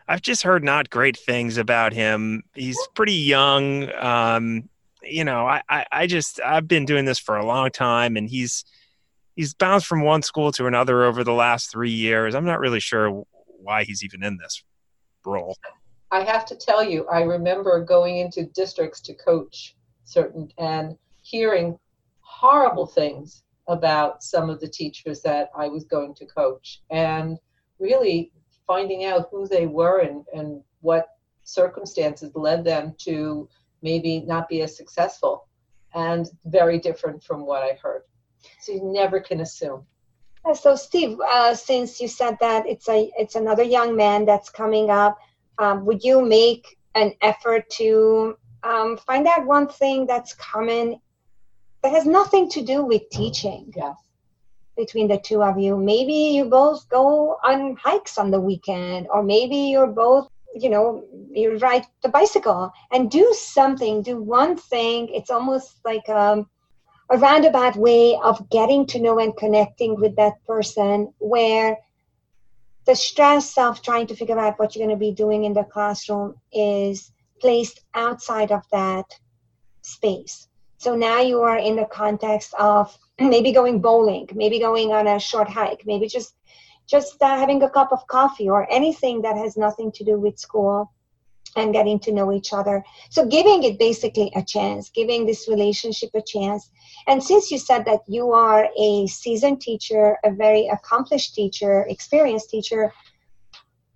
I've 0.09 0.23
just 0.23 0.43
heard 0.43 0.63
not 0.63 0.91
great 0.91 1.17
things 1.17 1.57
about 1.57 1.93
him. 1.93 2.43
He's 2.55 2.79
pretty 2.95 3.15
young. 3.15 3.91
Um, 3.95 4.69
you 5.03 5.25
know, 5.25 5.47
I, 5.47 5.63
I, 5.69 5.87
I 5.91 6.07
just 6.07 6.41
I've 6.45 6.69
been 6.69 6.85
doing 6.85 7.07
this 7.07 7.19
for 7.19 7.37
a 7.37 7.47
long 7.47 7.71
time, 7.71 8.17
and 8.17 8.29
he's 8.29 8.65
he's 9.37 9.55
bounced 9.55 9.87
from 9.87 10.03
one 10.03 10.23
school 10.23 10.53
to 10.53 10.67
another 10.67 11.05
over 11.05 11.25
the 11.25 11.33
last 11.33 11.71
three 11.71 11.91
years. 11.91 12.35
I'm 12.35 12.45
not 12.45 12.61
really 12.61 12.81
sure 12.81 13.25
why 13.63 13.85
he's 13.85 14.05
even 14.05 14.23
in 14.23 14.37
this 14.37 14.63
role. 15.25 15.57
I 16.11 16.21
have 16.25 16.45
to 16.47 16.57
tell 16.57 16.83
you, 16.83 17.07
I 17.07 17.23
remember 17.23 17.83
going 17.85 18.19
into 18.19 18.45
districts 18.45 19.01
to 19.03 19.15
coach 19.15 19.77
certain 20.05 20.51
and 20.59 20.97
hearing 21.23 21.79
horrible 22.21 22.87
things 22.87 23.45
about 23.71 24.23
some 24.23 24.51
of 24.51 24.61
the 24.61 24.69
teachers 24.69 25.23
that 25.23 25.51
I 25.57 25.69
was 25.69 25.85
going 25.85 26.15
to 26.15 26.27
coach 26.27 26.83
and 26.91 27.39
really 27.79 28.33
finding 28.67 29.05
out 29.05 29.29
who 29.31 29.47
they 29.47 29.67
were 29.67 30.01
and, 30.01 30.25
and 30.35 30.63
what 30.81 31.07
circumstances 31.45 32.33
led 32.35 32.65
them 32.65 32.95
to 32.99 33.49
maybe 33.83 34.21
not 34.21 34.49
be 34.49 34.63
as 34.63 34.77
successful 34.77 35.47
and 35.95 36.29
very 36.47 36.79
different 36.79 37.23
from 37.23 37.47
what 37.47 37.63
I 37.63 37.79
heard. 37.83 38.03
So 38.61 38.73
you 38.73 38.83
never 38.83 39.21
can 39.21 39.41
assume. 39.41 39.87
So 40.55 40.75
Steve, 40.75 41.19
uh, 41.21 41.55
since 41.55 42.01
you 42.01 42.09
said 42.09 42.39
that 42.41 42.67
it's 42.67 42.89
a 42.89 43.11
it's 43.19 43.35
another 43.35 43.63
young 43.63 43.95
man 43.95 44.25
that's 44.25 44.49
coming 44.49 44.91
up, 44.91 45.19
um, 45.59 45.85
would 45.85 46.03
you 46.03 46.25
make 46.25 46.79
an 46.95 47.13
effort 47.21 47.69
to 47.71 48.37
um, 48.63 48.97
find 48.97 49.27
out 49.27 49.47
one 49.47 49.69
thing 49.69 50.07
that's 50.07 50.33
common 50.35 50.99
that 51.83 51.93
has 51.93 52.07
nothing 52.07 52.49
to 52.51 52.63
do 52.63 52.85
with 52.85 53.09
teaching 53.11 53.73
yes. 53.75 53.97
between 54.77 55.09
the 55.09 55.19
two 55.19 55.43
of 55.43 55.59
you. 55.59 55.77
Maybe 55.77 56.13
you 56.13 56.45
both 56.45 56.89
go 56.89 57.37
on 57.43 57.77
hikes 57.77 58.19
on 58.19 58.31
the 58.31 58.41
weekend, 58.41 59.09
or 59.11 59.23
maybe 59.23 59.57
you're 59.57 59.87
both, 59.87 60.29
you 60.55 60.69
know, 60.69 61.05
you 61.31 61.57
ride 61.59 61.87
the 62.03 62.09
bicycle 62.09 62.73
and 62.93 63.11
do 63.11 63.35
something, 63.39 64.03
do 64.03 64.21
one 64.21 64.57
thing. 64.57 65.09
It's 65.09 65.31
almost 65.31 65.81
like 65.85 66.07
um, 66.09 66.49
a 67.09 67.17
roundabout 67.17 67.77
way 67.77 68.19
of 68.23 68.49
getting 68.51 68.87
to 68.87 69.01
know 69.01 69.19
and 69.19 69.37
connecting 69.37 69.99
with 69.99 70.17
that 70.17 70.35
person 70.47 71.13
where 71.19 71.79
the 72.87 72.95
stress 72.95 73.57
of 73.57 73.83
trying 73.83 74.07
to 74.07 74.17
figure 74.17 74.39
out 74.39 74.59
what 74.59 74.75
you're 74.75 74.87
going 74.87 74.97
to 74.97 75.01
be 75.01 75.13
doing 75.13 75.45
in 75.45 75.53
the 75.55 75.65
classroom 75.65 76.35
is 76.53 77.13
placed 77.41 77.81
outside 77.95 78.53
of 78.53 78.63
that 78.71 79.19
space 79.83 80.49
so 80.81 80.97
now 80.97 81.21
you 81.21 81.43
are 81.43 81.59
in 81.59 81.77
the 81.77 81.85
context 81.85 82.55
of 82.59 82.97
maybe 83.21 83.53
going 83.53 83.83
bowling, 83.83 84.27
maybe 84.35 84.59
going 84.59 84.93
on 84.93 85.07
a 85.07 85.21
short 85.21 85.49
hike, 85.49 85.83
maybe 85.85 86.09
just 86.09 86.35
just 86.87 87.23
uh, 87.23 87.37
having 87.39 87.63
a 87.63 87.69
cup 87.71 87.93
of 87.93 88.05
coffee 88.07 88.49
or 88.49 88.67
anything 88.73 89.21
that 89.23 89.37
has 89.37 89.59
nothing 89.59 89.93
to 89.93 90.05
do 90.05 90.19
with 90.19 90.39
school 90.39 90.91
and 91.55 91.75
getting 91.75 92.01
to 92.01 92.13
know 92.13 92.33
each 92.33 92.55
other. 92.55 92.83
So 93.11 93.27
giving 93.27 93.63
it 93.63 93.79
basically 93.79 94.33
a 94.35 94.43
chance, 94.43 94.89
giving 94.89 95.27
this 95.27 95.49
relationship 95.49 96.11
a 96.15 96.23
chance. 96.23 96.71
And 97.07 97.23
since 97.23 97.51
you 97.51 97.59
said 97.59 97.85
that 97.85 98.01
you 98.09 98.33
are 98.33 98.69
a 98.77 99.07
seasoned 99.07 99.61
teacher, 99.61 100.17
a 100.25 100.31
very 100.33 100.67
accomplished 100.69 101.35
teacher, 101.35 101.83
experienced 101.91 102.49
teacher, 102.49 102.93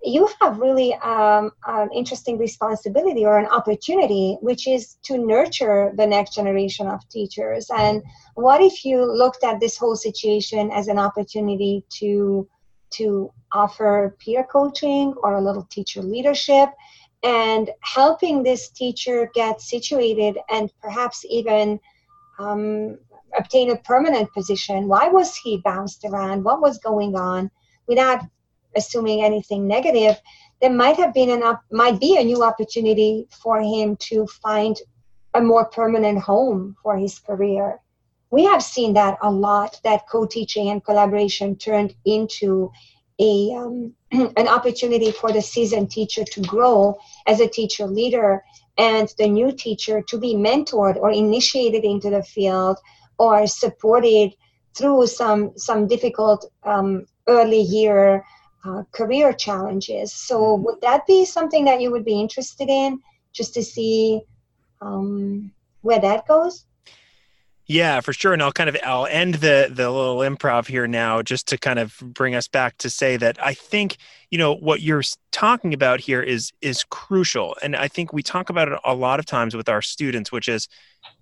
you 0.05 0.29
have 0.41 0.59
really 0.59 0.95
um, 0.97 1.51
an 1.67 1.91
interesting 1.93 2.37
responsibility 2.37 3.25
or 3.25 3.39
an 3.39 3.47
opportunity, 3.47 4.37
which 4.43 4.69
is 4.69 4.97
to 5.05 5.17
nurture 5.17 5.93
the 5.97 6.07
next 6.07 6.35
generation 6.35 6.87
of 6.87 7.09
teachers. 7.09 7.71
And 7.75 8.03
what 8.35 8.61
if 8.61 8.85
you 8.85 9.03
looked 9.03 9.45
at 9.45 9.61
this 9.61 9.79
whole 9.79 9.97
situation 9.97 10.71
as 10.71 10.89
an 10.89 10.99
opportunity 10.99 11.85
to 12.01 12.49
to 12.91 13.33
offer 13.51 14.17
peer 14.21 14.45
coaching 14.45 15.15
or 15.23 15.35
a 15.35 15.41
little 15.41 15.67
teacher 15.71 16.01
leadership 16.01 16.69
and 17.25 17.71
helping 17.81 18.43
this 18.43 18.69
teacher 18.69 19.31
get 19.35 19.61
situated 19.61 20.39
and 20.49 20.73
perhaps 20.81 21.25
even 21.29 21.81
um, 22.39 22.97
obtain 23.37 23.71
a 23.71 23.77
permanent 23.79 24.33
position. 24.33 24.87
Why 24.87 25.09
was 25.09 25.35
he 25.37 25.57
bounced 25.65 26.05
around? 26.05 26.45
What 26.45 26.61
was 26.61 26.79
going 26.79 27.17
on? 27.17 27.51
Without 27.89 28.21
assuming 28.77 29.23
anything 29.23 29.67
negative, 29.67 30.21
there 30.61 30.73
might 30.73 30.97
have 30.97 31.13
been 31.13 31.31
an 31.31 31.43
up, 31.43 31.63
might 31.71 32.01
be 32.01 32.17
a 32.17 32.25
new 32.25 32.43
opportunity 32.43 33.27
for 33.31 33.61
him 33.61 33.97
to 33.97 34.27
find 34.27 34.77
a 35.35 35.41
more 35.41 35.67
permanent 35.67 36.19
home 36.19 36.77
for 36.83 36.97
his 36.97 37.19
career. 37.19 37.81
We 38.31 38.45
have 38.45 38.63
seen 38.63 38.95
that 38.95 39.19
a 39.23 39.31
lot. 39.31 39.81
That 39.85 40.09
co-teaching 40.09 40.71
and 40.71 40.85
collaboration 40.85 41.57
turned 41.57 41.95
into 42.05 42.71
a 43.21 43.53
um, 43.55 43.95
an 44.13 44.49
opportunity 44.49 45.13
for 45.13 45.33
the 45.33 45.43
seasoned 45.43 45.91
teacher 45.91 46.25
to 46.25 46.41
grow 46.43 46.99
as 47.27 47.41
a 47.41 47.49
teacher 47.49 47.87
leader 47.87 48.43
and 48.77 49.13
the 49.19 49.29
new 49.29 49.53
teacher 49.53 50.03
to 50.09 50.19
be 50.19 50.35
mentored 50.35 50.97
or 50.97 51.11
initiated 51.11 51.85
into 51.85 52.11
the 52.11 52.23
field 52.23 52.79
or 53.19 53.47
supported 53.47 54.33
through 54.77 55.07
some 55.07 55.53
some 55.57 55.87
difficult 55.87 56.51
um, 56.65 57.07
early 57.29 57.61
year 57.61 58.25
uh, 58.65 58.83
career 58.93 59.33
challenges. 59.33 60.13
So, 60.13 60.41
mm-hmm. 60.41 60.65
would 60.65 60.81
that 60.81 61.07
be 61.07 61.25
something 61.25 61.65
that 61.67 61.81
you 61.81 61.91
would 61.91 62.05
be 62.05 62.21
interested 62.21 62.69
in, 62.69 63.01
just 63.33 63.55
to 63.55 63.63
see 63.63 64.23
um, 64.81 65.53
where 65.83 66.01
that 66.01 66.27
goes? 66.27 66.67
Yeah, 67.67 68.01
for 68.01 68.13
sure. 68.13 68.35
And 68.35 68.43
I'll 68.43 68.53
kind 68.53 68.69
of 68.69 68.77
I'll 68.85 69.07
end 69.07 69.37
the 69.37 69.69
the 69.71 69.91
little 69.91 70.19
improv 70.19 70.67
here 70.67 70.87
now 70.87 71.23
just 71.23 71.49
to 71.49 71.59
kind 71.59 71.79
of 71.79 71.97
bring 72.03 72.35
us 72.35 72.47
back 72.47 72.77
to 72.79 72.91
say 72.91 73.17
that 73.17 73.39
I 73.43 73.55
think, 73.55 73.97
you 74.31 74.37
know, 74.37 74.55
what 74.55 74.83
you're 74.83 75.03
talking 75.33 75.73
about 75.73 76.01
here 76.01 76.21
is 76.21 76.53
is 76.61 76.85
crucial. 76.85 77.57
And 77.63 77.75
I 77.75 77.89
think 77.89 78.13
we 78.13 78.23
talk 78.23 78.51
about 78.51 78.69
it 78.69 78.79
a 78.85 78.95
lot 78.95 79.19
of 79.19 79.25
times 79.25 79.57
with 79.57 79.71
our 79.71 79.81
students, 79.81 80.31
which 80.31 80.47
is, 80.47 80.69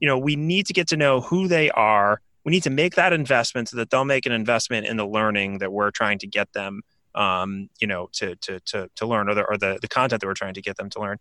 you 0.01 0.09
know, 0.09 0.18
we 0.18 0.34
need 0.34 0.66
to 0.66 0.72
get 0.72 0.88
to 0.88 0.97
know 0.97 1.20
who 1.20 1.47
they 1.47 1.70
are. 1.70 2.20
We 2.45 2.51
need 2.51 2.64
to 2.64 2.70
make 2.70 2.97
that 2.97 3.12
investment 3.12 3.68
so 3.68 3.76
that 3.76 3.90
they'll 3.90 4.05
make 4.05 4.26
an 4.26 4.32
investment 4.32 4.88
in 4.88 4.97
the 4.97 5.07
learning 5.07 5.59
that 5.59 5.72
we're 5.72 5.93
trying 5.93 6.18
to 6.18 6.26
get 6.26 6.53
them 6.55 6.82
um, 7.15 7.69
you 7.81 7.87
know, 7.87 8.09
to 8.13 8.37
to 8.37 8.61
to 8.61 8.89
to 8.97 9.07
learn 9.07 9.29
or 9.29 9.35
the 9.35 9.43
or 9.43 9.57
the, 9.57 9.79
the 9.81 9.89
content 9.89 10.21
that 10.21 10.27
we're 10.27 10.35
trying 10.35 10.55
to 10.55 10.63
get 10.63 10.77
them 10.77 10.91
to 10.91 11.01
learn. 11.01 11.19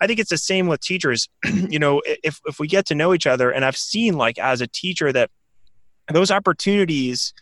I 0.00 0.06
think 0.06 0.18
it's 0.18 0.30
the 0.30 0.38
same 0.38 0.66
with 0.66 0.80
teachers. 0.80 1.28
you 1.44 1.78
know, 1.78 2.02
if 2.04 2.40
if 2.46 2.58
we 2.58 2.68
get 2.68 2.86
to 2.86 2.94
know 2.94 3.14
each 3.14 3.26
other, 3.26 3.50
and 3.50 3.64
I've 3.64 3.76
seen 3.76 4.16
like 4.16 4.38
as 4.38 4.60
a 4.60 4.66
teacher 4.66 5.12
that 5.12 5.30
those 6.12 6.30
opportunities, 6.30 7.32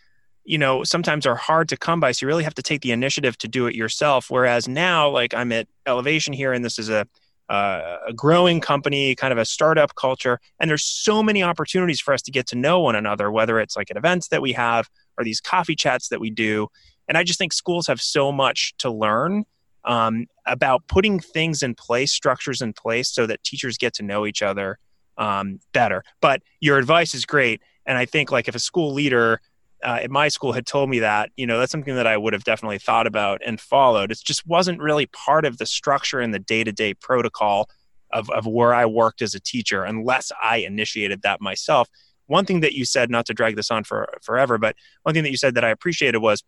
you 0.43 0.57
know, 0.57 0.83
sometimes 0.83 1.25
are 1.25 1.35
hard 1.35 1.69
to 1.69 1.77
come 1.77 1.99
by. 1.99 2.11
So 2.11 2.25
you 2.25 2.27
really 2.27 2.43
have 2.43 2.55
to 2.55 2.63
take 2.63 2.81
the 2.81 2.91
initiative 2.91 3.37
to 3.39 3.47
do 3.47 3.67
it 3.67 3.75
yourself. 3.75 4.29
Whereas 4.29 4.67
now, 4.67 5.09
like 5.09 5.33
I'm 5.33 5.51
at 5.51 5.67
Elevation 5.85 6.33
here, 6.33 6.53
and 6.53 6.63
this 6.63 6.79
is 6.79 6.89
a 6.89 7.07
uh, 7.47 7.97
a 8.07 8.13
growing 8.13 8.59
company, 8.59 9.13
kind 9.13 9.31
of 9.31 9.37
a 9.37 9.45
startup 9.45 9.93
culture, 9.93 10.39
and 10.59 10.69
there's 10.69 10.83
so 10.83 11.21
many 11.21 11.43
opportunities 11.43 12.01
for 12.01 12.13
us 12.13 12.23
to 12.23 12.31
get 12.31 12.47
to 12.47 12.55
know 12.55 12.79
one 12.79 12.95
another. 12.95 13.31
Whether 13.31 13.59
it's 13.59 13.75
like 13.75 13.91
at 13.91 13.97
events 13.97 14.29
that 14.29 14.41
we 14.41 14.53
have 14.53 14.89
or 15.17 15.23
these 15.23 15.41
coffee 15.41 15.75
chats 15.75 16.09
that 16.09 16.19
we 16.19 16.31
do, 16.31 16.69
and 17.07 17.17
I 17.17 17.23
just 17.23 17.39
think 17.39 17.53
schools 17.53 17.87
have 17.87 18.01
so 18.01 18.31
much 18.31 18.73
to 18.79 18.91
learn 18.91 19.45
um, 19.83 20.25
about 20.45 20.87
putting 20.87 21.19
things 21.19 21.61
in 21.61 21.75
place, 21.75 22.11
structures 22.11 22.61
in 22.61 22.73
place, 22.73 23.09
so 23.09 23.25
that 23.27 23.43
teachers 23.43 23.77
get 23.77 23.93
to 23.95 24.03
know 24.03 24.25
each 24.25 24.41
other 24.41 24.79
um, 25.17 25.59
better. 25.73 26.03
But 26.21 26.41
your 26.59 26.77
advice 26.77 27.13
is 27.13 27.25
great, 27.25 27.61
and 27.85 27.97
I 27.97 28.05
think 28.05 28.31
like 28.31 28.47
if 28.47 28.55
a 28.55 28.59
school 28.59 28.93
leader 28.93 29.41
uh, 29.83 29.99
at 30.01 30.09
my 30.09 30.27
school 30.29 30.53
had 30.53 30.65
told 30.65 30.89
me 30.89 30.99
that, 30.99 31.29
you 31.37 31.45
know, 31.45 31.59
that's 31.59 31.71
something 31.71 31.95
that 31.95 32.07
I 32.07 32.17
would 32.17 32.33
have 32.33 32.43
definitely 32.43 32.79
thought 32.79 33.05
about 33.05 33.41
and 33.45 33.61
followed. 33.61 34.11
It 34.11 34.19
just 34.25 34.45
wasn't 34.47 34.81
really 34.81 35.05
part 35.05 35.45
of 35.45 35.57
the 35.59 35.65
structure 35.65 36.19
and 36.19 36.33
the 36.33 36.39
day 36.39 36.63
to 36.63 36.71
day 36.71 36.95
protocol 36.95 37.69
of, 38.11 38.29
of 38.31 38.47
where 38.47 38.73
I 38.73 38.85
worked 38.85 39.21
as 39.21 39.35
a 39.35 39.39
teacher 39.39 39.83
unless 39.83 40.31
I 40.41 40.57
initiated 40.57 41.21
that 41.21 41.41
myself. 41.41 41.89
One 42.27 42.45
thing 42.45 42.61
that 42.61 42.73
you 42.73 42.85
said, 42.85 43.11
not 43.11 43.27
to 43.27 43.33
drag 43.33 43.55
this 43.55 43.69
on 43.69 43.83
for 43.83 44.09
forever, 44.23 44.57
but 44.57 44.75
one 45.03 45.13
thing 45.13 45.23
that 45.23 45.31
you 45.31 45.37
said 45.37 45.53
that 45.55 45.65
I 45.65 45.69
appreciated 45.69 46.17
was 46.17 46.43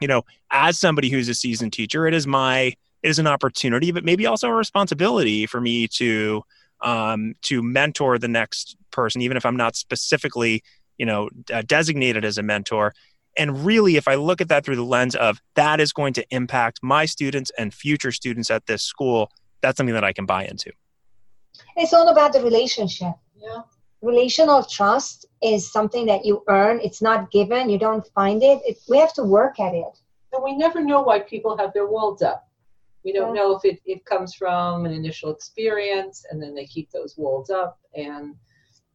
you 0.00 0.08
know, 0.08 0.22
as 0.50 0.78
somebody 0.78 1.08
who's 1.08 1.28
a 1.28 1.34
seasoned 1.34 1.72
teacher, 1.72 2.06
it 2.06 2.14
is 2.14 2.26
my 2.26 2.74
it 3.02 3.10
is 3.10 3.18
an 3.18 3.26
opportunity, 3.26 3.92
but 3.92 4.04
maybe 4.04 4.26
also 4.26 4.48
a 4.48 4.54
responsibility 4.54 5.46
for 5.46 5.60
me 5.60 5.86
to 5.88 6.42
um, 6.80 7.34
to 7.42 7.62
mentor 7.62 8.18
the 8.18 8.28
next 8.28 8.76
person, 8.90 9.22
even 9.22 9.36
if 9.36 9.46
I'm 9.46 9.56
not 9.56 9.76
specifically, 9.76 10.62
you 10.98 11.06
know, 11.06 11.28
uh, 11.52 11.62
designated 11.66 12.24
as 12.24 12.38
a 12.38 12.42
mentor. 12.42 12.94
And 13.36 13.64
really, 13.64 13.96
if 13.96 14.06
I 14.06 14.14
look 14.14 14.40
at 14.40 14.48
that 14.48 14.64
through 14.64 14.76
the 14.76 14.84
lens 14.84 15.16
of 15.16 15.40
that 15.54 15.80
is 15.80 15.92
going 15.92 16.12
to 16.14 16.24
impact 16.30 16.80
my 16.82 17.04
students 17.04 17.50
and 17.58 17.74
future 17.74 18.12
students 18.12 18.50
at 18.50 18.66
this 18.66 18.82
school, 18.82 19.30
that's 19.60 19.76
something 19.76 19.94
that 19.94 20.04
I 20.04 20.12
can 20.12 20.26
buy 20.26 20.44
into. 20.44 20.72
It's 21.76 21.92
all 21.92 22.08
about 22.08 22.32
the 22.32 22.42
relationship. 22.42 23.14
Yeah. 23.36 23.62
Relational 24.04 24.62
trust 24.62 25.26
is 25.42 25.72
something 25.72 26.04
that 26.06 26.24
you 26.26 26.44
earn. 26.48 26.78
It's 26.82 27.00
not 27.00 27.30
given. 27.30 27.70
You 27.70 27.78
don't 27.78 28.06
find 28.14 28.42
it. 28.42 28.60
it 28.66 28.78
we 28.88 28.98
have 28.98 29.14
to 29.14 29.24
work 29.24 29.58
at 29.58 29.74
it. 29.74 29.98
And 30.32 30.44
we 30.44 30.54
never 30.56 30.80
know 30.82 31.00
why 31.00 31.20
people 31.20 31.56
have 31.56 31.72
their 31.72 31.86
walls 31.86 32.20
up. 32.20 32.46
We 33.04 33.12
don't 33.12 33.34
yeah. 33.34 33.42
know 33.42 33.56
if 33.56 33.64
it, 33.64 33.80
it 33.86 34.04
comes 34.04 34.34
from 34.34 34.84
an 34.84 34.92
initial 34.92 35.30
experience 35.30 36.26
and 36.30 36.42
then 36.42 36.54
they 36.54 36.66
keep 36.66 36.90
those 36.90 37.16
walls 37.16 37.48
up. 37.50 37.78
And 37.94 38.34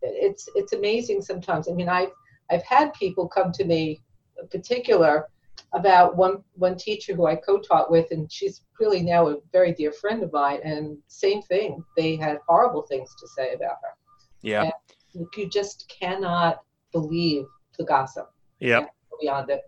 it's 0.02 0.48
it's 0.56 0.74
amazing 0.74 1.22
sometimes. 1.22 1.68
I 1.68 1.74
mean, 1.74 1.90
I've 1.90 2.12
I've 2.52 2.64
had 2.64 2.94
people 2.94 3.28
come 3.28 3.52
to 3.54 3.66
me, 3.66 4.02
in 4.40 4.48
particular, 4.48 5.28
about 5.74 6.16
one 6.16 6.44
one 6.54 6.78
teacher 6.78 7.16
who 7.16 7.26
I 7.26 7.36
co-taught 7.36 7.92
with, 7.92 8.08
and 8.12 8.32
she's 8.32 8.62
really 8.80 9.02
now 9.02 9.28
a 9.28 9.38
very 9.52 9.74
dear 9.74 9.92
friend 9.92 10.24
of 10.24 10.32
mine. 10.34 10.60
And 10.64 10.98
same 11.08 11.42
thing, 11.44 11.84
they 11.98 12.16
had 12.16 12.40
horrible 12.48 12.84
things 12.84 13.14
to 13.20 13.28
say 13.28 13.54
about 13.54 13.78
her. 13.84 13.94
Yeah. 14.42 14.64
And 14.64 14.74
you 15.14 15.50
just 15.50 15.94
cannot 16.00 16.62
believe 16.92 17.46
the 17.78 17.86
gossip. 17.86 18.32
Yeah. 18.60 18.86
Beyond 19.22 19.50
it. 19.50 19.62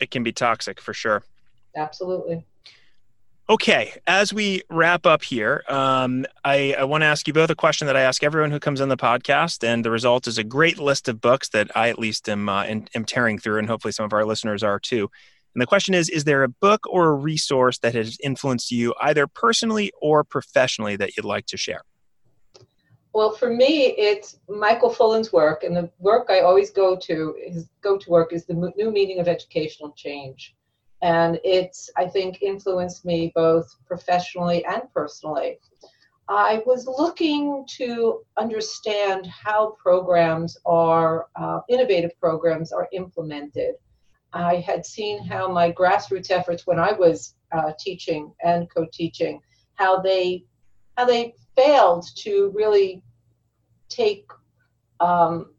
It 0.00 0.10
can 0.10 0.22
be 0.22 0.32
toxic 0.32 0.80
for 0.80 0.94
sure. 0.94 1.24
Absolutely. 1.76 2.44
Okay, 3.50 3.94
as 4.06 4.34
we 4.34 4.62
wrap 4.68 5.06
up 5.06 5.22
here, 5.22 5.64
um, 5.68 6.26
I, 6.44 6.74
I 6.78 6.84
want 6.84 7.00
to 7.00 7.06
ask 7.06 7.26
you 7.26 7.32
both 7.32 7.48
a 7.48 7.54
question 7.54 7.86
that 7.86 7.96
I 7.96 8.02
ask 8.02 8.22
everyone 8.22 8.50
who 8.50 8.60
comes 8.60 8.82
on 8.82 8.90
the 8.90 8.96
podcast, 8.96 9.64
and 9.66 9.82
the 9.82 9.90
result 9.90 10.26
is 10.26 10.36
a 10.36 10.44
great 10.44 10.78
list 10.78 11.08
of 11.08 11.22
books 11.22 11.48
that 11.50 11.74
I 11.74 11.88
at 11.88 11.98
least 11.98 12.28
am, 12.28 12.50
uh, 12.50 12.64
am, 12.64 12.84
am 12.94 13.06
tearing 13.06 13.38
through, 13.38 13.58
and 13.58 13.66
hopefully 13.66 13.92
some 13.92 14.04
of 14.04 14.12
our 14.12 14.26
listeners 14.26 14.62
are 14.62 14.78
too. 14.78 15.10
And 15.54 15.62
the 15.62 15.66
question 15.66 15.94
is 15.94 16.10
Is 16.10 16.24
there 16.24 16.42
a 16.42 16.48
book 16.48 16.86
or 16.90 17.08
a 17.08 17.14
resource 17.14 17.78
that 17.78 17.94
has 17.94 18.18
influenced 18.22 18.70
you 18.70 18.94
either 19.00 19.26
personally 19.26 19.92
or 19.98 20.24
professionally 20.24 20.96
that 20.96 21.16
you'd 21.16 21.24
like 21.24 21.46
to 21.46 21.56
share? 21.56 21.80
Well, 23.14 23.32
for 23.32 23.50
me, 23.50 23.94
it's 23.96 24.38
Michael 24.48 24.90
Fullan's 24.90 25.32
work, 25.32 25.64
and 25.64 25.76
the 25.76 25.90
work 25.98 26.28
I 26.30 26.40
always 26.40 26.70
go 26.70 26.96
to 26.96 27.34
his 27.42 27.68
go-to 27.80 28.10
work 28.10 28.32
is 28.32 28.44
the 28.44 28.72
new 28.76 28.90
meaning 28.90 29.18
of 29.18 29.28
educational 29.28 29.92
change, 29.92 30.54
and 31.02 31.40
it's 31.42 31.90
I 31.96 32.06
think 32.06 32.42
influenced 32.42 33.04
me 33.04 33.32
both 33.34 33.74
professionally 33.86 34.64
and 34.66 34.82
personally. 34.92 35.58
I 36.28 36.62
was 36.66 36.86
looking 36.86 37.64
to 37.78 38.20
understand 38.36 39.26
how 39.26 39.76
programs 39.82 40.58
are 40.66 41.28
uh, 41.36 41.60
innovative 41.70 42.12
programs 42.20 42.70
are 42.70 42.88
implemented. 42.92 43.76
I 44.34 44.56
had 44.56 44.84
seen 44.84 45.24
how 45.24 45.50
my 45.50 45.72
grassroots 45.72 46.30
efforts 46.30 46.66
when 46.66 46.78
I 46.78 46.92
was 46.92 47.34
uh, 47.52 47.72
teaching 47.78 48.34
and 48.44 48.68
co-teaching, 48.68 49.40
how 49.76 50.00
they 50.00 50.44
how 50.98 51.06
they 51.06 51.34
failed 51.58 52.06
to 52.14 52.52
really 52.54 53.02
take 53.88 54.26
um, 55.00 55.50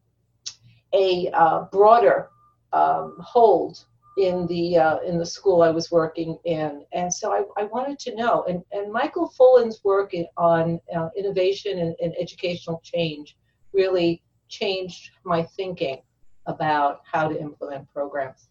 a 0.94 1.30
uh, 1.34 1.66
broader 1.72 2.30
um, 2.72 3.18
hold 3.20 3.86
in 4.18 4.48
the 4.48 4.78
uh, 4.78 5.00
in 5.00 5.18
the 5.18 5.26
school 5.26 5.62
I 5.62 5.70
was 5.70 5.92
working 5.92 6.38
in, 6.46 6.86
and 6.94 7.14
so 7.14 7.32
I, 7.32 7.62
I 7.62 7.66
wanted 7.66 8.00
to 8.00 8.16
know. 8.16 8.46
And, 8.48 8.64
and 8.72 8.92
Michael 8.92 9.30
Fullan's 9.30 9.82
work 9.84 10.14
on 10.38 10.80
uh, 10.96 11.10
innovation 11.18 11.80
and, 11.80 11.96
and 12.02 12.14
educational 12.20 12.82
change 12.84 13.38
really 13.74 14.22
changed 14.48 15.12
my 15.24 15.44
thinking 15.44 16.02
about 16.46 17.02
how 17.12 17.28
to 17.28 17.40
implement 17.40 17.88
programs. 17.94 18.50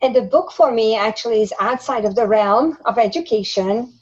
And 0.00 0.16
the 0.16 0.22
book 0.22 0.50
for 0.50 0.72
me 0.72 0.96
actually 0.96 1.42
is 1.42 1.54
outside 1.60 2.04
of 2.04 2.14
the 2.14 2.26
realm 2.26 2.78
of 2.86 2.98
education. 2.98 3.92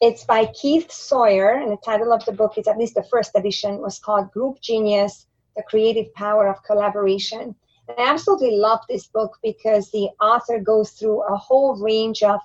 It's 0.00 0.24
by 0.24 0.46
Keith 0.46 0.92
Sawyer, 0.92 1.54
and 1.54 1.72
the 1.72 1.76
title 1.84 2.12
of 2.12 2.24
the 2.24 2.32
book 2.32 2.56
is 2.56 2.68
at 2.68 2.78
least 2.78 2.94
the 2.94 3.02
first 3.02 3.32
edition 3.34 3.80
was 3.80 3.98
called 3.98 4.30
Group 4.30 4.60
Genius: 4.60 5.26
The 5.56 5.64
Creative 5.64 6.12
Power 6.14 6.46
of 6.46 6.62
Collaboration. 6.62 7.56
And 7.88 7.98
I 7.98 8.08
absolutely 8.08 8.58
love 8.58 8.80
this 8.88 9.08
book 9.08 9.36
because 9.42 9.90
the 9.90 10.08
author 10.20 10.60
goes 10.60 10.92
through 10.92 11.22
a 11.22 11.36
whole 11.36 11.82
range 11.82 12.22
of 12.22 12.38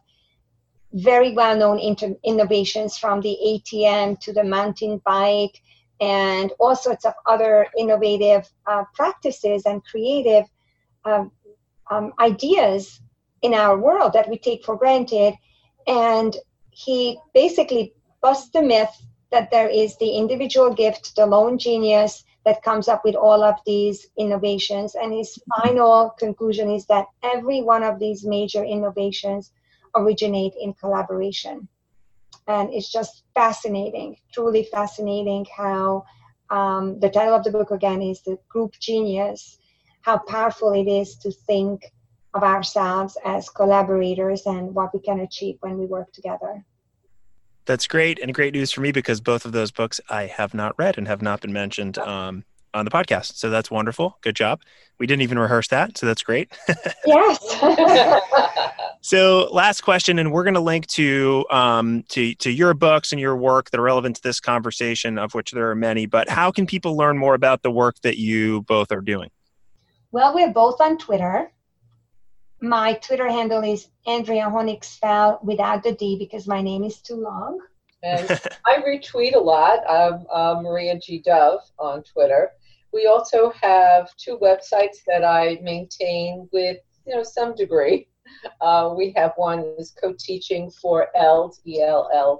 very 0.93 1.34
well 1.34 1.56
known 1.56 1.78
inter- 1.78 2.18
innovations 2.24 2.97
from 2.97 3.22
the 3.22 3.38
ATM 3.45 4.20
to 4.22 4.34
the 4.34 4.43
mountain 4.43 4.99
bike 5.06 5.62
and 6.01 6.51
all 6.60 6.76
sorts 6.76 7.06
of 7.06 7.14
other 7.28 7.68
innovative 7.78 8.51
uh, 8.66 8.84
practices 8.95 9.68
and 9.68 9.86
creative 9.86 10.45
um, 11.06 11.32
um, 11.91 12.14
ideas 12.20 12.99
in 13.43 13.54
our 13.54 13.78
world 13.78 14.14
that 14.14 14.28
we 14.28 14.39
take 14.39 14.66
for 14.66 14.76
granted. 14.76 15.36
And 15.86 16.36
he 16.74 17.19
basically 17.34 17.93
busts 18.21 18.49
the 18.49 18.61
myth 18.61 18.95
that 19.32 19.51
there 19.51 19.67
is 19.67 19.97
the 19.97 20.17
individual 20.17 20.74
gift, 20.74 21.15
the 21.15 21.26
lone 21.26 21.57
genius 21.57 22.24
that 22.45 22.61
comes 22.61 22.88
up 22.88 23.03
with 23.05 23.15
all 23.15 23.43
of 23.43 23.55
these 23.65 24.07
innovations. 24.17 24.95
And 24.95 25.13
his 25.13 25.39
final 25.61 26.11
conclusion 26.19 26.69
is 26.69 26.86
that 26.88 27.05
every 27.24 27.61
one 27.61 27.84
of 27.84 27.99
these 27.99 28.26
major 28.26 28.63
innovations 28.63 29.51
originate 29.95 30.53
in 30.59 30.74
collaboration. 30.74 31.67
And 32.47 32.74
it's 32.74 32.91
just 32.91 33.24
fascinating, 33.34 34.17
truly 34.34 34.63
fascinating 34.65 35.45
how 35.55 36.03
um, 36.49 36.99
the 36.99 37.09
title 37.09 37.36
of 37.36 37.43
the 37.43 37.51
book 37.51 37.71
again 37.71 38.01
is 38.01 38.21
The 38.21 38.38
Group 38.49 38.74
Genius, 38.80 39.57
how 40.01 40.17
powerful 40.17 40.74
it 40.74 40.89
is 40.89 41.15
to 41.17 41.32
think 41.32 41.92
of 42.34 42.43
ourselves 42.43 43.17
as 43.25 43.49
collaborators 43.49 44.45
and 44.45 44.73
what 44.73 44.93
we 44.93 44.99
can 44.99 45.19
achieve 45.19 45.57
when 45.61 45.77
we 45.77 45.86
work 45.86 46.11
together. 46.13 46.65
That's 47.65 47.88
great 47.88 48.19
and 48.19 48.34
great 48.34 48.53
news 48.53 48.71
for 48.71 48.81
me 48.81 48.91
because 48.91 49.21
both 49.21 49.45
of 49.45 49.51
those 49.51 49.71
books 49.71 50.01
I 50.09 50.25
have 50.25 50.53
not 50.53 50.77
read 50.77 50.97
and 50.97 51.07
have 51.07 51.21
not 51.21 51.41
been 51.41 51.53
mentioned 51.53 51.97
um, 51.97 52.43
on 52.73 52.86
the 52.86 52.91
podcast. 52.91 53.36
So 53.36 53.49
that's 53.49 53.71
wonderful. 53.71 54.17
Good 54.21 54.36
job. 54.36 54.61
We 54.99 55.07
didn't 55.07 55.21
even 55.21 55.39
rehearse 55.39 55.67
that, 55.69 55.97
so 55.97 56.05
that's 56.05 56.23
great. 56.23 56.51
yes. 57.05 57.39
so 59.01 59.49
last 59.51 59.81
question, 59.81 60.19
and 60.19 60.31
we're 60.31 60.43
going 60.43 60.55
to 60.55 60.59
link 60.59 60.88
to 60.88 61.45
um, 61.51 62.03
to 62.09 62.36
to 62.36 62.51
your 62.51 62.73
books 62.73 63.11
and 63.11 63.21
your 63.21 63.38
work 63.38 63.71
that 63.71 63.79
are 63.79 63.84
relevant 63.84 64.17
to 64.17 64.23
this 64.23 64.39
conversation, 64.39 65.17
of 65.17 65.34
which 65.34 65.51
there 65.51 65.69
are 65.69 65.75
many. 65.75 66.05
But 66.05 66.29
how 66.29 66.51
can 66.51 66.65
people 66.65 66.97
learn 66.97 67.17
more 67.17 67.34
about 67.34 67.63
the 67.63 67.71
work 67.71 67.95
that 68.01 68.17
you 68.17 68.63
both 68.63 68.91
are 68.91 69.01
doing? 69.01 69.29
Well, 70.11 70.36
we're 70.36 70.51
both 70.51 70.81
on 70.81 70.97
Twitter. 70.97 71.53
My 72.64 72.93
Twitter 72.93 73.28
handle 73.28 73.61
is 73.61 73.89
Andrea 74.07 74.45
Honigsfeld 74.45 75.43
without 75.43 75.84
the 75.84 75.91
D 75.91 76.16
because 76.18 76.47
my 76.47 76.61
name 76.61 76.86
is 76.86 77.01
too 77.01 77.18
long. 77.18 77.59
And 78.03 78.26
I 78.66 78.78
retweet 78.78 79.36
a 79.36 79.39
lot. 79.39 79.80
I'm 79.89 80.26
uh, 80.32 80.61
Maria 80.61 80.97
G. 80.97 81.22
Dove 81.26 81.59
on 81.78 82.03
Twitter. 82.03 82.51
We 82.93 83.05
also 83.05 83.51
have 83.61 84.16
two 84.16 84.38
websites 84.41 84.99
that 85.07 85.26
I 85.26 85.59
maintain 85.61 86.47
with 86.53 86.78
you 87.05 87.14
know 87.14 87.24
some 87.24 87.53
degree. 87.53 88.07
Uh, 88.61 88.93
we 88.95 89.11
have 89.18 89.34
one 89.36 89.76
is 89.78 89.93
co-teaching 90.01 90.72
for 90.72 91.09
ELLs, 91.18 91.59
E-L-L, 91.68 92.39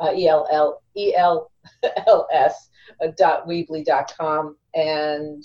uh, 0.00 0.12
E-L-L, 0.14 0.82
E-L-L-S 0.94 2.70
uh, 3.02 3.06
dot 3.16 3.48
Weebly 3.48 3.86
dot 3.86 4.12
com 4.18 4.54
and 4.74 5.42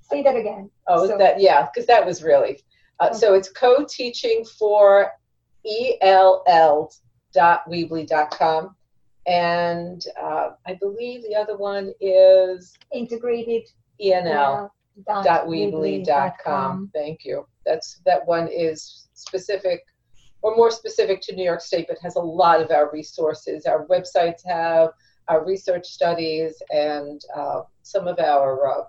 say 0.00 0.22
that 0.22 0.36
again. 0.36 0.70
Oh, 0.86 1.06
so. 1.06 1.18
that 1.18 1.38
yeah, 1.38 1.66
because 1.66 1.86
that 1.86 2.06
was 2.06 2.22
really 2.22 2.62
uh, 3.00 3.06
okay. 3.06 3.16
so 3.16 3.34
it's 3.34 3.50
co-teaching 3.50 4.44
for 4.58 5.10
ELL 5.66 6.92
dot 7.32 7.62
Weebly 7.68 8.06
dot 8.06 8.30
com 8.30 8.74
and 9.26 10.04
uh, 10.20 10.50
I 10.66 10.74
believe 10.74 11.22
the 11.22 11.36
other 11.36 11.56
one 11.56 11.92
is 12.00 12.76
integrated 12.92 13.62
enl 14.02 14.70
dot 15.06 15.46
weebly 15.46 16.04
dot 16.04 16.34
com. 16.42 16.90
Thank 16.92 17.24
you. 17.24 17.46
That's 17.64 18.00
that 18.04 18.26
one 18.26 18.48
is 18.48 19.08
specific 19.14 19.84
or 20.42 20.56
more 20.56 20.72
specific 20.72 21.20
to 21.22 21.36
New 21.36 21.44
York 21.44 21.60
State, 21.60 21.86
but 21.88 21.98
has 22.02 22.16
a 22.16 22.20
lot 22.20 22.60
of 22.60 22.70
our 22.72 22.90
resources. 22.92 23.64
Our 23.64 23.86
websites 23.86 24.44
have 24.44 24.90
our 25.28 25.44
research 25.44 25.86
studies 25.86 26.60
and 26.70 27.20
uh, 27.34 27.62
some 27.82 28.08
of 28.08 28.18
our 28.18 28.68
uh, 28.68 28.84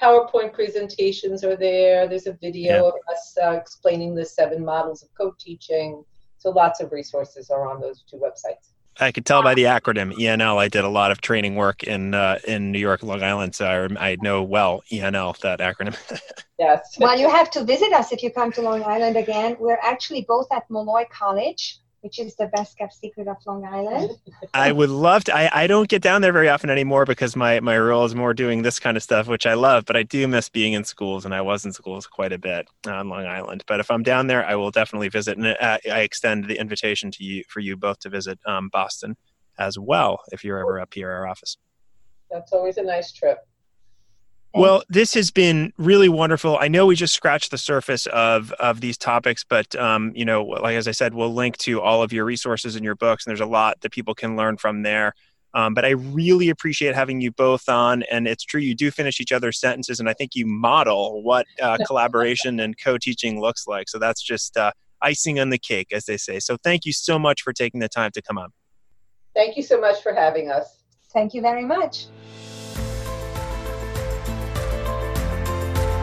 PowerPoint 0.00 0.52
presentations 0.52 1.44
are 1.44 1.56
there. 1.56 2.08
There's 2.08 2.26
a 2.26 2.32
video 2.34 2.74
yeah. 2.74 2.88
of 2.88 2.94
us 3.10 3.36
uh, 3.42 3.50
explaining 3.52 4.14
the 4.14 4.24
seven 4.24 4.64
models 4.64 5.02
of 5.02 5.08
co-teaching. 5.16 6.04
So 6.38 6.50
lots 6.50 6.80
of 6.80 6.92
resources 6.92 7.50
are 7.50 7.68
on 7.68 7.80
those 7.80 8.04
two 8.08 8.16
websites. 8.16 8.72
I 9.00 9.12
could 9.12 9.26
tell 9.26 9.42
by 9.42 9.54
the 9.54 9.64
acronym 9.64 10.12
ENL. 10.12 10.56
I 10.56 10.68
did 10.68 10.84
a 10.84 10.88
lot 10.88 11.12
of 11.12 11.20
training 11.20 11.54
work 11.54 11.84
in 11.84 12.14
uh, 12.14 12.38
in 12.46 12.72
New 12.72 12.80
York, 12.80 13.02
Long 13.02 13.22
Island, 13.22 13.54
so 13.54 13.88
I, 13.96 14.10
I 14.10 14.16
know 14.20 14.42
well 14.42 14.82
ENL 14.90 15.38
that 15.38 15.60
acronym. 15.60 15.96
yes. 16.58 16.96
Well, 16.98 17.18
you 17.18 17.30
have 17.30 17.50
to 17.52 17.64
visit 17.64 17.92
us 17.92 18.10
if 18.12 18.22
you 18.22 18.32
come 18.32 18.50
to 18.52 18.62
Long 18.62 18.82
Island 18.82 19.16
again. 19.16 19.56
We're 19.60 19.78
actually 19.82 20.24
both 20.26 20.48
at 20.50 20.68
Molloy 20.68 21.04
College, 21.10 21.78
which 22.00 22.18
is 22.18 22.36
the 22.36 22.46
best 22.46 22.78
kept 22.78 22.94
secret 22.94 23.26
of 23.28 23.36
Long 23.46 23.64
Island. 23.64 24.10
I 24.54 24.70
would 24.72 24.90
love 24.90 25.24
to. 25.24 25.36
I, 25.36 25.64
I 25.64 25.66
don't 25.66 25.88
get 25.88 26.02
down 26.02 26.22
there 26.22 26.32
very 26.32 26.48
often 26.48 26.70
anymore 26.70 27.04
because 27.04 27.34
my, 27.34 27.60
my 27.60 27.78
role 27.78 28.04
is 28.04 28.14
more 28.14 28.34
doing 28.34 28.62
this 28.62 28.78
kind 28.78 28.96
of 28.96 29.02
stuff, 29.02 29.26
which 29.26 29.46
I 29.46 29.54
love, 29.54 29.84
but 29.84 29.96
I 29.96 30.04
do 30.04 30.28
miss 30.28 30.48
being 30.48 30.74
in 30.74 30.84
schools, 30.84 31.24
and 31.24 31.34
I 31.34 31.40
was 31.40 31.64
in 31.64 31.72
schools 31.72 32.06
quite 32.06 32.32
a 32.32 32.38
bit 32.38 32.68
on 32.86 33.08
Long 33.08 33.26
Island. 33.26 33.64
But 33.66 33.80
if 33.80 33.90
I'm 33.90 34.02
down 34.02 34.28
there, 34.28 34.44
I 34.44 34.54
will 34.54 34.70
definitely 34.70 35.08
visit, 35.08 35.36
and 35.36 35.46
uh, 35.46 35.78
I 35.90 36.00
extend 36.00 36.46
the 36.46 36.58
invitation 36.58 37.10
to 37.12 37.24
you 37.24 37.42
for 37.48 37.60
you 37.60 37.76
both 37.76 37.98
to 38.00 38.08
visit 38.08 38.38
um, 38.46 38.68
Boston 38.72 39.16
as 39.58 39.78
well 39.78 40.20
if 40.30 40.44
you're 40.44 40.58
ever 40.58 40.80
up 40.80 40.94
here 40.94 41.10
at 41.10 41.14
our 41.14 41.26
office. 41.26 41.56
That's 42.30 42.52
always 42.52 42.76
a 42.76 42.82
nice 42.82 43.12
trip. 43.12 43.38
Well, 44.54 44.82
this 44.88 45.14
has 45.14 45.30
been 45.30 45.72
really 45.76 46.08
wonderful. 46.08 46.58
I 46.58 46.68
know 46.68 46.86
we 46.86 46.96
just 46.96 47.14
scratched 47.14 47.50
the 47.50 47.58
surface 47.58 48.06
of 48.06 48.50
of 48.52 48.80
these 48.80 48.96
topics, 48.96 49.44
but 49.44 49.76
um, 49.76 50.12
you 50.14 50.24
know, 50.24 50.42
like 50.42 50.74
as 50.74 50.88
I 50.88 50.92
said, 50.92 51.14
we'll 51.14 51.32
link 51.32 51.56
to 51.58 51.80
all 51.80 52.02
of 52.02 52.12
your 52.12 52.24
resources 52.24 52.74
and 52.74 52.84
your 52.84 52.94
books, 52.94 53.26
and 53.26 53.30
there's 53.30 53.40
a 53.40 53.46
lot 53.46 53.80
that 53.82 53.92
people 53.92 54.14
can 54.14 54.36
learn 54.36 54.56
from 54.56 54.82
there. 54.82 55.14
Um, 55.54 55.74
but 55.74 55.84
I 55.84 55.90
really 55.90 56.50
appreciate 56.50 56.94
having 56.94 57.20
you 57.20 57.30
both 57.30 57.68
on, 57.68 58.02
and 58.10 58.26
it's 58.26 58.44
true 58.44 58.60
you 58.60 58.74
do 58.74 58.90
finish 58.90 59.20
each 59.20 59.32
other's 59.32 59.58
sentences, 59.58 60.00
and 60.00 60.08
I 60.08 60.12
think 60.12 60.34
you 60.34 60.46
model 60.46 61.22
what 61.22 61.46
uh, 61.60 61.78
collaboration 61.86 62.60
and 62.60 62.76
co-teaching 62.78 63.40
looks 63.40 63.66
like. 63.66 63.88
So 63.88 63.98
that's 63.98 64.22
just 64.22 64.56
uh, 64.56 64.72
icing 65.00 65.40
on 65.40 65.50
the 65.50 65.58
cake, 65.58 65.88
as 65.92 66.04
they 66.04 66.16
say. 66.16 66.38
So 66.40 66.56
thank 66.62 66.84
you 66.84 66.92
so 66.92 67.18
much 67.18 67.42
for 67.42 67.52
taking 67.52 67.80
the 67.80 67.88
time 67.88 68.10
to 68.12 68.22
come 68.22 68.38
on. 68.38 68.50
Thank 69.34 69.56
you 69.56 69.62
so 69.62 69.80
much 69.80 70.02
for 70.02 70.12
having 70.12 70.50
us. 70.50 70.78
Thank 71.12 71.32
you 71.32 71.40
very 71.40 71.64
much. 71.64 72.06